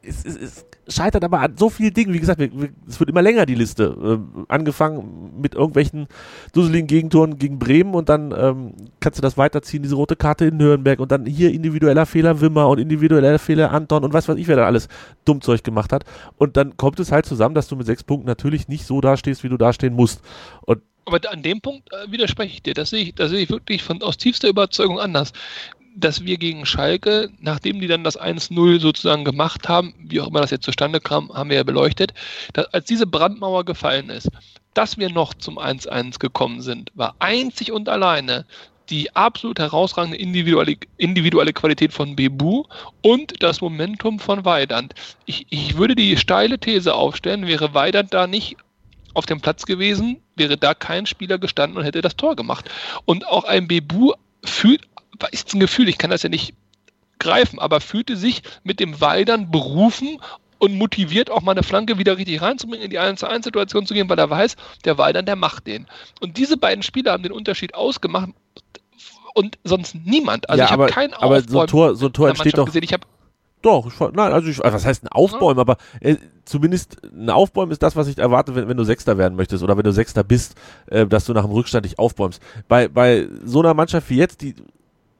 Es, 0.04 0.26
es, 0.26 0.36
es 0.36 0.66
scheitert 0.88 1.24
aber 1.24 1.41
an 1.41 1.56
so 1.58 1.70
vielen 1.70 1.93
Dingen. 1.93 2.14
Wie 2.14 2.20
gesagt, 2.20 2.41
es 2.88 2.99
wird 2.99 3.10
immer 3.10 3.22
länger, 3.22 3.45
die 3.45 3.56
Liste. 3.56 3.95
Ähm, 4.02 4.45
angefangen 4.47 5.39
mit 5.39 5.54
irgendwelchen 5.54 6.08
dusseligen 6.54 6.88
Gegentoren 6.88 7.38
gegen 7.38 7.60
Bremen 7.60 7.93
und 7.93 8.10
dann 8.10 8.34
ähm, 8.36 8.74
kannst 8.99 9.20
du 9.20 9.22
das 9.22 9.38
weiterziehen, 9.38 9.84
diese 9.84 9.95
rote 9.95 10.16
Karte 10.16 10.45
in 10.45 10.58
Nürnberg 10.58 10.99
und 10.99 11.12
dann 11.12 11.26
hier 11.26 11.52
individueller 11.52 12.06
Fehler 12.06 12.41
Wimmer 12.41 12.68
und 12.68 12.80
individueller 12.80 13.38
Fehler 13.38 13.72
Anton 13.72 14.04
und 14.04 14.14
was 14.14 14.28
weiß 14.28 14.38
ich, 14.38 14.47
wer 14.47 14.56
da 14.56 14.66
alles 14.66 14.88
Dummzeug 15.26 15.64
gemacht 15.64 15.93
hat. 15.93 16.04
Und 16.38 16.58
dann 16.58 16.78
kommt 16.78 16.99
es 16.99 17.12
halt 17.12 17.26
zusammen, 17.28 17.54
dass 17.54 17.68
du 17.68 17.76
mit 17.76 17.86
sechs 17.86 18.04
Punkten 18.04 18.28
natürlich 18.28 18.68
nicht 18.68 18.86
so 18.86 19.02
dastehst, 19.02 19.43
wie 19.43 19.49
du 19.49 19.58
dastehen 19.58 19.93
musst. 19.93 20.22
Und 20.62 20.82
Aber 21.06 21.20
an 21.30 21.43
dem 21.43 21.62
Punkt 21.62 21.89
äh, 21.93 22.12
widerspreche 22.12 22.56
ich 22.56 22.64
dir. 22.64 22.74
Das 22.74 22.89
sehe 22.89 23.04
ich, 23.04 23.16
das 23.16 23.30
sehe 23.30 23.41
ich 23.41 23.49
wirklich 23.52 23.84
von, 23.84 24.02
aus 24.02 24.18
tiefster 24.18 24.49
Überzeugung 24.49 24.99
anders. 24.99 25.32
Dass 25.93 26.23
wir 26.23 26.37
gegen 26.37 26.65
Schalke, 26.65 27.29
nachdem 27.39 27.81
die 27.81 27.87
dann 27.87 28.03
das 28.03 28.19
1-0 28.19 28.79
sozusagen 28.79 29.25
gemacht 29.25 29.67
haben, 29.67 29.93
wie 29.99 30.21
auch 30.21 30.27
immer 30.27 30.41
das 30.41 30.51
jetzt 30.51 30.65
zustande 30.65 30.99
kam, 30.99 31.33
haben 31.33 31.49
wir 31.49 31.57
ja 31.57 31.63
beleuchtet, 31.63 32.13
dass, 32.53 32.67
als 32.73 32.85
diese 32.85 33.05
Brandmauer 33.05 33.65
gefallen 33.65 34.09
ist, 34.09 34.29
dass 34.73 34.97
wir 34.97 35.09
noch 35.09 35.33
zum 35.33 35.59
1-1 35.59 36.19
gekommen 36.19 36.61
sind, 36.61 36.91
war 36.95 37.15
einzig 37.19 37.71
und 37.71 37.89
alleine 37.89 38.45
die 38.89 39.15
absolut 39.15 39.59
herausragende 39.59 40.17
individuelle, 40.17 40.75
individuelle 40.97 41.53
Qualität 41.53 41.93
von 41.93 42.15
Bebu 42.15 42.63
und 43.01 43.41
das 43.41 43.61
Momentum 43.61 44.19
von 44.19 44.43
Weidand. 44.43 44.93
Ich, 45.25 45.47
ich 45.49 45.77
würde 45.77 45.95
die 45.95 46.17
steile 46.17 46.59
These 46.59 46.93
aufstellen, 46.93 47.47
wäre 47.47 47.73
Weidand 47.73 48.13
da 48.13 48.27
nicht 48.27 48.57
auf 49.13 49.25
dem 49.25 49.41
Platz 49.41 49.65
gewesen, 49.65 50.21
wäre 50.35 50.57
da 50.57 50.73
kein 50.73 51.05
Spieler 51.05 51.37
gestanden 51.37 51.77
und 51.77 51.83
hätte 51.83 52.01
das 52.01 52.15
Tor 52.15 52.35
gemacht. 52.35 52.69
Und 53.05 53.25
auch 53.27 53.45
ein 53.45 53.67
Bebu 53.67 54.13
fühlt, 54.43 54.81
ist 55.32 55.53
ein 55.53 55.59
Gefühl, 55.59 55.89
ich 55.89 55.97
kann 55.97 56.09
das 56.09 56.24
ja 56.24 56.30
nicht 56.30 56.53
greifen, 57.20 57.59
aber 57.59 57.82
fühlte 57.82 58.18
sich 58.18 58.41
mit 58.64 58.80
dem 58.80 58.99
Weidern 58.99 59.51
berufen 59.51 60.20
und 60.57 60.78
motiviert 60.78 61.32
auch 61.32 61.41
mal 61.41 61.53
eine 61.53 61.64
Flanke 61.64 61.97
wieder 61.97 62.18
richtig 62.18 62.41
reinzubringen, 62.41 62.86
in 62.86 62.91
die 62.91 62.99
1 62.99 63.20
zu 63.20 63.28
1 63.28 63.45
Situation 63.45 63.86
zu 63.86 63.93
gehen, 63.93 64.09
weil 64.09 64.20
er 64.20 64.30
weiß, 64.30 64.55
der 64.86 64.97
Weidern, 64.97 65.26
der 65.26 65.36
macht 65.36 65.68
den. 65.68 65.88
Und 66.20 66.38
diese 66.38 66.57
beiden 66.57 66.84
Spieler 66.84 67.14
haben 67.14 67.24
den 67.24 67.32
Unterschied 67.32 67.74
ausgemacht 67.74 68.30
und 69.34 69.57
sonst 69.64 69.95
niemand. 69.95 70.49
Also 70.49 70.59
ja, 70.59 70.66
ich 70.66 70.72
habe 70.72 70.88
kein 70.88 71.14
aber 71.14 71.41
so 71.41 71.62
ein 71.62 71.68
Tor, 71.68 71.95
so 71.95 72.07
ein 72.07 72.14
Tor 72.14 72.30
entsteht 72.30 72.57
doch. 72.57 72.66
Gesehen. 72.66 72.84
Ich 72.84 72.93
habe 72.93 73.05
doch, 73.62 73.91
nein, 74.14 74.34
also 74.34 74.49
ich, 74.49 74.59
was 74.59 74.86
heißt 74.86 75.03
ein 75.03 75.07
Aufbäumen, 75.09 75.59
aber 75.59 75.78
äh, 75.99 76.16
zumindest 76.45 76.97
ein 77.03 77.30
Aufbäumen 77.30 77.72
ist 77.72 77.84
das, 77.84 77.95
was 77.95 78.07
ich 78.07 78.18
erwarte, 78.18 78.55
wenn, 78.55 78.68
wenn 78.68 78.78
du 78.78 78.84
Sechster 78.84 79.18
werden 79.20 79.36
möchtest 79.36 79.64
oder 79.64 79.78
wenn 79.78 79.84
du 79.84 79.93
Sechster 79.93 80.24
bist, 80.24 80.55
äh, 80.88 81.05
dass 81.05 81.26
du 81.26 81.34
nach 81.34 81.43
dem 81.43 81.51
Rückstand 81.51 81.86
dich 81.86 81.99
aufbäumst. 81.99 82.41
Bei, 82.68 82.88
bei 82.88 83.28
so 83.43 83.59
einer 83.59 83.76
Mannschaft 83.76 84.09
wie 84.09 84.18
jetzt, 84.18 84.41
die 84.41 84.55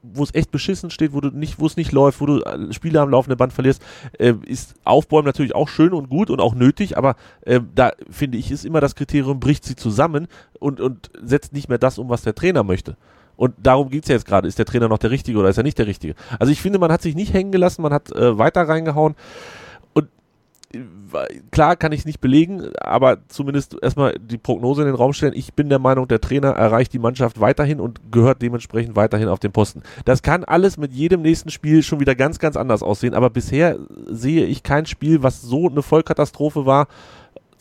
wo 0.02 0.22
es 0.22 0.34
echt 0.34 0.50
beschissen 0.50 0.90
steht, 0.90 1.12
wo 1.12 1.20
du 1.20 1.28
nicht, 1.28 1.58
wo 1.58 1.66
es 1.66 1.76
nicht 1.76 1.92
läuft, 1.92 2.20
wo 2.20 2.26
du 2.26 2.40
äh, 2.40 2.72
Spiele 2.72 3.00
am 3.00 3.10
laufenden 3.10 3.38
Band 3.38 3.52
verlierst, 3.52 3.82
äh, 4.18 4.34
ist 4.46 4.74
Aufbäumen 4.84 5.26
natürlich 5.26 5.54
auch 5.54 5.68
schön 5.68 5.92
und 5.92 6.08
gut 6.08 6.30
und 6.30 6.40
auch 6.40 6.54
nötig, 6.54 6.98
aber 6.98 7.16
äh, 7.42 7.60
da 7.74 7.92
finde 8.10 8.38
ich 8.38 8.50
ist 8.50 8.64
immer 8.64 8.80
das 8.80 8.94
Kriterium, 8.94 9.40
bricht 9.40 9.64
sie 9.64 9.76
zusammen 9.76 10.26
und, 10.58 10.80
und 10.80 11.10
setzt 11.22 11.52
nicht 11.52 11.68
mehr 11.68 11.78
das 11.78 11.98
um, 11.98 12.08
was 12.08 12.22
der 12.22 12.34
Trainer 12.34 12.64
möchte. 12.64 12.96
Und 13.36 13.54
darum 13.58 13.88
geht's 13.88 14.08
ja 14.08 14.14
jetzt 14.14 14.26
gerade. 14.26 14.46
Ist 14.46 14.58
der 14.58 14.66
Trainer 14.66 14.88
noch 14.88 14.98
der 14.98 15.10
Richtige 15.10 15.38
oder 15.38 15.48
ist 15.48 15.56
er 15.56 15.62
nicht 15.62 15.78
der 15.78 15.86
Richtige? 15.86 16.14
Also 16.38 16.52
ich 16.52 16.60
finde, 16.60 16.78
man 16.78 16.92
hat 16.92 17.02
sich 17.02 17.14
nicht 17.14 17.32
hängen 17.32 17.50
gelassen, 17.50 17.82
man 17.82 17.92
hat 17.92 18.12
äh, 18.12 18.38
weiter 18.38 18.68
reingehauen. 18.68 19.14
Äh, 20.72 21.40
klar 21.50 21.76
kann 21.76 21.92
ich 21.92 22.00
es 22.00 22.06
nicht 22.06 22.20
belegen, 22.20 22.70
aber 22.80 23.18
zumindest 23.28 23.76
erstmal 23.82 24.14
die 24.18 24.38
Prognose 24.38 24.82
in 24.82 24.86
den 24.86 24.94
Raum 24.94 25.12
stellen. 25.12 25.34
Ich 25.34 25.54
bin 25.54 25.68
der 25.68 25.78
Meinung, 25.78 26.08
der 26.08 26.20
Trainer 26.20 26.50
erreicht 26.50 26.92
die 26.92 26.98
Mannschaft 26.98 27.40
weiterhin 27.40 27.80
und 27.80 28.00
gehört 28.10 28.42
dementsprechend 28.42 28.96
weiterhin 28.96 29.28
auf 29.28 29.38
den 29.38 29.52
Posten. 29.52 29.82
Das 30.04 30.22
kann 30.22 30.44
alles 30.44 30.78
mit 30.78 30.92
jedem 30.92 31.22
nächsten 31.22 31.50
Spiel 31.50 31.82
schon 31.82 32.00
wieder 32.00 32.14
ganz, 32.14 32.38
ganz 32.38 32.56
anders 32.56 32.82
aussehen, 32.82 33.14
aber 33.14 33.30
bisher 33.30 33.78
sehe 34.06 34.46
ich 34.46 34.62
kein 34.62 34.86
Spiel, 34.86 35.22
was 35.22 35.42
so 35.42 35.68
eine 35.68 35.82
Vollkatastrophe 35.82 36.66
war, 36.66 36.88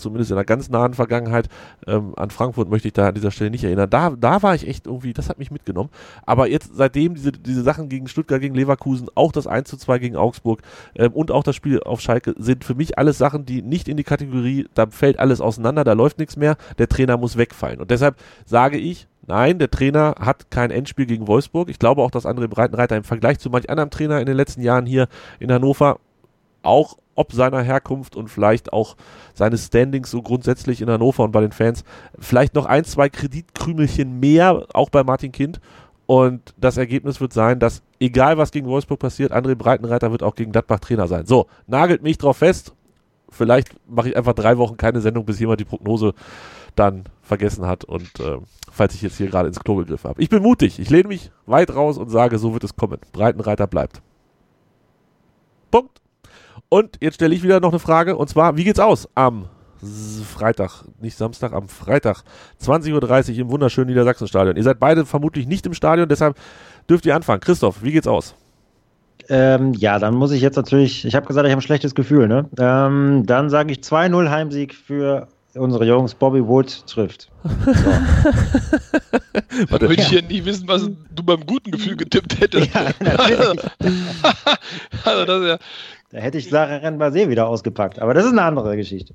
zumindest 0.02 0.32
in 0.32 0.36
der 0.36 0.45
ganz 0.45 0.70
nahen 0.70 0.93
Vergangenheit. 0.93 1.47
Ähm, 1.88 2.14
an 2.16 2.32
Frankfurt 2.32 2.70
möchte 2.70 2.88
ich 2.88 2.93
da 2.93 3.10
an 3.10 3.16
dieser 3.16 3.32
Stelle 3.32 3.52
nicht 3.52 3.64
erinnern. 3.64 3.89
Da, 3.89 4.12
da 4.12 4.43
war 4.43 4.56
ich 4.56 4.68
echt 4.68 4.88
irgendwie, 4.88 5.14
das 5.14 5.30
hat 5.30 5.39
mich 5.39 5.52
mitgenommen. 5.52 5.89
Aber 6.26 6.47
jetzt 6.47 6.72
seitdem 6.76 7.16
diese, 7.16 7.32
diese 7.32 7.64
Sachen 7.64 7.89
gegen 7.89 8.08
Stuttgart, 8.08 8.41
gegen 8.41 8.56
Leverkusen, 8.56 9.08
auch 9.16 9.32
das 9.32 9.47
1 9.47 9.70
zu 9.70 9.78
2 9.78 9.99
gegen 9.99 10.16
Augsburg 10.16 10.62
ähm, 10.95 11.14
und 11.14 11.32
auch 11.32 11.43
das 11.43 11.56
Spiel 11.56 11.82
auf 11.84 12.02
Schalke 12.02 12.36
sind 12.38 12.64
für 12.64 12.76
mich 12.76 12.97
alles 12.97 13.18
Sachen, 13.18 13.45
die 13.45 13.62
nicht 13.62 13.88
in 13.88 13.97
die 13.97 14.04
Kategorie, 14.04 14.68
da 14.74 14.88
fällt 14.88 15.20
alles 15.20 15.41
auseinander, 15.41 15.84
da 15.84 15.93
läuft 15.93 16.20
nichts 16.20 16.36
mehr, 16.36 16.58
der 16.78 16.89
Trainer 16.89 17.18
muss 17.18 17.38
wegfallen. 17.38 17.80
Und 17.80 17.91
deshalb 17.91 18.18
sage 18.45 18.78
ich, 18.78 19.08
Nein, 19.28 19.60
der 19.60 19.70
Trainer 19.70 20.16
hat 20.20 20.49
kein 20.49 20.72
Endspiel 20.72 21.06
gegen 21.06 21.28
Wolfsburg. 21.28 21.70
Ich 21.70 21.78
glaube 21.78 22.02
auch, 22.02 22.10
dass 22.12 22.26
André 22.26 22.47
Breitenreiter 22.47 22.97
im 22.97 23.04
Vergleich 23.04 23.38
zu 23.38 23.49
manch 23.52 23.70
anderem 23.70 23.91
Trainer 23.91 24.20
in 24.20 24.26
den 24.26 24.36
letzten 24.36 24.62
Jahren 24.62 24.88
hier 24.88 25.08
in 25.39 25.52
Hannover 25.52 25.99
auch 26.64 26.97
ob 27.16 27.34
seiner 27.34 27.62
Herkunft 27.62 28.16
und 28.16 28.30
vielleicht 28.30 28.74
auch 28.74 28.95
seines 29.34 29.68
Standings 29.68 30.09
so 30.12 30.22
grundsätzlich 30.22 30.82
in 30.82 30.89
Hannover 30.89 31.24
und 31.24 31.32
bei 31.32 31.41
den 31.41 31.51
Fans, 31.51 31.84
vielleicht 32.18 32.55
noch 32.55 32.66
ein, 32.66 32.86
zwei 32.86 33.09
Kreditkrümelchen 33.09 34.20
mehr, 34.20 34.66
auch 34.74 34.89
bei 34.89 35.03
Martin 35.03 35.32
Kind. 35.32 35.59
Und 36.05 36.53
das 36.57 36.78
Ergebnis 36.78 37.22
wird 37.22 37.32
sein, 37.32 37.59
dass 37.59 37.84
egal 37.99 38.38
was 38.38 38.51
gegen 38.51 38.68
Wolfsburg 38.68 38.99
passiert, 38.99 39.32
André 39.32 39.55
Breitenreiter 39.55 40.12
wird 40.12 40.24
auch 40.24 40.36
gegen 40.36 40.51
Gladbach 40.51 40.80
Trainer 40.80 41.07
sein. 41.07 41.26
So, 41.26 41.47
nagelt 41.68 42.01
mich 42.01 42.18
drauf 42.18 42.38
fest. 42.38 42.74
Vielleicht 43.30 43.76
mache 43.89 44.09
ich 44.09 44.18
einfach 44.18 44.34
drei 44.34 44.57
Wochen 44.57 44.76
keine 44.76 44.99
Sendung, 44.99 45.26
bis 45.26 45.39
jemand 45.39 45.62
die 45.62 45.66
Prognose 45.66 46.14
dann 46.76 47.03
vergessen 47.22 47.66
hat 47.66 47.86
und 47.86 48.20
äh, 48.20 48.39
falls 48.72 48.93
ich 48.93 49.01
jetzt 49.01 49.18
hier 49.18 49.28
gerade 49.28 49.47
ins 49.47 49.59
Klo 49.59 49.76
gegriffen 49.76 50.09
habe. 50.09 50.22
Ich 50.22 50.30
bin 50.30 50.41
mutig, 50.41 50.80
ich 50.80 50.89
lehne 50.89 51.07
mich 51.07 51.32
weit 51.45 51.74
raus 51.74 51.97
und 51.97 52.09
sage, 52.09 52.39
so 52.39 52.53
wird 52.53 52.64
es 52.64 52.76
kommen. 52.76 52.99
Breitenreiter 53.12 53.68
bleibt. 53.68 54.01
Punkt. 55.70 56.01
Und 56.74 57.00
jetzt 57.02 57.16
stelle 57.16 57.36
ich 57.36 57.44
wieder 57.44 57.60
noch 57.60 57.72
eine 57.72 57.80
Frage 57.80 58.16
und 58.16 58.30
zwar, 58.30 58.56
wie 58.56 58.64
geht's 58.64 58.80
aus 58.80 59.10
am 59.14 59.50
Freitag, 60.24 60.86
nicht 61.02 61.18
Samstag, 61.18 61.52
am 61.52 61.68
Freitag, 61.68 62.24
20.30 62.64 63.34
Uhr 63.34 63.40
im 63.40 63.52
wunderschönen 63.52 63.90
Niedersachsenstadion. 63.90 64.56
Ihr 64.56 64.64
seid 64.64 64.80
beide 64.80 65.06
vermutlich 65.06 65.48
nicht 65.48 65.66
im 65.66 65.74
Stadion, 65.74 66.08
deshalb 66.08 66.38
dürft 66.90 67.06
ihr 67.06 67.14
anfangen. 67.14 67.42
Christoph, 67.42 67.84
wie 67.84 67.92
geht's 67.92 68.08
aus? 68.08 68.36
Ähm, 69.28 69.74
ja, 69.74 70.00
dann 70.00 70.16
muss 70.16 70.32
ich 70.32 70.42
jetzt 70.42 70.56
natürlich, 70.56 71.04
ich 71.04 71.14
habe 71.14 71.28
gesagt, 71.28 71.46
ich 71.46 71.52
habe 71.52 71.60
ein 71.60 71.62
schlechtes 71.62 71.94
Gefühl, 71.94 72.30
ne? 72.30 72.50
Ähm, 72.58 73.26
dann 73.26 73.50
sage 73.50 73.74
ich 73.74 73.80
2-0 73.80 74.30
Heimsieg 74.30 74.74
für 74.74 75.28
unsere 75.56 75.86
Jungs. 75.86 76.16
Bobby 76.16 76.42
Wood 76.42 76.88
trifft. 76.88 77.30
So. 77.44 77.50
Dann 79.70 79.82
würde 79.82 79.96
ich 79.96 80.12
ja 80.12 80.22
nie 80.22 80.46
wissen, 80.46 80.68
was 80.68 80.90
du 81.14 81.24
beim 81.24 81.46
guten 81.46 81.72
Gefühl 81.72 81.98
getippt 81.98 82.40
hättest. 82.40 82.74
Ja, 82.74 82.92
natürlich. 83.00 83.40
also 85.04 85.26
das 85.26 85.42
ist 85.42 85.48
ja 85.48 85.58
da 86.12 86.20
hätte 86.20 86.38
ich 86.38 86.49
Sarah 86.49 86.78
Renbase 86.78 87.30
wieder 87.30 87.47
ausgepackt. 87.47 87.99
Aber 87.99 88.14
das 88.14 88.26
ist 88.26 88.32
eine 88.32 88.43
andere 88.43 88.76
Geschichte. 88.76 89.14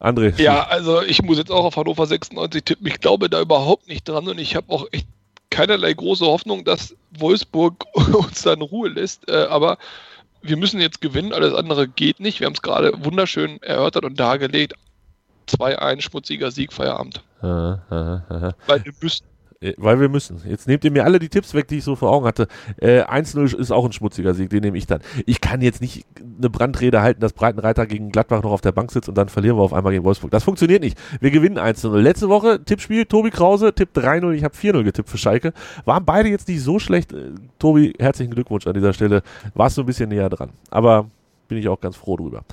André. 0.00 0.40
Ja, 0.40 0.66
also 0.68 1.02
ich 1.02 1.22
muss 1.22 1.38
jetzt 1.38 1.50
auch 1.50 1.64
auf 1.64 1.76
Hannover 1.76 2.06
96 2.06 2.64
tippen. 2.64 2.86
Ich 2.86 3.00
glaube 3.00 3.28
da 3.28 3.40
überhaupt 3.40 3.88
nicht 3.88 4.08
dran 4.08 4.28
und 4.28 4.38
ich 4.38 4.54
habe 4.54 4.72
auch 4.72 4.86
echt 4.92 5.08
keinerlei 5.50 5.92
große 5.92 6.24
Hoffnung, 6.24 6.64
dass 6.64 6.94
Wolfsburg 7.18 7.84
uns 7.94 8.42
da 8.42 8.52
in 8.52 8.62
Ruhe 8.62 8.88
lässt. 8.88 9.28
Äh, 9.28 9.46
aber 9.50 9.78
wir 10.40 10.56
müssen 10.56 10.80
jetzt 10.80 11.00
gewinnen, 11.00 11.32
alles 11.32 11.52
andere 11.52 11.88
geht 11.88 12.20
nicht. 12.20 12.38
Wir 12.38 12.46
haben 12.46 12.54
es 12.54 12.62
gerade 12.62 12.92
wunderschön 13.04 13.60
erörtert 13.62 14.04
und 14.04 14.20
dargelegt. 14.20 14.74
2-1 15.48 16.02
schmutziger 16.02 16.50
Sieg, 16.50 16.72
Feierabend. 16.72 17.22
Aha, 17.40 17.82
aha, 17.90 18.24
aha. 18.28 18.54
Weil 18.66 18.84
wir 18.84 18.92
müssen 19.00 19.24
weil 19.76 20.00
wir 20.00 20.08
müssen. 20.08 20.40
Jetzt 20.46 20.68
nehmt 20.68 20.84
ihr 20.84 20.92
mir 20.92 21.04
alle 21.04 21.18
die 21.18 21.28
Tipps 21.28 21.52
weg, 21.52 21.66
die 21.66 21.78
ich 21.78 21.84
so 21.84 21.96
vor 21.96 22.12
Augen 22.12 22.26
hatte. 22.26 22.46
Äh, 22.76 23.02
1-0 23.02 23.56
ist 23.56 23.72
auch 23.72 23.84
ein 23.84 23.92
schmutziger 23.92 24.32
Sieg, 24.32 24.50
den 24.50 24.60
nehme 24.60 24.78
ich 24.78 24.86
dann. 24.86 25.00
Ich 25.26 25.40
kann 25.40 25.62
jetzt 25.62 25.80
nicht 25.80 26.06
eine 26.38 26.48
Brandrede 26.48 27.02
halten, 27.02 27.20
dass 27.20 27.32
Breitenreiter 27.32 27.86
gegen 27.86 28.10
Gladbach 28.12 28.42
noch 28.44 28.52
auf 28.52 28.60
der 28.60 28.70
Bank 28.70 28.92
sitzt 28.92 29.08
und 29.08 29.16
dann 29.18 29.28
verlieren 29.28 29.56
wir 29.56 29.62
auf 29.62 29.72
einmal 29.72 29.92
gegen 29.92 30.04
Wolfsburg. 30.04 30.30
Das 30.30 30.44
funktioniert 30.44 30.82
nicht. 30.82 30.96
Wir 31.20 31.32
gewinnen 31.32 31.58
1-0. 31.58 31.98
Letzte 31.98 32.28
Woche 32.28 32.64
Tippspiel, 32.64 33.06
Tobi 33.06 33.30
Krause, 33.30 33.74
Tipp 33.74 33.90
3-0, 33.94 34.30
ich 34.32 34.44
habe 34.44 34.54
4-0 34.54 34.84
getippt 34.84 35.08
für 35.08 35.18
Schalke. 35.18 35.52
Waren 35.84 36.04
beide 36.04 36.28
jetzt 36.28 36.46
nicht 36.46 36.62
so 36.62 36.78
schlecht. 36.78 37.12
Äh, 37.12 37.32
Tobi, 37.58 37.94
herzlichen 37.98 38.32
Glückwunsch 38.32 38.66
an 38.68 38.74
dieser 38.74 38.92
Stelle. 38.92 39.22
Warst 39.54 39.76
du 39.76 39.82
ein 39.82 39.86
bisschen 39.86 40.08
näher 40.08 40.30
dran. 40.30 40.50
Aber 40.70 41.06
bin 41.48 41.58
ich 41.58 41.68
auch 41.68 41.80
ganz 41.80 41.96
froh 41.96 42.16
drüber. 42.16 42.44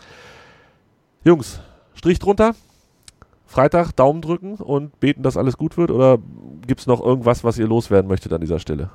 Jungs, 1.24 1.60
Strich 1.94 2.18
drunter. 2.18 2.56
Freitag 3.56 3.94
Daumen 3.94 4.22
drücken 4.22 4.56
und 4.56 5.00
beten, 5.00 5.24
dass 5.24 5.38
alles 5.38 5.56
gut 5.58 5.78
wird? 5.78 5.90
Oder 5.90 6.18
gibt 6.68 6.82
es 6.82 6.88
noch 6.88 7.02
irgendwas, 7.02 7.46
was 7.46 7.58
ihr 7.58 7.68
loswerden 7.68 8.10
möchtet 8.10 8.34
an 8.34 8.42
dieser 8.42 8.60
Stelle? 8.60 8.90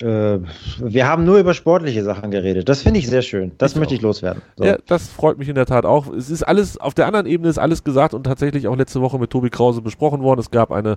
Äh, 0.00 0.38
wir 0.78 1.06
haben 1.06 1.24
nur 1.24 1.38
über 1.38 1.52
sportliche 1.52 2.02
Sachen 2.04 2.30
geredet. 2.30 2.70
Das 2.70 2.80
finde 2.80 3.00
ich 3.00 3.06
sehr 3.06 3.20
schön. 3.20 3.52
Das 3.58 3.72
ich 3.72 3.78
möchte 3.78 3.92
auch. 3.92 3.96
ich 3.96 4.02
loswerden. 4.02 4.40
So. 4.56 4.64
Ja, 4.64 4.78
das 4.86 5.08
freut 5.08 5.36
mich 5.36 5.50
in 5.50 5.56
der 5.56 5.66
Tat 5.66 5.84
auch. 5.84 6.10
Es 6.10 6.30
ist 6.30 6.42
alles, 6.42 6.78
auf 6.78 6.94
der 6.94 7.06
anderen 7.06 7.26
Ebene 7.26 7.50
ist 7.50 7.58
alles 7.58 7.84
gesagt 7.84 8.14
und 8.14 8.24
tatsächlich 8.24 8.66
auch 8.66 8.76
letzte 8.76 9.02
Woche 9.02 9.18
mit 9.18 9.28
Tobi 9.28 9.50
Krause 9.50 9.82
besprochen 9.82 10.22
worden. 10.22 10.40
Es 10.40 10.50
gab 10.50 10.72
eine 10.72 10.96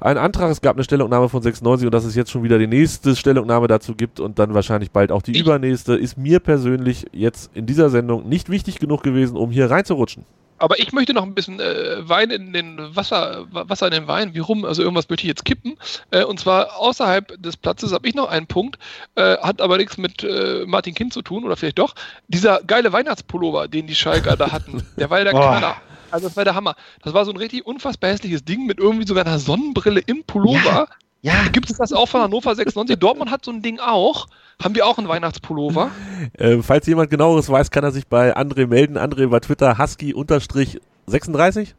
einen 0.00 0.18
Antrag, 0.18 0.52
es 0.52 0.60
gab 0.60 0.76
eine 0.76 0.84
Stellungnahme 0.84 1.28
von 1.28 1.42
96 1.42 1.86
und 1.86 1.92
dass 1.92 2.04
es 2.04 2.14
jetzt 2.14 2.30
schon 2.30 2.44
wieder 2.44 2.60
die 2.60 2.68
nächste 2.68 3.16
Stellungnahme 3.16 3.66
dazu 3.66 3.96
gibt 3.96 4.20
und 4.20 4.38
dann 4.38 4.54
wahrscheinlich 4.54 4.92
bald 4.92 5.10
auch 5.10 5.22
die 5.22 5.32
ich 5.32 5.40
übernächste, 5.40 5.96
ist 5.96 6.16
mir 6.16 6.38
persönlich 6.38 7.06
jetzt 7.12 7.50
in 7.54 7.66
dieser 7.66 7.90
Sendung 7.90 8.28
nicht 8.28 8.48
wichtig 8.48 8.78
genug 8.78 9.02
gewesen, 9.02 9.36
um 9.36 9.50
hier 9.50 9.68
reinzurutschen. 9.72 10.24
Aber 10.58 10.78
ich 10.78 10.92
möchte 10.92 11.14
noch 11.14 11.22
ein 11.22 11.34
bisschen 11.34 11.60
äh, 11.60 12.08
Wein 12.08 12.30
in 12.30 12.52
den 12.52 12.94
Wasser, 12.96 13.46
Wasser 13.50 13.86
in 13.86 13.92
den 13.92 14.08
Wein. 14.08 14.34
Wie 14.34 14.40
rum? 14.40 14.64
Also 14.64 14.82
irgendwas 14.82 15.08
möchte 15.08 15.24
ich 15.24 15.28
jetzt 15.28 15.44
kippen. 15.44 15.76
Äh, 16.10 16.24
und 16.24 16.40
zwar 16.40 16.76
außerhalb 16.78 17.40
des 17.42 17.56
Platzes 17.56 17.92
habe 17.92 18.08
ich 18.08 18.14
noch 18.14 18.28
einen 18.28 18.46
Punkt. 18.46 18.78
Äh, 19.14 19.36
hat 19.38 19.60
aber 19.60 19.76
nichts 19.78 19.98
mit 19.98 20.22
äh, 20.24 20.64
Martin 20.66 20.94
Kind 20.94 21.12
zu 21.12 21.22
tun 21.22 21.44
oder 21.44 21.56
vielleicht 21.56 21.78
doch. 21.78 21.94
Dieser 22.28 22.60
geile 22.66 22.92
Weihnachtspullover, 22.92 23.68
den 23.68 23.86
die 23.86 23.94
Schalker 23.94 24.36
da 24.36 24.52
hatten, 24.52 24.82
der 24.96 25.10
war 25.10 25.18
ja 25.18 25.24
der 25.24 25.34
oh. 25.34 25.38
Knaller. 25.38 25.76
Also 26.10 26.28
das 26.28 26.36
war 26.36 26.44
der 26.44 26.54
Hammer. 26.54 26.74
Das 27.02 27.14
war 27.14 27.24
so 27.24 27.30
ein 27.30 27.36
richtig 27.36 27.66
unfassbar 27.66 28.10
hässliches 28.10 28.44
Ding 28.44 28.66
mit 28.66 28.78
irgendwie 28.78 29.06
sogar 29.06 29.26
einer 29.26 29.38
Sonnenbrille 29.38 30.00
im 30.00 30.24
Pullover. 30.24 30.58
Ja. 30.64 30.88
Ja. 31.20 31.48
Gibt 31.52 31.70
es 31.70 31.76
das 31.76 31.92
auch 31.92 32.08
von 32.08 32.20
Hannover 32.20 32.54
96? 32.54 32.96
Dortmund 33.00 33.30
hat 33.30 33.44
so 33.44 33.50
ein 33.50 33.62
Ding 33.62 33.80
auch. 33.80 34.28
Haben 34.62 34.74
wir 34.74 34.86
auch 34.86 34.98
einen 34.98 35.08
Weihnachtspullover? 35.08 35.90
Äh, 36.34 36.62
falls 36.62 36.86
jemand 36.86 37.10
genaueres 37.10 37.48
weiß, 37.48 37.70
kann 37.70 37.84
er 37.84 37.92
sich 37.92 38.06
bei 38.06 38.36
André 38.36 38.66
melden. 38.66 38.98
André 38.98 39.28
bei 39.28 39.40
Twitter 39.40 39.78
Husky-36. 39.78 41.74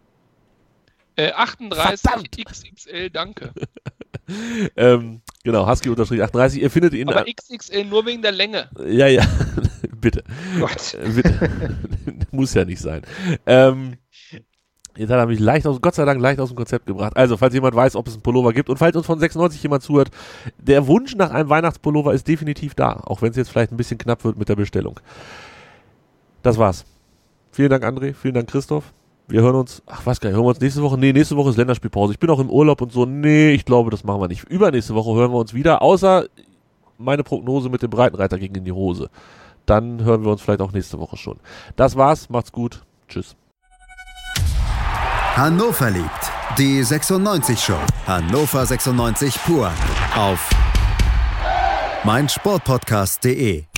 Äh, 1.18 1.34
38 1.34 2.00
Verdammt. 2.00 2.30
XXL, 2.32 3.10
danke. 3.10 3.52
ähm, 4.78 5.22
genau, 5.44 5.68
Husky 5.68 5.90
unterstrich 5.90 6.24
38. 6.24 6.62
Ihr 6.62 6.72
findet 6.72 6.94
ihn. 6.94 7.10
Aber 7.10 7.26
XXL 7.26 7.84
nur 7.84 8.06
wegen 8.06 8.22
der 8.22 8.32
Länge. 8.32 8.70
Ja, 8.88 9.08
ja. 9.08 9.26
Bitte. 10.00 10.24
Gott. 10.60 10.98
Bitte. 11.14 11.50
Muss 12.32 12.54
ja 12.54 12.64
nicht 12.64 12.80
sein. 12.80 13.02
Ähm, 13.46 13.98
Jetzt 15.00 15.12
hat 15.12 15.18
er 15.18 15.28
mich 15.28 15.40
leicht 15.40 15.66
aus, 15.66 15.82
Gott 15.82 15.96
sei 15.96 16.04
Dank 16.04 16.20
leicht 16.20 16.42
aus 16.42 16.50
dem 16.50 16.58
Konzept 16.58 16.86
gebracht. 16.86 17.16
Also, 17.16 17.38
falls 17.38 17.54
jemand 17.54 17.74
weiß, 17.74 17.96
ob 17.96 18.08
es 18.08 18.16
einen 18.16 18.22
Pullover 18.22 18.52
gibt 18.52 18.70
und 18.70 18.76
falls 18.76 18.98
uns 18.98 19.06
von 19.06 19.18
96 19.18 19.64
jemand 19.64 19.82
zuhört, 19.82 20.12
der 20.58 20.88
Wunsch 20.88 21.16
nach 21.16 21.32
einem 21.32 21.48
Weihnachtspullover 21.48 22.14
ist 22.14 22.28
definitiv 22.28 22.76
da, 22.76 23.00
auch 23.06 23.22
wenn 23.22 23.32
es 23.32 23.38
jetzt 23.38 23.50
vielleicht 23.50 23.72
ein 23.72 23.78
bisschen 23.78 23.98
knapp 23.98 24.26
wird 24.26 24.38
mit 24.38 24.50
der 24.50 24.58
Bestellung. 24.58 25.00
Das 26.44 26.58
war's. 26.58 26.84
Vielen 27.54 27.70
Dank, 27.70 27.86
André. 27.86 28.14
Vielen 28.14 28.34
Dank, 28.34 28.50
Christoph. 28.50 28.92
Wir 29.30 29.42
hören 29.42 29.56
uns, 29.56 29.82
ach, 29.86 30.06
was 30.06 30.22
nicht, 30.22 30.34
hören 30.34 30.44
wir 30.44 30.50
uns 30.50 30.60
nächste 30.60 30.82
Woche? 30.82 30.98
Nee, 30.98 31.14
nächste 31.14 31.38
Woche 31.38 31.52
ist 31.52 31.56
Länderspielpause. 31.56 32.12
Ich 32.12 32.20
bin 32.20 32.30
auch 32.30 32.40
im 32.40 32.50
Urlaub 32.50 32.82
und 32.82 32.92
so. 32.92 33.06
Nee, 33.06 33.52
ich 33.52 33.64
glaube, 33.64 33.92
das 33.92 34.04
machen 34.04 34.20
wir 34.20 34.28
nicht. 34.28 34.44
Übernächste 34.50 34.96
Woche 34.96 35.18
hören 35.18 35.32
wir 35.32 35.38
uns 35.38 35.54
wieder, 35.54 35.82
außer 35.82 36.26
meine 36.98 37.24
Prognose 37.24 37.70
mit 37.70 37.82
dem 37.84 37.90
Breitenreiter 37.90 38.38
gegen 38.38 38.56
in 38.56 38.66
die 38.66 38.74
Hose. 38.74 39.10
Dann 39.66 40.04
hören 40.04 40.26
wir 40.26 40.32
uns 40.32 40.42
vielleicht 40.42 40.60
auch 40.60 40.74
nächste 40.74 41.00
Woche 41.00 41.16
schon. 41.16 41.40
Das 41.78 41.96
war's. 41.96 42.30
Macht's 42.30 42.52
gut. 42.52 42.84
Tschüss. 43.08 43.38
Hannover 45.40 45.90
liebt. 45.90 46.32
Die 46.58 46.84
96 46.84 47.58
Show. 47.58 47.80
Hannover 48.06 48.66
96 48.66 49.42
pur. 49.46 49.72
Auf 50.18 50.50
meinsportpodcast.de 52.04 53.69